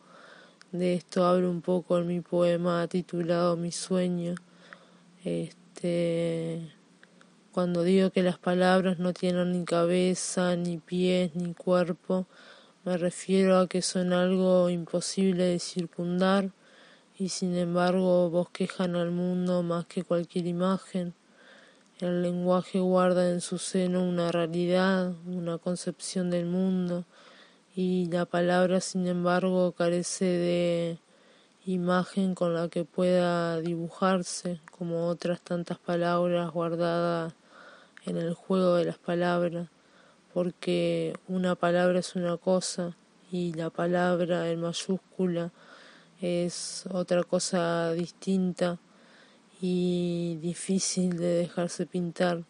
De 0.72 0.94
esto 0.94 1.26
hablo 1.26 1.50
un 1.50 1.62
poco 1.62 1.98
en 1.98 2.06
mi 2.06 2.22
poema 2.22 2.88
titulado 2.88 3.58
Mi 3.58 3.72
sueño. 3.72 4.36
Este 5.24 6.72
cuando 7.52 7.82
digo 7.82 8.12
que 8.12 8.22
las 8.22 8.38
palabras 8.38 9.00
no 9.00 9.12
tienen 9.12 9.52
ni 9.52 9.66
cabeza, 9.66 10.56
ni 10.56 10.78
pies, 10.78 11.36
ni 11.36 11.56
cuerpo, 11.56 12.28
me 12.86 12.98
refiero 12.98 13.58
a 13.58 13.68
que 13.68 13.82
son 13.82 14.14
algo 14.14 14.70
imposible 14.70 15.46
de 15.46 15.60
circundar 15.60 16.52
y 17.18 17.30
sin 17.30 17.58
embargo 17.58 18.30
bosquejan 18.30 18.96
al 18.96 19.10
mundo 19.10 19.64
más 19.64 19.88
que 19.88 20.04
cualquier 20.04 20.46
imagen. 20.46 21.16
El 22.00 22.22
lenguaje 22.22 22.80
guarda 22.80 23.32
en 23.32 23.42
su 23.42 23.58
seno 23.58 24.04
una 24.04 24.32
realidad, 24.32 25.14
una 25.26 25.58
concepción 25.58 26.30
del 26.30 26.46
mundo, 26.46 27.06
y 27.76 28.08
la 28.12 28.26
palabra 28.26 28.82
sin 28.82 29.08
embargo 29.08 29.72
carece 29.74 30.26
de 30.26 31.00
imagen 31.66 32.36
con 32.36 32.54
la 32.54 32.68
que 32.68 32.84
pueda 32.84 33.62
dibujarse 33.62 34.60
como 34.72 35.08
otras 35.08 35.42
tantas 35.42 35.78
palabras 35.78 36.52
guardadas 36.52 37.34
en 38.06 38.18
el 38.18 38.34
juego 38.34 38.76
de 38.76 38.86
las 38.86 38.98
palabras, 38.98 39.68
porque 40.34 41.14
una 41.28 41.56
palabra 41.56 42.00
es 42.00 42.16
una 42.16 42.38
cosa 42.38 42.96
y 43.32 43.54
la 43.54 43.70
palabra 43.70 44.50
en 44.50 44.62
mayúscula 44.62 45.52
es 46.22 46.86
otra 46.92 47.24
cosa 47.24 47.94
distinta 47.94 48.80
y 49.62 50.38
difícil 50.42 51.18
de 51.18 51.34
dejarse 51.36 51.86
pintar. 51.86 52.44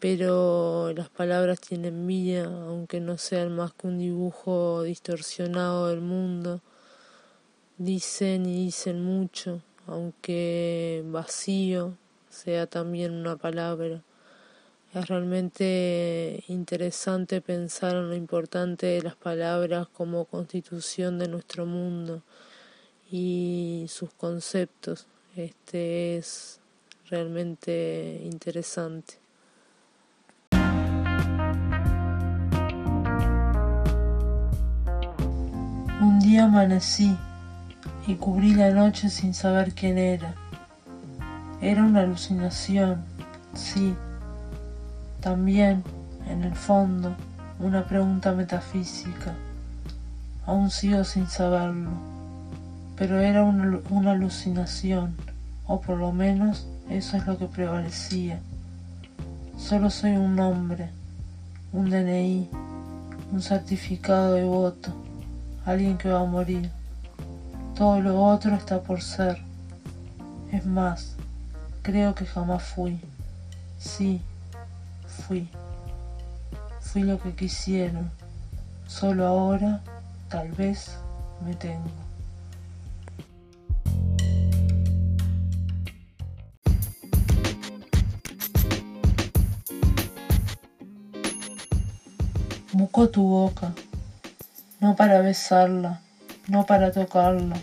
Pero 0.00 0.92
las 0.92 1.08
palabras 1.08 1.58
tienen 1.58 2.06
vida, 2.06 2.44
aunque 2.44 3.00
no 3.00 3.16
sean 3.16 3.56
más 3.56 3.72
que 3.72 3.86
un 3.86 3.98
dibujo 3.98 4.82
distorsionado 4.82 5.88
del 5.88 6.02
mundo. 6.02 6.60
Dicen 7.78 8.44
y 8.44 8.66
dicen 8.66 9.02
mucho, 9.02 9.62
aunque 9.86 11.02
vacío 11.06 11.96
sea 12.28 12.66
también 12.66 13.12
una 13.12 13.36
palabra. 13.36 14.02
Es 14.92 15.08
realmente 15.08 16.44
interesante 16.48 17.40
pensar 17.40 17.96
en 17.96 18.10
lo 18.10 18.14
importante 18.14 18.84
de 18.86 19.00
las 19.00 19.16
palabras 19.16 19.88
como 19.88 20.26
constitución 20.26 21.18
de 21.18 21.28
nuestro 21.28 21.64
mundo 21.64 22.22
y 23.10 23.86
sus 23.88 24.12
conceptos. 24.12 25.06
Este 25.34 26.18
es 26.18 26.60
realmente 27.08 28.20
interesante. 28.22 29.21
Un 36.02 36.18
día 36.18 36.46
amanecí 36.46 37.16
y 38.08 38.16
cubrí 38.16 38.54
la 38.54 38.72
noche 38.72 39.08
sin 39.08 39.34
saber 39.34 39.72
quién 39.72 39.98
era. 39.98 40.34
Era 41.60 41.84
una 41.84 42.00
alucinación, 42.00 43.04
sí 43.54 43.94
también, 45.20 45.84
en 46.28 46.42
el 46.42 46.56
fondo, 46.56 47.14
una 47.60 47.86
pregunta 47.86 48.32
metafísica. 48.32 49.36
Aún 50.44 50.72
sigo 50.72 51.04
sin 51.04 51.28
saberlo, 51.28 51.90
pero 52.96 53.20
era 53.20 53.44
una, 53.44 53.78
una 53.90 54.10
alucinación, 54.10 55.14
o 55.68 55.80
por 55.80 55.98
lo 55.98 56.10
menos 56.10 56.66
eso 56.90 57.16
es 57.16 57.28
lo 57.28 57.38
que 57.38 57.46
prevalecía. 57.46 58.40
Solo 59.56 59.88
soy 59.88 60.16
un 60.16 60.34
nombre, 60.34 60.90
un 61.72 61.90
DNI, 61.90 62.48
un 63.30 63.40
certificado 63.40 64.34
de 64.34 64.42
voto, 64.42 64.92
alguien 65.64 65.96
que 65.98 66.08
va 66.08 66.20
a 66.20 66.24
morir. 66.24 66.70
Todo 67.76 68.00
lo 68.00 68.22
otro 68.22 68.54
está 68.54 68.80
por 68.80 69.00
ser. 69.00 69.38
Es 70.50 70.66
más, 70.66 71.16
creo 71.82 72.14
que 72.14 72.26
jamás 72.26 72.62
fui. 72.62 73.00
Sí, 73.78 74.20
fui. 75.26 75.48
Fui 76.80 77.02
lo 77.02 77.18
que 77.18 77.34
quisieron. 77.34 78.10
Solo 78.86 79.26
ahora, 79.26 79.80
tal 80.28 80.52
vez, 80.52 80.98
me 81.44 81.54
tengo. 81.54 81.90
Busco 92.74 93.08
tu 93.08 93.22
boca, 93.22 93.72
no 94.82 94.96
para 94.96 95.20
besarla, 95.20 96.00
no 96.48 96.66
para 96.66 96.90
tocarla, 96.90 97.54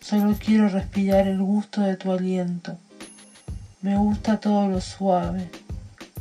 solo 0.00 0.34
quiero 0.42 0.70
respirar 0.70 1.28
el 1.28 1.42
gusto 1.42 1.82
de 1.82 1.96
tu 1.96 2.10
aliento. 2.10 2.78
Me 3.82 3.98
gusta 3.98 4.40
todo 4.40 4.66
lo 4.66 4.80
suave, 4.80 5.50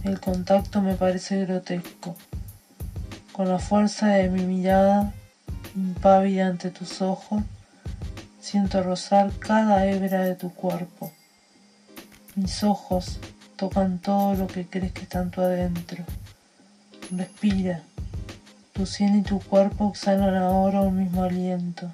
el 0.04 0.20
contacto 0.20 0.82
me 0.82 0.96
parece 0.96 1.46
grotesco. 1.46 2.18
Con 3.32 3.48
la 3.48 3.58
fuerza 3.58 4.08
de 4.08 4.28
mi 4.28 4.44
mirada, 4.44 5.14
impávida 5.78 6.48
ante 6.48 6.72
tus 6.72 7.02
ojos, 7.02 7.42
siento 8.42 8.84
rozar 8.84 9.32
cada 9.40 9.86
hebra 9.86 10.24
de 10.24 10.36
tu 10.36 10.54
cuerpo. 10.54 11.14
Mis 12.36 12.66
ojos 12.66 13.18
tocan 13.56 14.00
todo 14.00 14.36
lo 14.36 14.48
que 14.48 14.68
crees 14.68 14.92
que 14.92 15.04
está 15.04 15.22
en 15.22 15.32
tu 15.32 15.40
adentro. 15.40 16.04
Respira. 17.12 17.82
Tu 18.78 18.86
sien 18.86 19.16
y 19.18 19.24
tu 19.24 19.40
cuerpo 19.40 19.90
exhalan 19.90 20.36
ahora 20.36 20.82
un 20.82 21.00
mismo 21.00 21.24
aliento. 21.24 21.92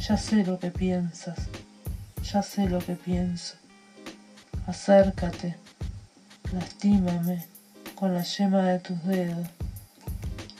Ya 0.00 0.16
sé 0.16 0.44
lo 0.44 0.58
que 0.58 0.72
piensas. 0.72 1.38
Ya 2.24 2.42
sé 2.42 2.68
lo 2.68 2.80
que 2.80 2.96
pienso. 2.96 3.54
Acércate. 4.66 5.54
Lastímame 6.52 7.46
con 7.94 8.14
la 8.14 8.24
yema 8.24 8.64
de 8.64 8.80
tus 8.80 9.00
dedos. 9.04 9.46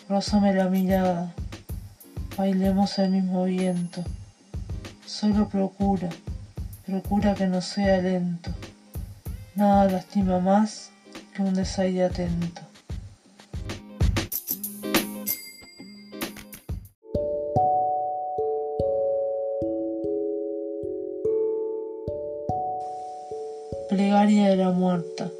Rózame 0.08 0.54
la 0.54 0.68
mirada. 0.68 1.34
Bailemos 2.38 2.96
el 3.00 3.11
mismo 3.11 3.42
viento. 3.46 4.04
Solo 5.06 5.48
procura, 5.48 6.08
procura 6.86 7.34
que 7.34 7.48
no 7.48 7.61
sea 7.61 8.00
lento. 8.00 8.52
Nada 9.56 9.86
lastima 9.86 10.38
más 10.38 10.92
que 11.34 11.42
un 11.42 11.54
desaire 11.54 12.04
atento. 12.04 12.70
Plegaria 24.21 24.51
de 24.51 24.57
la 24.57 24.71
muerta. 24.71 25.31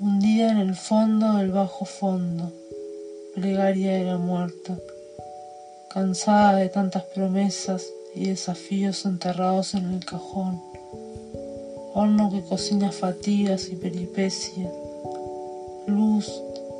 En 0.00 0.56
el 0.56 0.74
fondo 0.74 1.34
del 1.34 1.50
bajo 1.50 1.84
fondo, 1.84 2.50
plegaria 3.34 3.92
de 3.92 4.04
la 4.04 4.16
muerta, 4.16 4.78
cansada 5.90 6.56
de 6.56 6.70
tantas 6.70 7.02
promesas 7.14 7.84
y 8.14 8.28
desafíos 8.28 9.04
enterrados 9.04 9.74
en 9.74 9.92
el 9.92 10.02
cajón, 10.02 10.62
horno 11.92 12.30
que 12.30 12.42
cocina 12.42 12.90
fatigas 12.90 13.68
y 13.68 13.76
peripecias, 13.76 14.72
luz 15.86 16.32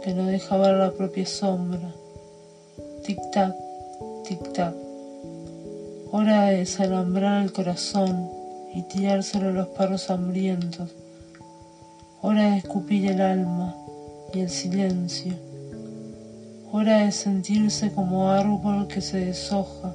que 0.03 0.15
no 0.15 0.25
deja 0.25 0.57
ver 0.57 0.77
la 0.77 0.93
propia 0.93 1.27
sombra, 1.27 1.95
tic-tac, 3.03 3.55
tic-tac, 4.27 4.75
hora 6.13 6.47
de 6.47 6.57
desalambrar 6.61 7.43
el 7.43 7.53
corazón 7.53 8.44
y 8.75 8.83
tirárselo 8.83 9.49
a 9.49 9.53
los 9.53 9.69
perros 9.69 10.11
hambrientos. 10.11 10.95
Hora 12.21 12.51
de 12.51 12.59
escupir 12.59 13.11
el 13.11 13.21
alma 13.21 13.75
y 14.33 14.41
el 14.41 14.51
silencio, 14.51 15.35
hora 16.73 17.05
de 17.05 17.13
sentirse 17.13 17.93
como 17.93 18.31
árbol 18.31 18.89
que 18.89 19.01
se 19.01 19.27
deshoja 19.27 19.95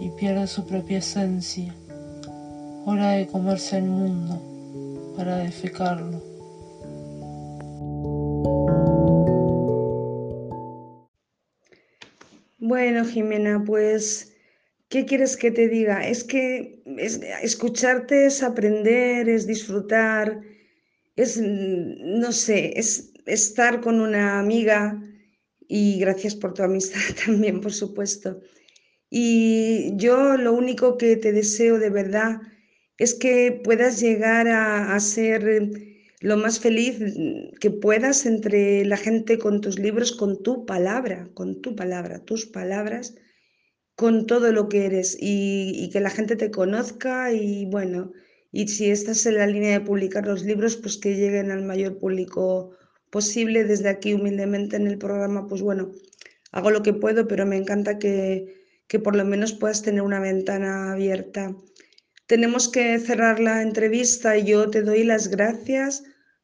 y 0.00 0.10
pierde 0.10 0.46
su 0.46 0.66
propia 0.66 0.98
esencia, 0.98 1.74
hora 2.84 3.12
de 3.12 3.26
comerse 3.26 3.78
el 3.78 3.84
mundo 3.84 5.14
para 5.16 5.38
defecarlo. 5.38 6.20
Bueno, 12.58 13.04
Jimena, 13.04 13.62
pues, 13.64 14.31
¿qué 14.92 15.06
quieres 15.06 15.38
que 15.38 15.50
te 15.50 15.68
diga? 15.68 16.06
Es 16.06 16.22
que 16.22 16.82
escucharte 17.42 18.26
es 18.26 18.42
aprender, 18.42 19.26
es 19.26 19.46
disfrutar, 19.46 20.42
es, 21.16 21.40
no 21.40 22.30
sé, 22.30 22.78
es, 22.78 23.14
estar 23.24 23.80
con 23.80 24.02
una 24.02 24.38
amiga 24.38 25.02
y 25.66 25.98
gracias 25.98 26.34
por 26.34 26.52
tu 26.52 26.62
amistad 26.62 27.00
también, 27.24 27.62
por 27.62 27.72
supuesto. 27.72 28.38
Y 29.08 29.96
yo 29.96 30.36
lo 30.36 30.52
único 30.52 30.98
que 30.98 31.16
te 31.16 31.32
deseo 31.32 31.78
de 31.78 31.88
verdad 31.88 32.42
es 32.98 33.14
que 33.14 33.62
puedas 33.64 33.98
llegar 33.98 34.46
a, 34.46 35.00
ser 35.00 35.70
lo 36.20 36.36
más 36.36 36.60
feliz 36.60 36.98
que 37.60 37.70
puedas 37.70 38.26
entre 38.26 38.84
la 38.84 38.98
gente 38.98 39.38
con 39.38 39.62
tus 39.62 39.78
libros, 39.78 40.12
con 40.12 40.42
tu 40.42 40.66
palabra, 40.66 41.30
con 41.32 41.62
tu 41.62 41.74
palabra, 41.74 42.18
tus 42.18 42.44
palabras, 42.44 43.14
con 44.02 44.26
todo 44.26 44.50
lo 44.50 44.68
que 44.68 44.84
eres 44.86 45.16
y, 45.20 45.88
que 45.92 46.00
la 46.00 46.10
gente 46.10 46.34
te 46.34 46.50
conozca 46.50 47.32
y 47.32 47.66
bueno, 47.66 48.10
y 48.50 48.66
si 48.66 48.90
estás 48.90 49.24
en 49.26 49.36
la 49.36 49.46
línea 49.46 49.78
de 49.78 49.86
publicar 49.86 50.26
los 50.26 50.42
libros, 50.42 50.76
pues 50.76 50.96
que 50.96 51.14
lleguen 51.14 51.52
al 51.52 51.62
mayor 51.62 51.98
público 51.98 52.72
posible. 53.10 53.62
Desde 53.62 53.88
aquí, 53.88 54.14
humildemente 54.14 54.74
en 54.74 54.88
el 54.88 54.98
programa, 54.98 55.46
pues 55.46 55.62
bueno, 55.62 55.92
hago 56.50 56.72
lo 56.72 56.82
que 56.82 56.94
puedo, 56.94 57.28
pero 57.28 57.46
me 57.46 57.56
encanta 57.56 58.00
que, 58.00 58.64
que 58.88 58.98
por 58.98 59.14
lo 59.14 59.24
menos 59.24 59.52
puedas 59.52 59.82
tener 59.82 60.02
una 60.02 60.18
ventana 60.18 60.90
abierta. 60.94 61.54
Tenemos 62.26 62.68
que 62.68 62.98
cerrar 62.98 63.38
la 63.38 63.62
entrevista 63.62 64.36
y 64.36 64.46
yo 64.46 64.68
te 64.68 64.82
doy 64.82 65.04
las 65.04 65.28
gracias 65.28 66.02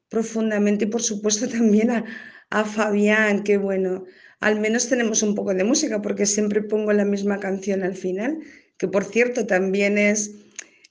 profundamente 0.09 0.84
y 0.84 0.88
por 0.88 1.02
supuesto 1.02 1.48
también 1.59 1.90
a, 1.90 2.04
a 2.50 2.64
Fabián, 2.64 3.42
que 3.42 3.56
bueno, 3.59 4.04
al 4.41 4.61
menos 4.61 4.89
tenemos 4.89 5.22
un 5.22 5.34
poco 5.34 5.55
de 5.55 5.64
música 5.64 6.01
porque 6.01 6.26
siempre 6.26 6.62
pongo 6.62 6.93
la 6.93 7.05
misma 7.05 7.41
canción 7.41 7.82
al 7.82 7.95
final, 7.95 8.39
que 8.78 8.89
por 8.89 9.05
cierto 9.05 9.47
también 9.47 9.99
es 9.99 10.32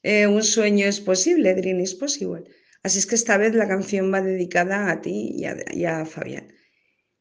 eh, 0.03 0.27
un 0.27 0.43
sueño 0.43 0.85
es 0.85 0.99
posible, 0.99 1.55
Dream 1.55 1.79
is 1.79 1.95
possible. 1.95 2.43
Así 2.83 2.99
es 2.99 3.05
que 3.05 3.15
esta 3.15 3.37
vez 3.37 3.53
la 3.55 3.67
canción 3.67 4.13
va 4.13 4.21
dedicada 4.21 4.91
a 4.91 5.01
ti 5.01 5.31
y 5.33 5.45
a, 5.45 5.57
y 5.73 5.85
a 5.85 6.05
Fabián. 6.05 6.53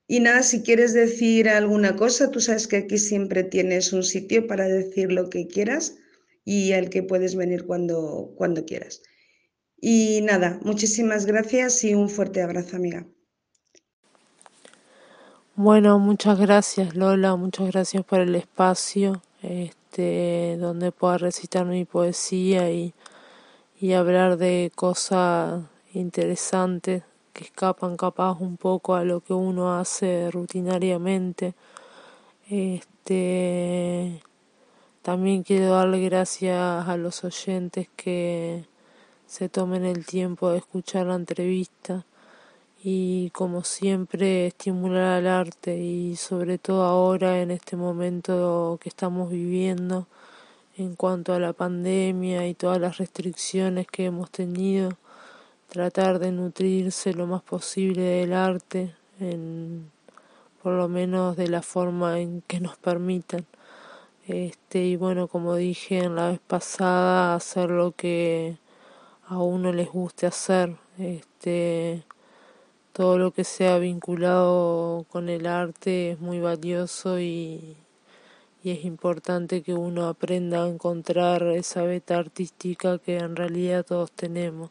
Y 0.09 0.20
nada, 0.20 0.43
si 0.43 0.62
quieres 0.62 0.93
decir 0.95 1.49
alguna 1.49 1.97
cosa, 1.97 2.31
tú 2.31 2.41
sabes 2.41 2.68
que 2.68 2.77
aquí 2.77 2.99
siempre 2.99 3.43
tienes 3.43 3.93
un 3.93 4.05
sitio 4.05 4.47
para 4.47 4.68
decir 4.68 5.11
lo 5.11 5.29
que 5.31 5.49
quieras 5.49 5.97
y 6.45 6.72
al 6.72 6.91
que 6.91 7.03
puedes 7.03 7.35
venir 7.35 7.64
cuando, 7.66 8.33
cuando 8.37 8.64
quieras. 8.64 9.03
Y 9.81 10.20
nada, 10.22 10.61
muchísimas 10.62 11.27
gracias 11.27 11.83
y 11.85 11.95
un 11.95 12.09
fuerte 12.09 12.41
abrazo, 12.41 12.77
amiga. 12.77 13.07
Bueno, 15.59 15.99
muchas 15.99 16.39
gracias 16.39 16.95
Lola, 16.97 17.35
muchas 17.35 17.69
gracias 17.69 18.05
por 18.05 18.21
el 18.21 18.35
espacio 18.35 19.23
este, 19.41 20.59
donde 20.61 20.93
pueda 20.93 21.17
recitar 21.17 21.65
mi 21.65 21.87
poesía 21.87 22.71
y, 22.71 22.93
y 23.81 23.95
hablar 23.95 24.37
de 24.37 24.71
cosas 24.75 25.63
interesantes 25.95 27.05
que 27.33 27.45
escapan 27.45 27.97
capaz 27.97 28.37
un 28.39 28.59
poco 28.59 28.97
a 28.97 29.05
lo 29.05 29.23
que 29.23 29.33
uno 29.33 29.79
hace 29.79 30.31
rutinariamente. 30.31 31.55
Este, 32.51 34.21
también 35.01 35.43
quiero 35.43 35.71
darle 35.71 36.01
gracias 36.01 36.87
a 36.87 36.99
los 36.99 37.25
oyentes 37.25 37.89
que 37.97 38.67
se 39.27 39.49
tomen 39.49 39.87
el 39.87 40.05
tiempo 40.05 40.51
de 40.51 40.59
escuchar 40.59 41.07
la 41.07 41.15
entrevista 41.15 42.05
y 42.83 43.31
como 43.31 43.64
siempre 43.64 44.47
estimular 44.47 45.18
al 45.18 45.27
arte 45.27 45.77
y 45.79 46.16
sobre 46.16 46.59
todo 46.59 46.85
ahora 46.85 47.41
en 47.41 47.51
este 47.51 47.77
momento 47.77 48.79
que 48.81 48.89
estamos 48.89 49.31
viviendo 49.31 50.07
en 50.77 50.95
cuanto 50.95 51.33
a 51.35 51.41
la 51.41 51.53
pandemia 51.53 52.47
y 52.47 52.55
todas 52.55 52.81
las 52.81 52.99
restricciones 52.99 53.87
que 53.87 54.07
hemos 54.07 54.31
tenido 54.31 54.91
tratar 55.68 56.18
de 56.18 56.33
nutrirse 56.33 57.12
lo 57.12 57.27
más 57.27 57.43
posible 57.43 58.03
del 58.03 58.33
arte, 58.33 58.95
en, 59.20 59.91
por 60.62 60.72
lo 60.72 60.89
menos 60.89 61.37
de 61.37 61.49
la 61.49 61.62
forma 61.62 62.20
en 62.20 62.43
que 62.43 62.61
nos 62.61 62.77
permitan. 62.77 63.47
Este, 64.27 64.85
y 64.85 64.97
bueno, 64.97 65.29
como 65.29 65.55
dije 65.55 65.99
en 65.99 66.16
la 66.16 66.31
vez 66.31 66.41
pasada, 66.41 67.35
hacer 67.35 67.70
lo 67.70 67.93
que 67.93 68.59
a 69.29 69.39
uno 69.39 69.72
les 69.72 69.89
guste 69.89 70.27
hacer. 70.27 70.77
Este, 70.99 72.05
todo 72.97 73.18
lo 73.18 73.30
que 73.30 73.44
sea 73.44 73.76
vinculado 73.76 75.05
con 75.11 75.28
el 75.28 75.47
arte 75.47 76.12
es 76.12 76.18
muy 76.18 76.40
valioso 76.40 77.20
y, 77.20 77.76
y 78.64 78.70
es 78.70 78.86
importante 78.86 79.61
que 79.61 79.74
uno 79.74 80.09
aprenda 80.09 80.64
a 80.64 80.68
encontrar 80.68 81.42
esa 81.42 81.82
beta 81.82 82.16
artística 82.16 82.99
que 82.99 83.18
en 83.18 83.36
realidad 83.36 83.84
todos 83.84 84.12
tenemos. 84.12 84.70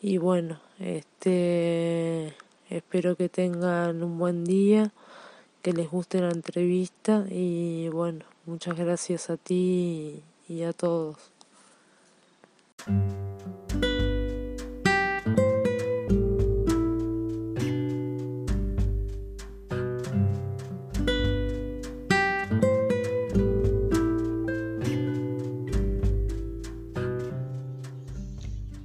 Y 0.00 0.16
bueno, 0.16 0.60
este 0.78 2.34
espero 2.70 3.16
que 3.16 3.28
tengan 3.28 4.02
un 4.02 4.18
buen 4.18 4.42
día, 4.44 4.90
que 5.60 5.74
les 5.74 5.90
guste 5.90 6.22
la 6.22 6.30
entrevista 6.30 7.26
y 7.28 7.90
bueno, 7.90 8.24
muchas 8.46 8.78
gracias 8.78 9.28
a 9.28 9.36
ti 9.36 10.22
y 10.48 10.62
a 10.62 10.72
todos. 10.72 11.18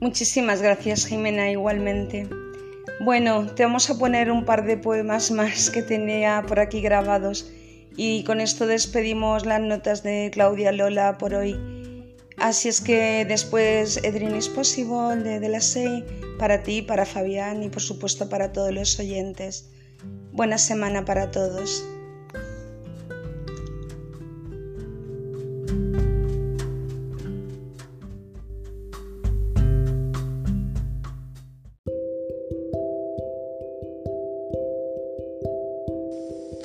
Muchísimas 0.01 0.63
gracias, 0.63 1.05
Jimena, 1.05 1.51
igualmente. 1.51 2.27
Bueno, 3.01 3.45
te 3.45 3.61
vamos 3.61 3.87
a 3.91 3.99
poner 3.99 4.31
un 4.31 4.45
par 4.45 4.65
de 4.65 4.75
poemas 4.75 5.29
más 5.29 5.69
que 5.69 5.83
tenía 5.83 6.43
por 6.47 6.59
aquí 6.59 6.81
grabados 6.81 7.51
y 7.95 8.23
con 8.23 8.41
esto 8.41 8.65
despedimos 8.65 9.45
las 9.45 9.61
notas 9.61 10.01
de 10.01 10.31
Claudia 10.33 10.71
Lola 10.71 11.19
por 11.19 11.35
hoy. 11.35 11.55
Así 12.37 12.67
es 12.67 12.81
que 12.81 13.25
después 13.25 14.03
Edrin 14.03 14.35
is 14.35 14.49
Possible 14.49 15.17
de, 15.17 15.39
de 15.39 15.49
la 15.49 15.61
SEI 15.61 16.03
para 16.39 16.63
ti, 16.63 16.81
para 16.81 17.05
Fabián 17.05 17.61
y 17.61 17.69
por 17.69 17.83
supuesto 17.83 18.27
para 18.27 18.51
todos 18.51 18.73
los 18.73 18.99
oyentes. 18.99 19.69
Buena 20.31 20.57
semana 20.57 21.05
para 21.05 21.29
todos. 21.29 21.85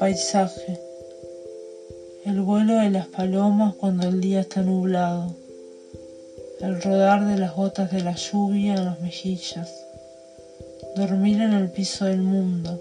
Paisaje. 0.07 0.79
El 2.25 2.41
vuelo 2.43 2.77
de 2.77 2.91
las 2.91 3.09
palomas 3.09 3.75
cuando 3.75 4.07
el 4.07 4.21
día 4.21 4.43
está 4.43 4.63
nublado. 4.63 5.35
El 6.61 6.81
rodar 6.81 7.27
de 7.27 7.37
las 7.37 7.57
gotas 7.57 7.91
de 7.91 8.05
la 8.05 8.15
lluvia 8.15 8.75
en 8.75 8.85
las 8.85 9.01
mejillas. 9.01 9.69
Dormir 10.95 11.41
en 11.41 11.55
el 11.55 11.73
piso 11.73 12.05
del 12.05 12.23
mundo 12.23 12.81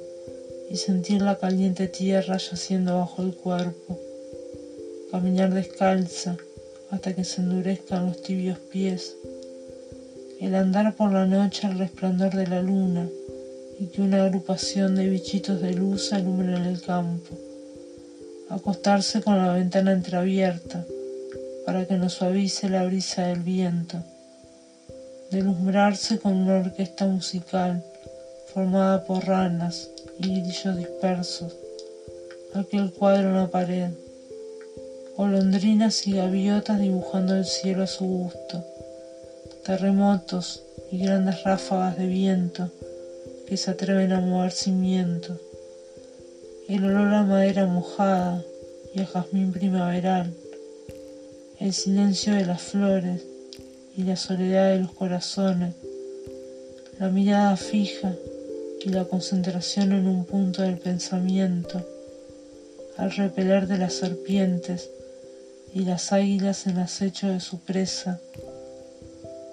y 0.70 0.78
sentir 0.78 1.24
la 1.24 1.40
caliente 1.40 1.88
tierra 1.88 2.38
yaciendo 2.38 3.00
bajo 3.00 3.24
el 3.24 3.34
cuerpo. 3.34 4.00
Caminar 5.10 5.52
descalza 5.52 6.38
hasta 6.92 7.16
que 7.16 7.24
se 7.24 7.42
endurezcan 7.42 8.06
los 8.06 8.22
tibios 8.22 8.60
pies. 8.60 9.16
El 10.40 10.54
andar 10.54 10.96
por 10.96 11.12
la 11.12 11.26
noche 11.26 11.66
al 11.66 11.80
resplandor 11.80 12.36
de 12.36 12.46
la 12.46 12.62
luna 12.62 13.10
y 13.80 13.88
que 13.88 14.02
una 14.02 14.24
agrupación 14.24 14.96
de 14.96 15.10
bichitos 15.10 15.62
de 15.62 15.74
luz 15.74 16.14
alumbre 16.14 16.56
en 16.56 16.64
el 16.64 16.82
campo. 16.82 17.36
Acostarse 18.50 19.22
con 19.22 19.38
la 19.38 19.54
ventana 19.54 19.92
entreabierta 19.92 20.86
para 21.66 21.86
que 21.86 21.98
nos 21.98 22.14
suavice 22.14 22.70
la 22.70 22.86
brisa 22.86 23.28
del 23.28 23.40
viento. 23.40 23.98
Delumbrarse 25.32 26.20
con 26.20 26.34
una 26.34 26.60
orquesta 26.60 27.06
musical 27.08 27.84
formada 28.54 29.04
por 29.04 29.26
ranas 29.26 29.90
y 30.20 30.42
grillos 30.42 30.78
dispersos. 30.78 31.58
Aquel 32.54 32.94
cuadro 32.94 33.30
en 33.30 33.36
la 33.36 33.48
pared. 33.48 33.90
Golondrinas 35.18 36.08
y 36.08 36.14
gaviotas 36.14 36.80
dibujando 36.80 37.36
el 37.36 37.46
cielo 37.46 37.84
a 37.84 37.88
su 37.88 38.06
gusto. 38.06 38.64
Terremotos 39.66 40.64
y 40.92 41.00
grandes 41.00 41.44
ráfagas 41.44 41.98
de 41.98 42.06
viento 42.06 42.72
que 43.48 43.58
se 43.58 43.72
atreven 43.72 44.12
a 44.12 44.20
mover 44.20 44.52
cimientos, 44.52 45.40
el 46.68 46.84
olor 46.84 47.14
a 47.14 47.24
madera 47.24 47.66
mojada 47.66 48.44
y 48.94 49.02
a 49.02 49.06
jazmín 49.06 49.52
primaveral, 49.52 50.34
el 51.60 51.74
silencio 51.74 52.34
de 52.34 52.46
las 52.46 52.62
flores 52.62 53.24
y 53.96 54.04
la 54.04 54.16
soledad 54.16 54.72
de 54.72 54.80
los 54.80 54.92
corazones, 54.92 55.76
la 57.00 57.10
mirada 57.10 57.56
fija 57.56 58.16
y 58.84 58.90
la 58.90 59.06
concentración 59.06 59.92
en 59.92 60.08
un 60.08 60.26
punto 60.26 60.62
del 60.62 60.78
pensamiento, 60.78 61.86
al 62.98 63.12
repeler 63.12 63.68
de 63.68 63.78
las 63.78 63.94
serpientes 63.94 64.90
y 65.74 65.82
las 65.82 66.12
águilas 66.12 66.68
en 66.68 66.80
acecho 66.80 67.28
de 67.28 67.40
su 67.40 67.60
presa, 67.60 68.20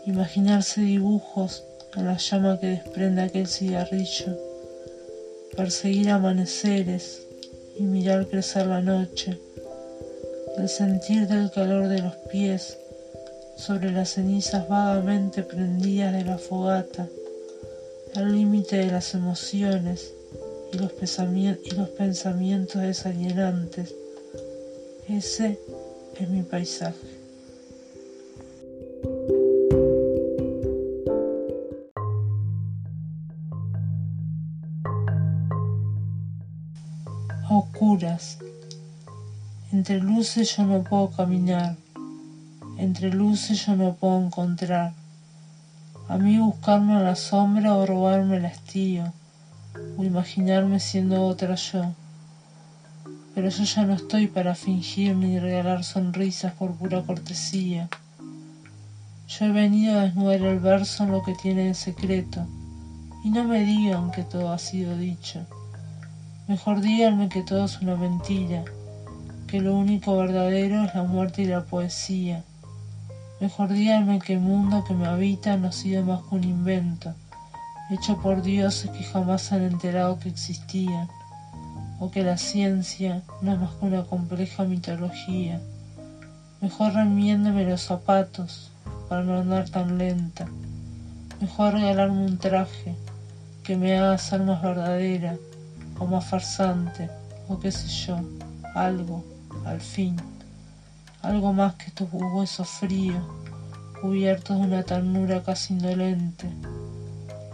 imaginarse 0.06 0.80
dibujos 0.80 1.64
a 1.94 2.02
la 2.02 2.16
llama 2.16 2.58
que 2.58 2.68
desprende 2.68 3.22
aquel 3.22 3.46
cigarrillo, 3.46 4.38
perseguir 5.56 6.10
amaneceres 6.10 7.26
y 7.76 7.82
mirar 7.82 8.26
crecer 8.26 8.66
la 8.66 8.80
noche, 8.80 9.38
el 10.56 10.68
sentir 10.68 11.28
del 11.28 11.50
calor 11.50 11.88
de 11.88 12.00
los 12.00 12.14
pies 12.30 12.78
sobre 13.56 13.90
las 13.90 14.10
cenizas 14.10 14.68
vagamente 14.68 15.42
prendidas 15.42 16.12
de 16.14 16.24
la 16.24 16.38
fogata, 16.38 17.08
al 18.14 18.32
límite 18.32 18.76
de 18.76 18.90
las 18.90 19.14
emociones 19.14 20.12
y 20.72 20.78
los, 20.78 20.92
y 21.64 21.70
los 21.74 21.88
pensamientos 21.90 22.82
desalienantes. 22.82 23.94
Ese 25.08 25.58
es 26.18 26.28
mi 26.28 26.42
paisaje. 26.42 27.11
Entre 39.70 40.00
luces 40.00 40.56
yo 40.56 40.64
no 40.64 40.82
puedo 40.82 41.10
caminar, 41.10 41.76
entre 42.78 43.10
luces 43.12 43.66
yo 43.66 43.76
no 43.76 43.92
puedo 43.96 44.18
encontrar. 44.18 44.94
A 46.08 46.16
mí 46.16 46.38
buscarme 46.38 46.94
a 46.94 47.00
la 47.00 47.16
sombra 47.16 47.74
o 47.74 47.84
robarme 47.84 48.38
el 48.38 48.46
hastío, 48.46 49.12
o 49.98 50.04
imaginarme 50.04 50.80
siendo 50.80 51.26
otra 51.26 51.54
yo. 51.54 51.92
Pero 53.34 53.50
yo 53.50 53.64
ya 53.64 53.84
no 53.84 53.92
estoy 53.92 54.26
para 54.26 54.54
fingir 54.54 55.14
ni 55.14 55.38
regalar 55.38 55.84
sonrisas 55.84 56.54
por 56.54 56.72
pura 56.72 57.02
cortesía. 57.02 57.90
Yo 59.28 59.44
he 59.44 59.52
venido 59.52 59.98
a 59.98 60.04
desnudar 60.04 60.40
el 60.40 60.60
verso 60.60 61.04
en 61.04 61.10
lo 61.10 61.22
que 61.22 61.34
tiene 61.34 61.66
de 61.66 61.74
secreto, 61.74 62.46
y 63.22 63.28
no 63.28 63.44
me 63.44 63.62
digan 63.64 64.10
que 64.12 64.22
todo 64.22 64.50
ha 64.50 64.58
sido 64.58 64.96
dicho. 64.96 65.46
Mejor 66.48 66.80
díganme 66.80 67.28
que 67.28 67.44
todo 67.44 67.66
es 67.66 67.80
una 67.80 67.94
mentira, 67.94 68.64
que 69.46 69.60
lo 69.60 69.76
único 69.76 70.16
verdadero 70.16 70.82
es 70.82 70.92
la 70.92 71.04
muerte 71.04 71.42
y 71.42 71.44
la 71.44 71.62
poesía. 71.62 72.42
Mejor 73.40 73.72
díganme 73.72 74.18
que 74.18 74.32
el 74.32 74.40
mundo 74.40 74.82
que 74.82 74.92
me 74.92 75.06
habita 75.06 75.56
no 75.56 75.68
ha 75.68 75.72
sido 75.72 76.04
más 76.04 76.20
que 76.22 76.34
un 76.34 76.42
invento, 76.42 77.14
hecho 77.90 78.20
por 78.20 78.42
dioses 78.42 78.90
que 78.90 79.04
jamás 79.04 79.42
se 79.42 79.54
han 79.54 79.62
enterado 79.62 80.18
que 80.18 80.30
existían, 80.30 81.08
o 82.00 82.10
que 82.10 82.24
la 82.24 82.36
ciencia 82.36 83.22
no 83.40 83.52
es 83.52 83.60
más 83.60 83.70
que 83.74 83.86
una 83.86 84.02
compleja 84.02 84.64
mitología. 84.64 85.60
Mejor 86.60 86.94
remiéndeme 86.94 87.64
los 87.64 87.82
zapatos 87.82 88.72
para 89.08 89.22
no 89.22 89.38
andar 89.38 89.68
tan 89.70 89.96
lenta. 89.96 90.48
Mejor 91.40 91.74
regalarme 91.74 92.24
un 92.24 92.38
traje 92.38 92.96
que 93.62 93.76
me 93.76 93.96
haga 93.96 94.18
ser 94.18 94.42
más 94.42 94.60
verdadera 94.60 95.36
o 96.02 96.06
más 96.06 96.24
farsante, 96.24 97.08
o 97.48 97.60
qué 97.60 97.70
sé 97.70 97.86
yo, 97.86 98.16
algo, 98.74 99.24
al 99.64 99.80
fin, 99.80 100.16
algo 101.22 101.52
más 101.52 101.74
que 101.74 101.86
estos 101.86 102.08
huesos 102.12 102.68
fríos, 102.68 103.22
cubiertos 104.00 104.58
de 104.58 104.64
una 104.64 104.82
ternura 104.82 105.44
casi 105.44 105.74
indolente, 105.74 106.50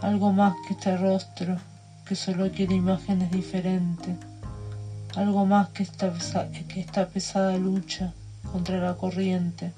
algo 0.01 0.33
más 0.33 0.55
que 0.67 0.73
este 0.73 0.97
rostro 0.97 1.57
que 2.07 2.15
solo 2.15 2.49
quiere 2.49 2.73
imágenes 2.73 3.29
diferentes, 3.29 4.15
algo 5.15 5.45
más 5.45 5.69
que 5.69 5.83
esta, 5.83 6.11
que 6.67 6.79
esta 6.79 7.07
pesada 7.07 7.55
lucha 7.55 8.13
contra 8.51 8.79
la 8.79 8.95
corriente, 8.95 9.73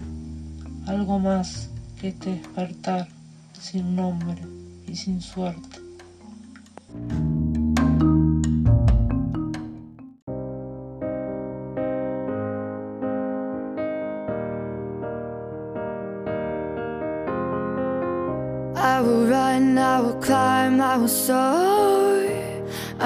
algo 0.88 1.20
más 1.20 1.70
que 2.00 2.10
este 2.10 2.36
despertar 2.36 3.10
sin 3.60 3.98
nombre 3.98 4.42
y 4.88 4.96
sin 4.96 5.20
suerte. 5.20 5.82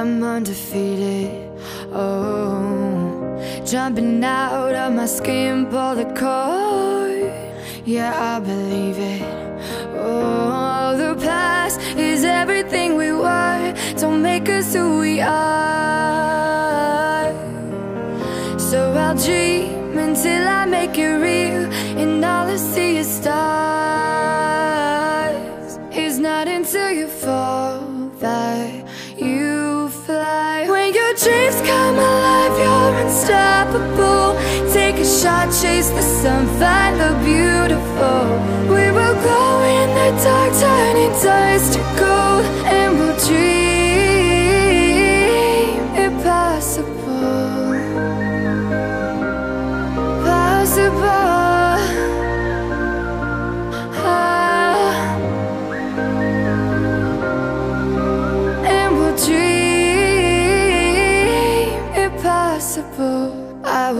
I'm 0.05 0.21
undefeated. 0.23 1.49
Oh, 1.91 3.41
jumping 3.65 4.23
out 4.23 4.75
of 4.75 4.93
my 4.93 5.07
skin, 5.07 5.65
pull 5.65 5.95
the 5.95 6.05
cord. 6.13 7.33
Yeah, 7.85 8.13
I 8.13 8.39
believe 8.39 8.99
it. 8.99 9.23
Oh, 9.95 10.95
the 10.95 11.15
past 11.25 11.81
is 11.97 12.23
everything 12.23 12.97
we 12.97 13.13
were. 13.13 13.73
Don't 13.97 14.21
make 14.21 14.47
us 14.47 14.75
who 14.75 14.99
we 14.99 15.21
are. 15.21 15.33
So 18.59 18.93
I'll 18.93 19.15
dream 19.17 19.97
until 19.97 20.47
I 20.47 20.64
unstoppable. 33.25 34.35
Take 34.71 34.95
a 34.97 35.05
shot, 35.05 35.47
chase 35.61 35.89
the 35.89 36.01
sun, 36.01 36.47
find 36.59 36.99
the 36.99 37.13
beautiful. 37.23 38.25
We 38.73 38.91
will 38.91 39.15
glow 39.23 39.63
in 39.63 39.89
the 39.89 40.23
dark, 40.23 40.53
turning 40.59 41.11
dust 41.23 41.73
to 41.73 41.79
gold, 41.99 42.45
and 42.65 42.99
we'll 42.99 43.17
dream 43.27 43.54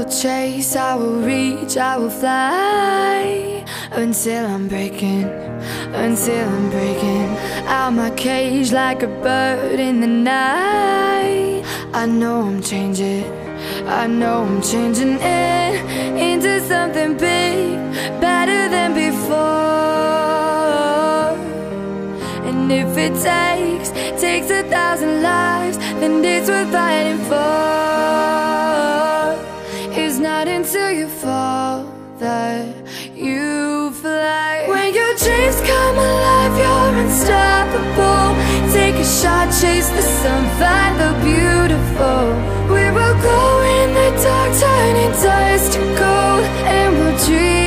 will 0.06 0.12
chase, 0.12 0.76
I 0.76 0.96
will 0.96 1.22
reach, 1.22 1.78
I 1.78 1.98
will 1.98 2.10
fly. 2.10 3.66
Until 3.92 4.46
I'm 4.46 4.68
breaking, 4.68 5.24
until 5.94 6.50
I'm 6.50 6.70
breaking 6.70 7.30
Out 7.68 7.92
my 7.92 8.10
cage 8.12 8.74
like 8.74 9.04
a 9.04 9.08
bird 9.08 9.80
in 9.80 10.02
the 10.02 10.08
night. 10.08 11.64
I 11.94 12.06
know 12.06 12.42
I'm 12.42 12.62
changing, 12.62 13.26
I 13.88 14.08
know 14.08 14.44
I'm 14.44 14.62
changing 14.62 15.18
it 15.22 15.76
Into 16.18 16.60
something 16.68 17.16
big, 17.18 17.80
better 18.20 18.68
than 18.70 18.94
before. 18.94 19.36
And 22.48 22.72
if 22.72 22.98
it 22.98 23.14
takes, 23.24 23.92
takes 24.22 24.50
a 24.50 24.64
thousand 24.64 25.24
lives 25.24 25.78
Then 25.78 26.24
it's 26.26 26.50
worth 26.50 26.72
fighting 26.72 27.20
for 27.30 28.55
Take 39.06 39.14
a 39.14 39.22
shot, 39.22 39.48
chase 39.62 39.90
the 39.90 40.02
sun, 40.02 40.44
find 40.58 41.00
the 41.00 41.12
beautiful. 41.24 42.26
We 42.74 42.90
will 42.90 43.18
go 43.22 43.62
in 43.78 43.94
the 43.94 44.10
dark, 44.24 44.52
turning 44.60 45.12
dust 45.22 45.74
to 45.74 45.80
gold, 45.80 46.44
and 46.66 46.98
we'll 46.98 47.26
dream 47.28 47.65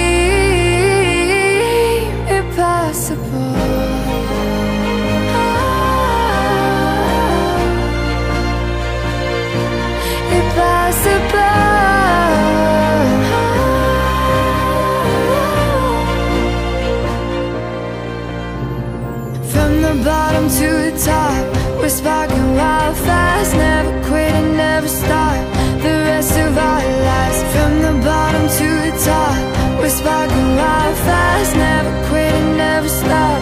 fast, 31.08 31.52
never 31.56 31.92
quit 32.08 32.32
and 32.40 32.50
never 32.56 32.90
stop. 33.02 33.40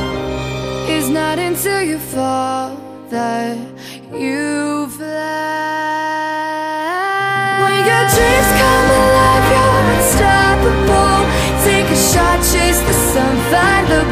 It's 0.94 1.08
not 1.08 1.36
until 1.38 1.82
you 1.90 1.98
fall 2.14 2.68
that 3.10 3.56
you 4.24 4.88
fly 4.96 5.16
When 7.62 7.78
your 7.90 8.04
dreams 8.14 8.50
come 8.62 8.88
alive, 9.00 9.44
you're 9.52 9.78
unstoppable. 9.94 11.20
Take 11.66 11.88
a 11.96 12.00
shot, 12.10 12.38
chase 12.52 12.80
the 12.90 12.96
sun, 13.12 13.34
find 13.52 13.84
the 13.94 14.02